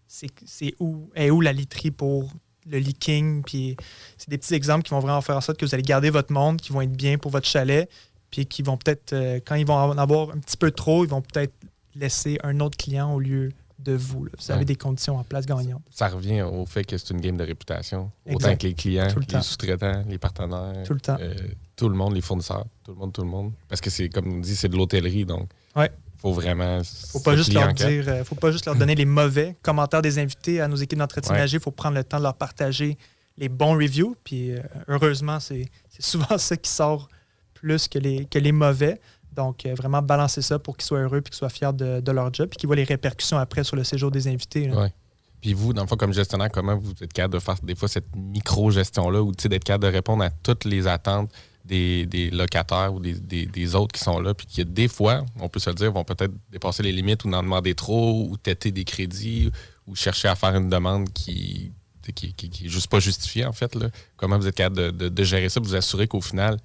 c'est 0.09 0.75
où 0.81 1.09
est 1.15 1.31
où 1.31 1.41
la 1.41 1.53
literie 1.53 1.93
pour 1.93 2.31
le 2.67 2.79
leaking. 2.79 3.43
Puis 3.43 3.77
c'est 4.19 4.29
des 4.29 4.39
petits 4.39 4.55
exemples 4.55 4.83
qui 4.83 4.91
vont 4.91 5.01
vraiment 5.01 5.21
faire 5.21 5.37
en 5.37 5.41
sorte 5.41 5.59
que 5.59 5.65
vous 5.65 5.75
allez 5.75 5.83
garder 5.83 6.11
votre 6.11 6.33
monde, 6.33 6.61
qui 6.61 6.73
vont 6.73 6.81
être 6.83 6.93
bien 6.93 7.17
pour 7.19 7.31
votre 7.31 7.47
chalet, 7.47 7.89
puis 8.31 8.47
qui 8.47 8.63
vont 8.63 8.77
peut-être, 8.77 9.13
euh, 9.13 9.41
quand 9.45 9.55
ils 9.55 9.67
vont 9.67 9.75
en 9.75 9.99
avoir 9.99 10.31
un 10.31 10.39
petit 10.39 10.57
peu 10.57 10.71
trop, 10.71 11.05
ils 11.05 11.11
vont 11.11 11.23
peut-être 11.23 11.55
laisser 11.95 12.39
un 12.43 12.61
autre 12.61 12.77
client 12.77 13.15
au 13.15 13.21
lieu 13.21 13.53
de 13.83 13.93
vous. 13.93 14.27
Vous 14.39 14.51
avez 14.51 14.65
des 14.65 14.77
conditions 14.77 15.17
en 15.17 15.25
place 15.25 15.47
gagnantes. 15.47 15.83
Ça 15.91 16.09
revient 16.09 16.43
au 16.43 16.67
fait 16.67 16.85
que 16.85 16.97
c'est 16.97 17.11
une 17.11 17.21
game 17.21 17.37
de 17.37 17.45
réputation. 17.45 18.11
Autant 18.31 18.57
que 18.57 18.67
les 18.67 18.75
clients, 18.75 19.09
les 19.29 19.43
sous-traitants, 19.43 20.05
les 20.09 20.19
partenaires. 20.19 20.83
Tout 20.85 20.95
le 20.95 21.01
temps. 21.01 21.17
Euh, 21.21 21.35
tout 21.77 21.89
le 21.89 21.97
monde, 21.97 22.15
les 22.15 22.21
fournisseurs. 22.21 22.67
Tout 22.85 22.93
le 22.93 22.99
monde, 22.99 23.13
tout 23.13 23.23
le 23.23 23.29
monde. 23.29 23.53
Parce 23.69 23.81
que 23.81 23.91
c'est, 23.91 24.09
comme 24.09 24.33
on 24.33 24.39
dit, 24.39 24.57
c'est 24.57 24.69
de 24.69 24.77
l'hôtellerie. 24.77 25.25
Donc, 25.25 25.49
ouais. 25.77 25.91
faut 26.19 26.33
vraiment. 26.33 26.81
faut 27.11 27.21
pas 27.21 27.37
juste 27.37 27.53
leur 27.53 27.73
dire, 27.73 28.05
euh, 28.09 28.25
faut 28.25 28.35
pas 28.35 28.53
juste 28.53 28.67
leur 28.67 28.77
donner 28.77 28.95
les 28.95 29.05
mauvais 29.05 29.57
commentaires 29.63 30.03
des 30.03 30.19
invités 30.19 30.61
à 30.61 30.69
nos 30.69 30.77
équipes 30.77 30.99
d'entretien 30.99 31.45
Il 31.45 31.61
faut 31.61 31.71
prendre 31.71 31.97
le 31.97 32.05
temps 32.05 32.19
de 32.19 32.25
leur 32.25 32.35
partager 32.35 32.97
les 33.37 33.49
bons 33.49 33.75
reviews. 33.75 34.17
Puis, 34.23 34.53
euh, 34.53 34.61
heureusement, 34.89 35.41
c'est, 35.41 35.67
souvent 35.99 36.37
ça 36.39 36.57
qui 36.57 36.71
sort 36.71 37.09
plus 37.55 37.89
que 37.89 37.99
les, 37.99 38.27
que 38.27 38.39
les 38.39 38.53
mauvais. 38.53 39.01
Donc, 39.35 39.65
euh, 39.65 39.75
vraiment 39.75 40.03
balancer 40.03 40.43
ça 40.43 40.59
pour 40.59 40.77
qu'ils 40.77 40.85
soient 40.85 41.01
heureux 41.01 41.19
et 41.19 41.23
qu'ils 41.23 41.35
soient 41.35 41.49
fiers 41.49 41.73
de, 41.73 42.13
leur 42.13 42.33
job 42.33 42.51
et 42.53 42.57
qu'ils 42.57 42.67
voient 42.67 42.77
les 42.77 42.85
répercussions 42.85 43.39
après 43.39 43.65
sur 43.65 43.77
le 43.77 43.85
séjour 43.85 44.11
des 44.11 44.29
invités. 44.29 44.71
Oui. 44.71 44.89
Puis 45.41 45.55
vous, 45.55 45.73
dans 45.73 45.83
le 45.83 45.89
fond, 45.89 45.97
comme 45.97 46.13
gestionnaire, 46.13 46.51
comment 46.53 46.77
vous 46.77 46.93
êtes 47.01 47.13
capable 47.13 47.35
de 47.35 47.41
faire 47.41 47.57
des 47.63 47.75
fois 47.75 47.89
cette 47.89 48.15
micro-gestion-là 48.15 49.23
ou 49.23 49.33
d'être 49.33 49.65
capable 49.65 49.85
de 49.85 49.91
répondre 49.91 50.23
à 50.23 50.31
toutes 50.31 50.65
les 50.65 50.87
attentes 50.87 51.33
des, 51.65 52.31
locataires 52.33 52.93
ou 52.95 53.01
des, 53.01 53.75
autres 53.75 53.93
qui 53.93 54.01
sont 54.03 54.21
là, 54.21 54.35
puis 54.35 54.47
qui, 54.47 54.65
des 54.65 54.89
fois, 54.89 55.25
on 55.41 55.49
peut 55.49 55.61
se 55.61 55.71
le 55.71 55.75
dire, 55.75 55.93
vont 55.93 56.05
peut-être 56.05 56.33
dépasser 56.51 56.83
les 56.83 56.93
limites 56.93 57.25
ou 57.25 57.33
en 57.33 57.43
demander 57.43 57.75
trop 57.75 58.29
ou 58.29 58.37
têter 58.37 58.71
des 58.71 58.85
crédits 58.85 59.51
ou 59.87 59.97
chercher 59.97 60.29
à 60.29 60.37
faire 60.37 60.55
une 60.55 60.69
demande 60.69 61.13
qui 61.13 61.73
qui, 62.17 62.69
juste 62.69 62.89
pas 62.89 62.99
justifiée, 62.99 63.47
en 63.47 63.53
fait. 63.53 63.77
Là. 63.77 63.89
Comment 64.17 64.37
vous 64.37 64.49
êtes 64.49 64.57
capable 64.57 64.97
de, 64.97 65.09
de 65.09 65.25
gérer 65.25 65.49
ça, 65.49 65.61
vous 65.61 65.77
assurer 65.77 66.09
qu'au 66.09 66.21
final, 66.21 66.59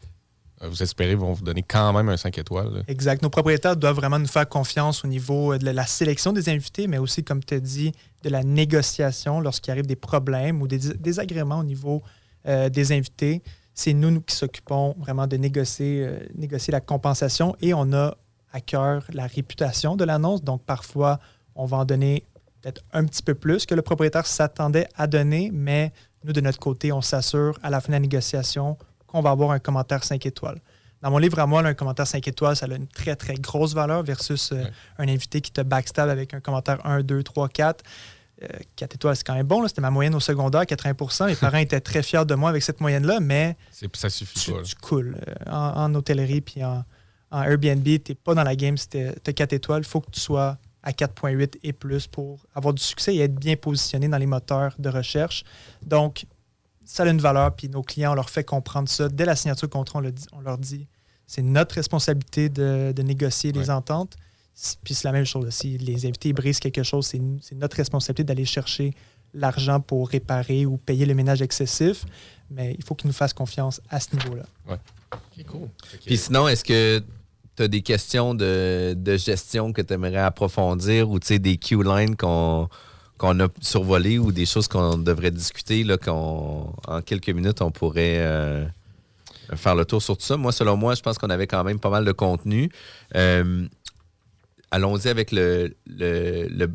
vous 0.62 0.82
espérez 0.82 1.16
vont 1.16 1.34
vous 1.34 1.44
donner 1.44 1.64
quand 1.64 1.94
même 1.94 2.10
un 2.10 2.18
5 2.18 2.38
étoiles. 2.38 2.84
Exact. 2.88 3.22
Nos 3.22 3.30
propriétaires 3.30 3.78
doivent 3.78 3.96
vraiment 3.96 4.18
nous 4.18 4.28
faire 4.28 4.48
confiance 4.50 5.06
au 5.06 5.08
niveau 5.08 5.54
euh, 5.54 5.58
de 5.58 5.70
la 5.70 5.86
sélection 5.86 6.34
des 6.34 6.50
invités, 6.50 6.88
mais 6.88 6.98
aussi, 6.98 7.24
comme 7.24 7.44
tu 7.44 7.54
as 7.54 7.60
dit, 7.60 7.92
de 8.24 8.30
la 8.30 8.44
négociation 8.44 9.40
lorsqu'il 9.40 9.72
arrive 9.72 9.86
des 9.86 9.96
problèmes 9.96 10.62
ou 10.62 10.68
des 10.68 10.80
désagréments 10.96 11.60
au 11.60 11.64
niveau 11.64 12.02
euh, 12.48 12.70
des 12.70 12.92
invités. 12.92 13.44
C'est 13.76 13.94
nous, 13.94 14.22
qui 14.22 14.36
s'occupons 14.36 14.96
vraiment 14.98 15.28
de 15.28 15.38
négocier 15.38 16.10
la 16.70 16.82
compensation 16.82 17.56
et 17.62 17.76
on 17.76 17.94
a 17.94 18.18
à 18.52 18.60
cœur 18.60 19.04
la 19.14 19.28
réputation 19.28 19.96
de 19.96 20.04
l'annonce. 20.04 20.44
Donc, 20.44 20.64
parfois, 20.64 21.20
on 21.54 21.66
va 21.66 21.78
en 21.78 21.86
donner 21.86 22.24
peut-être 22.62 22.82
un 22.92 23.06
petit 23.06 23.22
peu 23.22 23.36
plus 23.36 23.68
que 23.68 23.76
le 23.76 23.84
propriétaire 23.84 24.26
s'attendait 24.26 24.88
à 24.96 25.06
donner, 25.06 25.52
mais 25.54 25.92
nous, 26.24 26.34
de 26.34 26.42
notre 26.42 26.58
côté, 26.58 26.92
on 26.92 27.02
s'assure 27.02 27.60
à 27.62 27.70
la 27.70 27.80
fin 27.80 27.90
de 27.90 27.94
la 27.94 28.00
négociation 28.00 28.78
qu'on 29.08 29.22
va 29.22 29.32
avoir 29.32 29.52
un 29.52 29.60
commentaire 29.60 30.04
5 30.04 30.26
étoiles. 30.26 30.60
Dans 31.02 31.12
mon 31.12 31.18
livre 31.18 31.40
à 31.40 31.46
moi, 31.46 31.62
un 31.62 31.74
commentaire 31.74 32.08
5 32.08 32.28
étoiles, 32.28 32.56
ça 32.56 32.66
a 32.66 32.76
une 32.76 32.88
très, 32.88 33.16
très 33.16 33.36
grosse 33.36 33.74
valeur 33.74 34.04
versus 34.04 34.52
euh, 34.52 34.64
un 34.98 35.08
invité 35.08 35.42
qui 35.42 35.52
te 35.52 35.62
backstab 35.62 36.10
avec 36.10 36.34
un 36.34 36.40
commentaire 36.40 36.84
1, 36.86 37.02
2, 37.02 37.24
3, 37.24 37.50
4. 37.50 37.84
4 38.76 38.96
étoiles, 38.96 39.16
c'est 39.16 39.26
quand 39.26 39.34
même 39.34 39.48
bon. 39.48 39.68
C'était 39.68 39.82
ma 39.82 39.90
moyenne 39.90 40.16
au 40.16 40.20
secondaire, 40.20 40.64
80% 40.64 41.28
Mes 41.28 41.36
parents 41.36 41.58
étaient 41.58 41.80
très 41.80 42.04
fiers 42.04 42.26
de 42.26 42.36
moi 42.36 42.50
avec 42.50 42.64
cette 42.64 42.82
moyenne-là, 42.82 43.20
mais 43.20 43.58
ça 43.94 44.10
suffit 44.10 44.40
tu, 44.40 44.76
cool. 44.82 45.18
Euh, 45.28 45.52
en, 45.52 45.94
hôtellerie 45.96 46.42
puis 46.42 46.64
en, 46.64 46.84
Airbnb, 47.32 47.84
tu 47.84 48.02
n'es 48.10 48.16
pas 48.16 48.36
dans 48.36 48.44
la 48.44 48.56
game 48.56 48.78
si 48.78 48.90
tu 48.90 49.00
as 49.00 49.34
4 49.34 49.54
étoiles. 49.54 49.82
Il 49.82 49.88
faut 49.88 50.02
que 50.02 50.12
tu 50.12 50.20
sois 50.20 50.58
à 50.84 50.92
4.8 50.92 51.58
et 51.64 51.74
plus 51.74 52.08
pour 52.08 52.40
avoir 52.56 52.74
du 52.74 52.82
succès 52.82 53.16
et 53.16 53.22
être 53.22 53.36
bien 53.36 53.56
positionné 53.56 54.08
dans 54.08 54.18
les 54.18 54.26
moteurs 54.26 54.74
de 54.80 54.90
recherche. 54.90 55.44
Donc, 55.86 56.26
ça 56.88 57.04
a 57.04 57.08
une 57.08 57.20
valeur, 57.20 57.54
puis 57.56 57.70
nos 57.70 57.84
clients, 57.84 58.14
on 58.14 58.16
leur 58.16 58.30
fait 58.30 58.44
comprendre 58.44 58.90
ça. 58.90 59.10
Dès 59.10 59.26
la 59.26 59.36
signature 59.36 59.70
contrat, 59.70 60.00
on, 60.00 60.38
on 60.38 60.42
leur 60.42 60.58
dit 60.58 60.88
c'est 61.28 61.42
notre 61.42 61.76
responsabilité 61.76 62.48
de, 62.50 62.94
négocier 63.04 63.52
les 63.52 63.70
ententes. 63.70 64.16
Puis 64.84 64.96
c'est 64.96 65.04
la 65.04 65.12
même 65.12 65.26
chose. 65.26 65.48
Si 65.50 65.78
les 65.78 66.06
invités 66.06 66.34
brisent 66.34 66.60
quelque 66.60 66.82
chose, 66.82 67.06
c'est 67.06 67.56
notre 67.56 67.78
responsabilité 67.78 68.24
d'aller 68.24 68.46
chercher 68.46 68.94
l'argent 69.34 69.80
pour 69.82 70.10
réparer 70.10 70.66
ou 70.66 70.78
payer 70.78 71.06
le 71.06 71.14
ménage 71.14 71.42
excessif. 71.42 72.06
Mais 72.50 72.74
il 72.78 72.84
faut 72.84 72.96
qu'ils 72.96 73.08
nous 73.08 73.14
fassent 73.14 73.34
confiance 73.34 73.82
à 73.90 74.00
ce 74.00 74.16
niveau-là. 74.16 74.46
Oui. 74.68 75.44
cool. 75.44 75.68
Puis 76.06 76.18
sinon, 76.18 76.48
est-ce 76.48 76.64
que 76.64 77.04
tu 77.56 77.64
as 77.64 77.68
des 77.68 77.82
questions 77.82 78.34
de, 78.34 78.96
de 78.98 79.18
gestion 79.18 79.74
que 79.74 79.82
tu 79.82 79.94
aimerais 79.94 80.18
approfondir 80.18 81.10
ou 81.10 81.20
des 81.20 81.58
Q-lines 81.58 82.16
qu'on 82.16 82.70
qu'on 83.18 83.40
a 83.40 83.48
survolé 83.62 84.20
ou 84.20 84.32
des 84.32 84.46
choses 84.46 84.68
qu'on 84.68 84.98
devrait 84.98 85.32
discuter, 85.32 85.84
là, 85.84 85.98
qu'en 85.98 86.74
en 86.88 87.02
quelques 87.02 87.30
minutes, 87.30 87.62
on 87.62 87.72
pourrait 87.72 88.20
euh, 88.20 88.66
faire 89.56 89.76
le 89.76 89.86
tour 89.86 90.02
sur 90.02 90.18
tout 90.18 90.26
ça. 90.26 90.38
Moi, 90.38 90.52
selon 90.52 90.78
moi, 90.78 90.96
je 90.96 91.02
pense 91.02 91.18
qu'on 91.18 91.30
avait 91.30 91.48
quand 91.48 91.64
même 91.64 91.80
pas 91.80 91.90
mal 91.90 92.06
de 92.06 92.12
contenu. 92.12 92.70
Euh, 93.16 93.68
allons-y 94.72 95.10
avec 95.10 95.32
le, 95.32 95.76
le, 95.88 96.68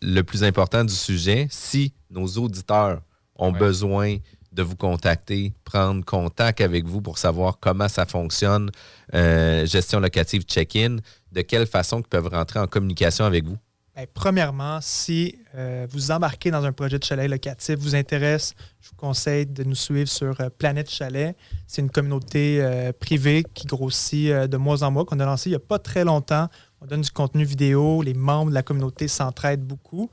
le, 0.00 0.22
plus 0.22 0.44
important 0.44 0.84
du 0.84 0.94
sujet. 0.94 1.46
Si 1.50 1.92
nos 2.10 2.26
auditeurs 2.26 3.00
ont 3.36 3.52
besoin 3.52 4.16
de 4.52 4.62
vous 4.62 4.76
contacter, 4.76 5.52
prendre 5.64 6.02
contact 6.04 6.62
avec 6.62 6.86
vous 6.86 7.02
pour 7.02 7.18
savoir 7.18 7.58
comment 7.60 7.88
ça 7.88 8.06
fonctionne, 8.06 8.70
euh, 9.12 9.66
gestion 9.66 10.00
locative 10.00 10.42
check-in, 10.44 10.96
de 11.32 11.42
quelle 11.42 11.66
façon 11.66 12.00
ils 12.00 12.08
peuvent 12.08 12.28
rentrer 12.28 12.58
en 12.58 12.66
communication 12.66 13.26
avec 13.26 13.44
vous? 13.44 13.58
Ben, 13.96 14.06
premièrement, 14.12 14.78
si 14.82 15.38
euh, 15.54 15.86
vous 15.88 16.10
embarquez 16.10 16.50
dans 16.50 16.66
un 16.66 16.72
projet 16.72 16.98
de 16.98 17.04
chalet 17.04 17.30
locatif, 17.30 17.76
vous 17.78 17.94
intéresse, 17.94 18.54
je 18.82 18.90
vous 18.90 18.96
conseille 18.96 19.46
de 19.46 19.64
nous 19.64 19.74
suivre 19.74 20.06
sur 20.06 20.38
euh, 20.38 20.50
Planète 20.50 20.90
Chalet. 20.90 21.34
C'est 21.66 21.80
une 21.80 21.88
communauté 21.88 22.58
euh, 22.60 22.92
privée 22.92 23.42
qui 23.54 23.66
grossit 23.66 24.30
de 24.30 24.56
mois 24.58 24.82
en 24.82 24.90
mois, 24.90 25.06
qu'on 25.06 25.18
a 25.18 25.24
lancé 25.24 25.48
il 25.48 25.52
n'y 25.52 25.56
a 25.56 25.60
pas 25.60 25.78
très 25.78 26.04
longtemps. 26.04 26.48
On 26.82 26.86
donne 26.86 27.00
du 27.00 27.10
contenu 27.10 27.44
vidéo, 27.44 28.02
les 28.02 28.12
membres 28.12 28.50
de 28.50 28.54
la 28.54 28.62
communauté 28.62 29.08
s'entraident 29.08 29.64
beaucoup. 29.64 30.10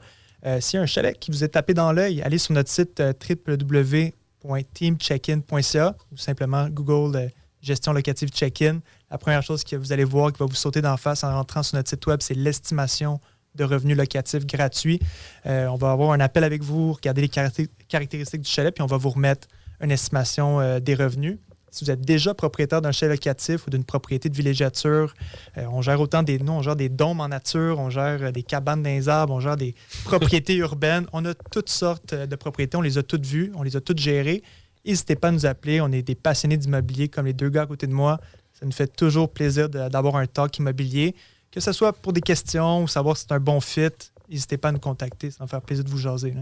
S'il 0.59 0.77
y 0.77 0.79
a 0.79 0.84
un 0.84 0.86
chalet 0.86 1.17
qui 1.19 1.31
vous 1.31 1.43
est 1.43 1.49
tapé 1.49 1.73
dans 1.73 1.91
l'œil, 1.93 2.21
allez 2.21 2.38
sur 2.38 2.53
notre 2.53 2.69
site 2.69 3.01
www.teamcheckin.ca 3.01 5.95
ou 6.11 6.17
simplement 6.17 6.67
Google 6.69 7.31
gestion 7.61 7.93
locative 7.93 8.29
check-in. 8.29 8.79
La 9.09 9.17
première 9.17 9.41
chose 9.41 9.63
que 9.63 9.75
vous 9.75 9.91
allez 9.91 10.03
voir 10.03 10.31
qui 10.31 10.38
va 10.39 10.45
vous 10.45 10.53
sauter 10.53 10.81
d'en 10.81 10.97
face 10.97 11.23
en 11.23 11.34
rentrant 11.34 11.63
sur 11.63 11.77
notre 11.77 11.89
site 11.89 12.05
web, 12.07 12.19
c'est 12.21 12.34
l'estimation 12.34 13.19
de 13.56 13.64
revenus 13.64 13.97
locatifs 13.97 14.45
gratuits. 14.45 14.99
Euh, 15.45 15.68
on 15.68 15.76
va 15.76 15.91
avoir 15.91 16.12
un 16.12 16.20
appel 16.20 16.43
avec 16.43 16.64
vous, 16.64 16.93
regarder 16.93 17.22
les 17.22 17.30
caractéristiques 17.30 18.41
du 18.41 18.49
chalet, 18.49 18.74
puis 18.74 18.82
on 18.82 18.88
va 18.88 18.97
vous 18.97 19.10
remettre 19.10 19.47
une 19.82 19.91
estimation 19.91 20.60
euh, 20.60 20.80
des 20.80 20.95
revenus. 20.95 21.38
Si 21.72 21.84
vous 21.84 21.89
êtes 21.89 22.01
déjà 22.01 22.36
propriétaire 22.36 22.84
d'un 22.84 22.91
chalet 22.91 23.18
locatif 23.18 23.66
ou 23.66 23.72
d'une 23.72 23.84
propriété 23.84 24.30
de 24.30 24.36
villégiature, 24.36 25.16
euh, 25.58 25.66
on 25.72 25.82
gère 25.82 25.99
autant 25.99 26.22
des, 26.22 26.38
nous, 26.38 26.54
on 26.54 26.62
gère 26.62 26.76
des 26.76 26.89
dômes 26.89 27.20
en 27.20 27.30
nature, 27.30 27.80
on 27.80 27.89
gère 27.89 28.32
des 28.32 28.43
cabanes 28.43 28.84
dans 28.84 28.89
les 28.89 29.10
arbres, 29.10 29.34
on 29.34 29.39
gère 29.39 29.58
des 29.58 29.74
propriétés 30.06 30.56
urbaines. 30.56 31.08
On 31.14 31.26
a 31.26 31.34
toutes 31.34 31.70
sortes 31.70 32.14
de 32.14 32.36
propriétés, 32.36 32.78
on 32.78 32.82
les 32.82 32.99
a 32.99 33.04
toutes 33.04 33.26
vues, 33.26 33.51
on 33.56 33.64
les 33.64 33.76
a 33.76 33.82
toutes 33.82 33.99
gérées. 33.99 34.43
N'hésitez 34.86 35.16
pas 35.16 35.30
à 35.30 35.32
nous 35.32 35.45
appeler. 35.45 35.82
On 35.82 35.91
est 35.91 36.01
des 36.01 36.16
passionnés 36.16 36.58
d'immobilier 36.58 37.08
comme 37.08 37.26
les 37.26 37.34
deux 37.34 37.49
gars 37.49 37.64
à 37.64 37.66
côté 37.66 37.88
de 37.88 37.93
moi. 37.93 38.20
Ça 38.54 38.66
nous 38.66 38.72
fait 38.72 38.93
toujours 38.93 39.32
plaisir 39.32 39.70
d'avoir 39.70 40.18
un 40.18 40.28
talk 40.28 40.58
immobilier. 40.58 41.16
Que 41.54 41.60
ce 41.60 41.72
soit 41.72 41.93
pour 41.93 42.14
des 42.14 42.22
questions 42.22 42.84
ou 42.84 42.88
savoir 42.88 43.16
si 43.16 43.26
c'est 43.28 43.34
un 43.34 43.39
bon 43.39 43.62
fit, 43.62 43.89
n'hésitez 44.30 44.58
pas 44.58 44.70
à 44.70 44.72
nous 44.72 44.80
contacter. 44.80 45.30
Ça 45.30 45.38
va 45.39 45.45
me 45.45 45.49
faire 45.49 45.62
plaisir 45.62 45.84
de 45.84 45.89
vous 45.89 45.99
jaser. 45.99 46.32
là. 46.32 46.41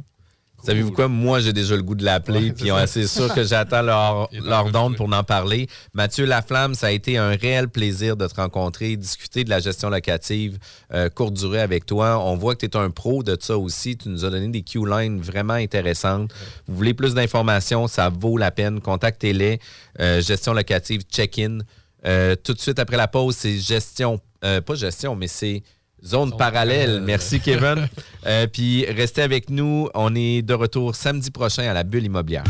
Savez-vous 0.63 0.91
quoi? 0.91 1.07
Moi, 1.07 1.39
j'ai 1.39 1.53
déjà 1.53 1.75
le 1.75 1.81
goût 1.81 1.95
de 1.95 2.05
l'appeler, 2.05 2.49
Ouais, 2.49 2.51
puis 2.51 2.69
c'est 2.85 3.07
sûr 3.07 3.33
que 3.33 3.43
j'attends 3.43 3.81
leur, 3.81 4.29
leur 4.31 4.71
pour 4.95 5.11
en 5.11 5.23
parler. 5.23 5.67
Mathieu 5.93 6.25
Laflamme, 6.25 6.75
ça 6.75 6.87
a 6.87 6.91
été 6.91 7.17
un 7.17 7.31
réel 7.31 7.67
plaisir 7.67 8.15
de 8.15 8.27
te 8.27 8.35
rencontrer, 8.35 8.95
discuter 8.95 9.43
de 9.43 9.49
la 9.49 9.59
gestion 9.59 9.89
locative 9.89 10.59
euh, 10.93 11.09
courte 11.09 11.33
durée 11.33 11.61
avec 11.61 11.85
toi. 11.87 12.19
On 12.23 12.35
voit 12.35 12.55
que 12.55 12.65
tu 12.65 12.77
es 12.77 12.77
un 12.77 12.91
pro 12.91 13.23
de 13.23 13.35
ça 13.39 13.57
aussi. 13.57 13.97
Tu 13.97 14.09
nous 14.09 14.23
as 14.23 14.29
donné 14.29 14.49
des 14.49 14.61
Q-lines 14.61 15.19
vraiment 15.19 15.55
intéressantes. 15.55 16.31
Vous 16.67 16.75
voulez 16.75 16.93
plus 16.93 17.15
d'informations, 17.15 17.87
ça 17.87 18.09
vaut 18.09 18.37
la 18.37 18.51
peine. 18.51 18.81
Contactez-les. 18.81 19.59
Euh, 19.99 20.21
gestion 20.21 20.53
locative, 20.53 21.01
check-in. 21.11 21.59
Euh, 22.05 22.35
tout 22.35 22.53
de 22.53 22.59
suite 22.59 22.77
après 22.79 22.97
la 22.97 23.07
pause, 23.07 23.35
c'est 23.35 23.57
gestion, 23.57 24.19
euh, 24.43 24.61
pas 24.61 24.75
gestion, 24.75 25.15
mais 25.15 25.27
c'est 25.27 25.63
zone 26.03 26.35
parallèle. 26.37 27.01
Merci, 27.01 27.39
Kevin. 27.39 27.87
Euh, 28.27 28.45
puis 28.45 28.85
restez 28.85 29.23
avec 29.23 29.49
nous. 29.49 29.89
On 29.95 30.13
est 30.13 30.43
de 30.43 30.53
retour 30.53 30.95
samedi 30.95 31.31
prochain 31.31 31.63
à 31.63 31.73
la 31.73 31.83
bulle 31.83 32.05
immobilière. 32.05 32.43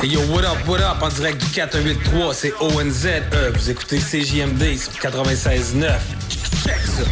Hey 0.00 0.10
yo, 0.10 0.20
what 0.30 0.44
up, 0.44 0.68
what 0.68 0.78
up, 0.78 1.02
en 1.02 1.08
direct 1.08 1.40
du 1.44 1.50
4183, 1.50 2.32
c'est 2.32 2.52
ONZ. 2.60 3.06
Euh, 3.06 3.50
vous 3.52 3.70
écoutez 3.70 3.98
CJMD 3.98 4.76
sur 4.76 4.92
96.9. 4.92 5.98
Check 6.62 6.76
ça. 6.76 7.02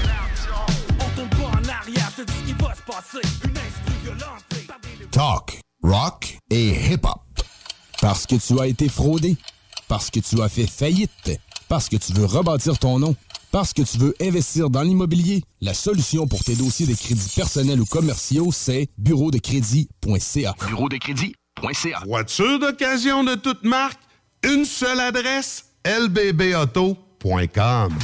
Talk, 5.11 5.61
rock 5.83 6.39
et 6.51 6.69
hip-hop. 6.93 7.21
Parce 8.01 8.27
que 8.27 8.37
tu 8.37 8.61
as 8.61 8.67
été 8.69 8.89
fraudé. 8.89 9.37
Parce 9.89 10.09
que 10.09 10.21
tu 10.21 10.41
as 10.41 10.49
fait 10.49 10.69
faillite. 10.69 11.41
Parce 11.69 11.89
que 11.89 11.97
tu 11.97 12.13
veux 12.13 12.27
rebâtir 12.27 12.79
ton 12.79 12.99
nom. 12.99 13.17
Parce 13.51 13.73
que 13.73 13.83
tu 13.83 13.99
veux 13.99 14.15
investir 14.21 14.71
dans 14.71 14.83
l'immobilier. 14.83 15.43
La 15.61 15.75
solution 15.75 16.27
pour 16.27 16.45
tes 16.45 16.55
dossiers 16.55 16.87
de 16.87 16.95
crédits 16.95 17.33
personnels 17.35 17.81
ou 17.81 17.87
commerciaux, 17.87 18.51
c'est 18.53 18.89
bureau 18.99 19.31
de 19.31 19.39
crédit.ca. 19.39 20.55
Voiture 22.07 22.59
d'occasion 22.59 23.25
de 23.25 23.35
toute 23.35 23.65
marque, 23.65 24.01
une 24.45 24.65
seule 24.65 25.01
adresse, 25.01 25.65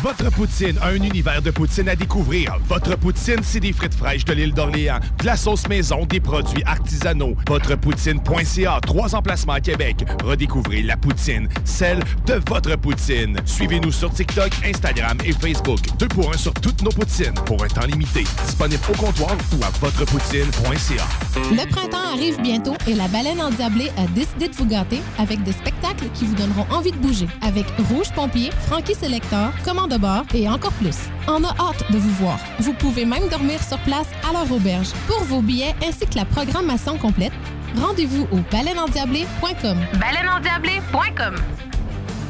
Votre 0.03 0.33
poutine, 0.33 0.77
un 0.83 0.97
univers 0.97 1.43
de 1.43 1.53
poutine 1.53 1.89
à 1.89 1.95
découvrir. 1.95 2.59
Votre 2.69 2.97
poutine, 2.97 3.39
c'est 3.43 3.61
des 3.61 3.73
frites 3.73 3.95
fraîches 3.95 4.25
de 4.25 4.33
l'île 4.33 4.53
d'Orléans, 4.53 4.99
de 5.21 5.27
la 5.27 5.37
sauce 5.37 5.69
maison, 5.69 6.05
des 6.07 6.19
produits 6.19 6.65
artisanaux. 6.65 7.37
Votrepoutine.ca, 7.49 8.81
trois 8.83 9.15
emplacements 9.15 9.53
à 9.53 9.61
Québec. 9.61 10.05
Redécouvrez 10.25 10.83
la 10.83 10.97
poutine, 10.97 11.49
celle 11.65 12.01
de 12.27 12.41
votre 12.49 12.77
poutine. 12.77 13.37
Suivez-nous 13.45 13.93
sur 13.93 14.13
TikTok, 14.13 14.51
Instagram 14.65 15.17
et 15.25 15.33
Facebook. 15.33 15.79
Deux 15.99 16.09
pour 16.09 16.33
un 16.35 16.37
sur 16.37 16.53
toutes 16.55 16.83
nos 16.83 16.91
poutines, 16.91 17.35
pour 17.47 17.63
un 17.63 17.69
temps 17.69 17.87
limité. 17.87 18.25
Disponible 18.45 18.83
au 18.89 18.97
comptoir 18.97 19.37
ou 19.53 19.63
à 19.63 19.71
votrepoutine.ca. 19.81 21.05
Le 21.37 21.71
printemps 21.71 22.13
arrive 22.13 22.41
bientôt 22.43 22.75
et 22.89 22.95
la 22.95 23.07
baleine 23.07 23.41
endiablée 23.41 23.91
a 23.97 24.07
décidé 24.09 24.49
de 24.49 24.55
vous 24.55 24.67
gâter 24.67 25.01
avec 25.19 25.45
des 25.45 25.53
spectacles 25.53 26.07
qui 26.13 26.25
vous 26.25 26.35
donneront 26.35 26.67
envie 26.73 26.91
de 26.91 26.97
bouger. 26.97 27.29
Avec 27.43 27.67
Rouge 27.89 28.11
Pompier, 28.17 28.51
Frankie 28.67 28.97
Selector, 29.13 29.53
Commande 29.63 29.91
de 29.91 29.99
bord 29.99 30.25
et 30.33 30.49
encore 30.49 30.73
plus. 30.73 30.97
On 31.29 31.45
a 31.45 31.49
hâte 31.49 31.85
de 31.93 31.99
vous 31.99 32.13
voir. 32.13 32.39
Vous 32.61 32.73
pouvez 32.73 33.05
même 33.05 33.29
dormir 33.29 33.63
sur 33.63 33.77
place 33.81 34.07
à 34.27 34.33
leur 34.33 34.51
auberge. 34.51 34.89
Pour 35.07 35.23
vos 35.25 35.43
billets 35.43 35.75
ainsi 35.87 36.07
que 36.07 36.17
la 36.17 36.25
programmation 36.25 36.97
complète, 36.97 37.35
rendez-vous 37.79 38.27
au 38.33 38.39
baleineendiablée.com. 38.51 39.77
Baleineendiablée.com. 40.01 41.35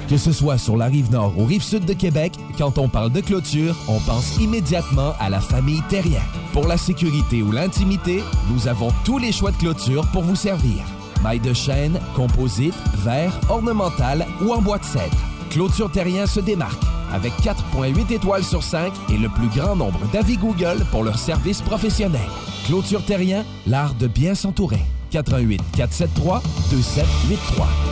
Que 0.09 0.17
ce 0.17 0.33
soit 0.33 0.59
sur 0.59 0.77
la 0.77 0.87
rive 0.87 1.13
nord 1.13 1.39
ou 1.39 1.45
rive 1.45 1.63
sud 1.63 1.85
de 1.85 1.93
Québec, 1.93 2.33
quand 2.59 2.77
on 2.79 2.89
parle 2.89 3.13
de 3.13 3.21
clôture, 3.21 3.77
on 3.87 4.01
pense 4.01 4.39
immédiatement 4.39 5.13
à 5.21 5.31
la 5.31 5.41
famille 5.41 5.83
Terrien. 5.89 6.23
Pour 6.53 6.67
la 6.67 6.77
sécurité 6.77 7.43
ou 7.43 7.53
l'intimité, 7.53 8.25
nous 8.51 8.67
avons 8.67 8.89
tous 9.05 9.19
les 9.19 9.31
choix 9.31 9.53
de 9.53 9.57
clôture 9.57 10.05
pour 10.13 10.25
vous 10.25 10.35
servir. 10.35 10.83
Maille 11.23 11.39
de 11.39 11.55
chêne, 11.55 12.01
composite, 12.17 12.75
verre, 13.05 13.39
ornemental 13.49 14.27
ou 14.45 14.53
en 14.53 14.61
bois 14.61 14.79
de 14.79 14.85
cèdre. 14.85 15.32
Clôture 15.53 15.91
Terrien 15.91 16.27
se 16.27 16.41
démarque 16.41 16.83
avec 17.13 17.31
4.8 17.43 18.11
étoiles 18.11 18.43
sur 18.43 18.63
5 18.63 18.91
et 19.11 19.19
le 19.19 19.29
plus 19.29 19.49
grand 19.49 19.77
nombre 19.77 20.01
d'avis 20.11 20.39
Google 20.39 20.83
pour 20.91 21.05
leur 21.05 21.19
service 21.19 21.61
professionnel. 21.61 22.23
Clôture 22.65 23.05
Terrien, 23.05 23.45
l'art 23.67 23.95
de 23.95 24.07
bien 24.07 24.35
s'entourer. 24.35 24.81
88 25.11 25.61
473 25.77 26.41
2783. 26.71 27.92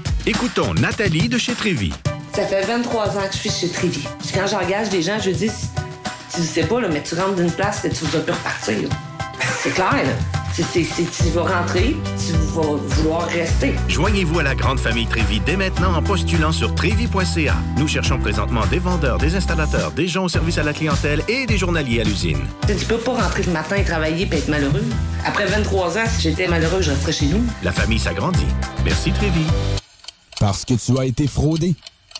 Écoutons 0.25 0.73
Nathalie 0.75 1.27
de 1.29 1.37
chez 1.37 1.53
Trévy. 1.53 1.91
Ça 2.35 2.45
fait 2.45 2.61
23 2.65 3.17
ans 3.17 3.21
que 3.27 3.33
je 3.33 3.37
suis 3.39 3.49
chez 3.49 3.69
Trévy. 3.69 4.03
Puis 4.19 4.29
quand 4.33 4.47
j'engage 4.47 4.89
des 4.89 5.01
gens, 5.01 5.17
je 5.19 5.31
dis, 5.31 5.49
tu 6.33 6.41
sais 6.43 6.63
pas, 6.63 6.79
là, 6.79 6.87
mais 6.91 7.01
tu 7.01 7.15
rentres 7.15 7.35
d'une 7.35 7.51
place 7.51 7.83
et 7.85 7.89
tu 7.89 8.05
vas 8.05 8.19
plus 8.19 8.31
repartir. 8.33 8.75
C'est 9.63 9.71
clair, 9.73 9.91
là. 9.93 10.11
C'est- 10.53 10.65
tu 10.83 11.29
vas 11.33 11.43
rentrer, 11.43 11.95
tu 12.17 12.33
vas 12.53 12.61
vouloir 12.77 13.25
rester. 13.29 13.73
Joignez-vous 13.87 14.39
à 14.39 14.43
la 14.43 14.53
grande 14.53 14.79
famille 14.79 15.07
Trévy 15.07 15.39
dès 15.39 15.55
maintenant 15.55 15.95
en 15.95 16.03
postulant 16.03 16.51
sur 16.51 16.75
trévy.ca. 16.75 17.55
Nous 17.77 17.87
cherchons 17.87 18.19
présentement 18.19 18.65
des 18.67 18.79
vendeurs, 18.79 19.17
des 19.17 19.35
installateurs, 19.35 19.91
des 19.91 20.07
gens 20.07 20.25
au 20.25 20.29
service 20.29 20.57
à 20.57 20.63
la 20.63 20.73
clientèle 20.73 21.23
et 21.29 21.45
des 21.45 21.57
journaliers 21.57 22.01
à 22.01 22.03
l'usine. 22.03 22.41
Tu 22.67 22.85
peux 22.85 22.97
pas 22.97 23.13
rentrer 23.13 23.43
le 23.43 23.51
matin 23.53 23.77
et 23.77 23.83
travailler 23.85 24.27
et 24.31 24.35
être 24.35 24.49
malheureux. 24.49 24.83
Après 25.25 25.45
23 25.45 25.97
ans, 25.97 26.05
si 26.13 26.21
j'étais 26.21 26.47
malheureux, 26.47 26.81
je 26.81 26.91
resterais 26.91 27.13
chez 27.13 27.25
nous. 27.27 27.43
La 27.63 27.71
famille 27.71 27.99
s'agrandit. 27.99 28.45
Merci 28.83 29.11
Trévy. 29.13 29.45
Parce 30.41 30.65
que 30.65 30.73
tu 30.73 30.97
as 30.97 31.05
été 31.05 31.27
fraudé. 31.27 31.75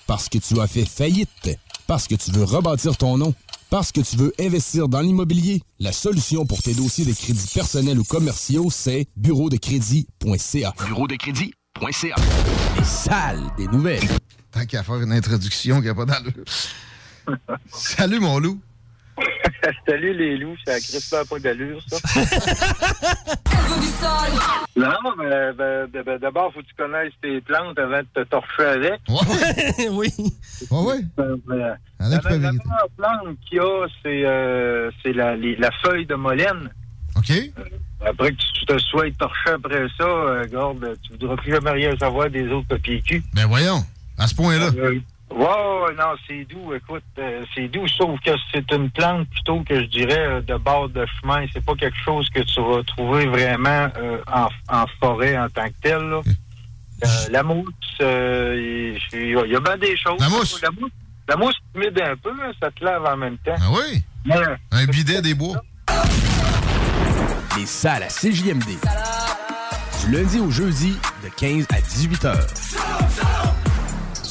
Parce 0.06 0.30
que 0.30 0.38
tu 0.38 0.62
as 0.62 0.68
fait 0.68 0.86
faillite. 0.86 1.58
Parce 1.88 2.08
que 2.08 2.14
tu 2.14 2.30
veux 2.30 2.44
rebâtir 2.44 2.96
ton 2.96 3.18
nom. 3.18 3.34
Parce 3.72 3.92
que 3.92 4.00
tu 4.00 4.16
veux 4.16 4.32
investir 4.40 4.88
dans 4.88 5.02
l'immobilier. 5.02 5.60
La 5.80 5.92
solution 5.92 6.46
pour 6.46 6.62
tes 6.62 6.76
dossiers 6.76 7.04
de 7.04 7.14
crédits 7.14 7.50
personnels 7.52 7.98
ou 7.98 8.04
commerciaux, 8.04 8.70
c'est 8.70 9.08
bureau 9.18 9.50
de 9.50 9.58
crédit.ca. 9.58 10.74
Bureau 10.86 11.08
de 11.08 11.16
crédit.ca. 11.16 12.16
Les 12.78 12.84
salles 12.84 13.52
des 13.58 13.66
nouvelles. 13.66 14.08
Tant 14.52 14.68
qu'à 14.68 14.84
faire 14.84 15.02
une 15.02 15.14
introduction 15.14 15.82
qui 15.82 15.88
n'a 15.88 15.96
pas 15.96 16.06
d'allure. 16.06 16.46
Salut, 17.74 18.20
mon 18.20 18.38
loup. 18.38 18.62
Salut 19.88 20.14
les 20.14 20.38
loups, 20.38 20.56
ça 20.66 20.74
a 20.74 20.80
crispé 20.80 21.18
pas 21.30 21.40
d'allure, 21.40 21.82
ça. 21.88 21.98
non, 24.76 25.16
mais 25.18 25.54
ben, 25.54 25.88
ben, 25.92 26.04
ben, 26.04 26.18
d'abord, 26.20 26.52
faut 26.54 26.62
que 26.62 26.68
tu 26.68 26.76
connaisses 26.76 27.14
tes 27.22 27.42
plantes 27.42 27.78
avant 27.78 28.00
de 28.00 28.08
te 28.14 28.24
torcher 28.24 28.64
avec. 28.64 29.02
oui. 29.92 30.14
Ouais, 30.72 30.82
ouais. 30.82 31.02
Euh, 31.20 31.38
ben, 31.48 31.58
la, 31.58 31.78
la 32.00 32.10
la 32.10 32.52
meilleure 32.52 32.90
plante 32.98 33.38
qu'il 33.48 33.58
y 33.58 33.60
a, 33.60 33.88
c'est 34.02 34.24
euh, 34.26 34.92
la 35.06 35.72
feuille 35.84 36.06
de 36.06 36.16
molène. 36.16 36.70
OK. 37.16 37.32
Après 38.06 38.32
que 38.32 38.38
tu 38.38 38.66
te 38.66 38.78
sois 38.80 39.12
torché 39.12 39.52
après 39.52 39.88
ça, 39.98 40.04
euh, 40.06 40.46
garde, 40.48 40.98
tu 41.04 41.12
voudras 41.12 41.36
plus 41.36 41.52
jamais 41.52 41.72
rien 41.72 41.96
savoir 41.98 42.30
des 42.30 42.48
autres 42.50 42.68
papiers 42.68 43.02
cul. 43.02 43.24
Ben 43.34 43.46
voyons, 43.46 43.84
à 44.18 44.28
ce 44.28 44.36
point-là. 44.36 44.72
Ouais, 45.34 45.94
non, 45.98 46.14
c'est 46.28 46.46
doux. 46.46 46.74
Écoute, 46.74 47.04
euh, 47.18 47.44
c'est 47.56 47.68
doux, 47.68 47.88
sauf 47.88 48.20
que 48.22 48.32
c'est 48.54 48.70
une 48.72 48.90
plante 48.90 49.30
plutôt 49.30 49.64
que 49.64 49.80
je 49.82 49.86
dirais 49.86 50.20
euh, 50.20 50.42
de 50.42 50.56
bord 50.56 50.90
de 50.90 51.06
chemin. 51.06 51.46
C'est 51.54 51.64
pas 51.64 51.76
quelque 51.76 51.98
chose 52.04 52.30
que 52.30 52.42
tu 52.42 52.62
vas 52.62 52.84
trouver 52.84 53.28
vraiment 53.28 53.88
euh, 53.98 54.22
en, 54.32 54.48
en, 54.70 54.86
forêt 55.00 55.38
en 55.38 55.48
tant 55.50 55.68
que 55.68 55.74
tel. 55.82 56.02
Là. 56.02 56.22
la 57.32 57.44
mousse, 57.44 57.66
il 58.00 58.98
y, 59.14 59.56
a 59.56 59.60
bien 59.60 59.78
des 59.78 59.96
choses. 59.98 60.20
La 60.20 60.30
mousse? 60.30 60.62
La 60.62 60.72
mousse, 60.72 60.92
la 61.28 61.36
mousse 61.38 61.56
humide 61.76 62.02
un 62.02 62.16
peu, 62.18 62.32
ça 62.62 62.70
te 62.72 62.84
lave 62.84 63.06
en 63.06 63.18
même 63.18 63.38
temps. 63.38 63.56
Ah 63.58 63.72
oui? 63.72 64.04
un 64.72 64.86
bidet 64.86 65.22
des 65.22 65.34
bois. 65.34 65.62
Les 67.58 67.66
salles 67.66 68.04
à 68.04 68.08
CJMD. 68.08 68.78
Du 70.02 70.12
lundi 70.12 70.40
au 70.40 70.52
jeudi, 70.52 70.98
de 71.24 71.30
15 71.30 71.68
à 71.72 71.82
18 71.82 72.26
heures. 72.26 72.48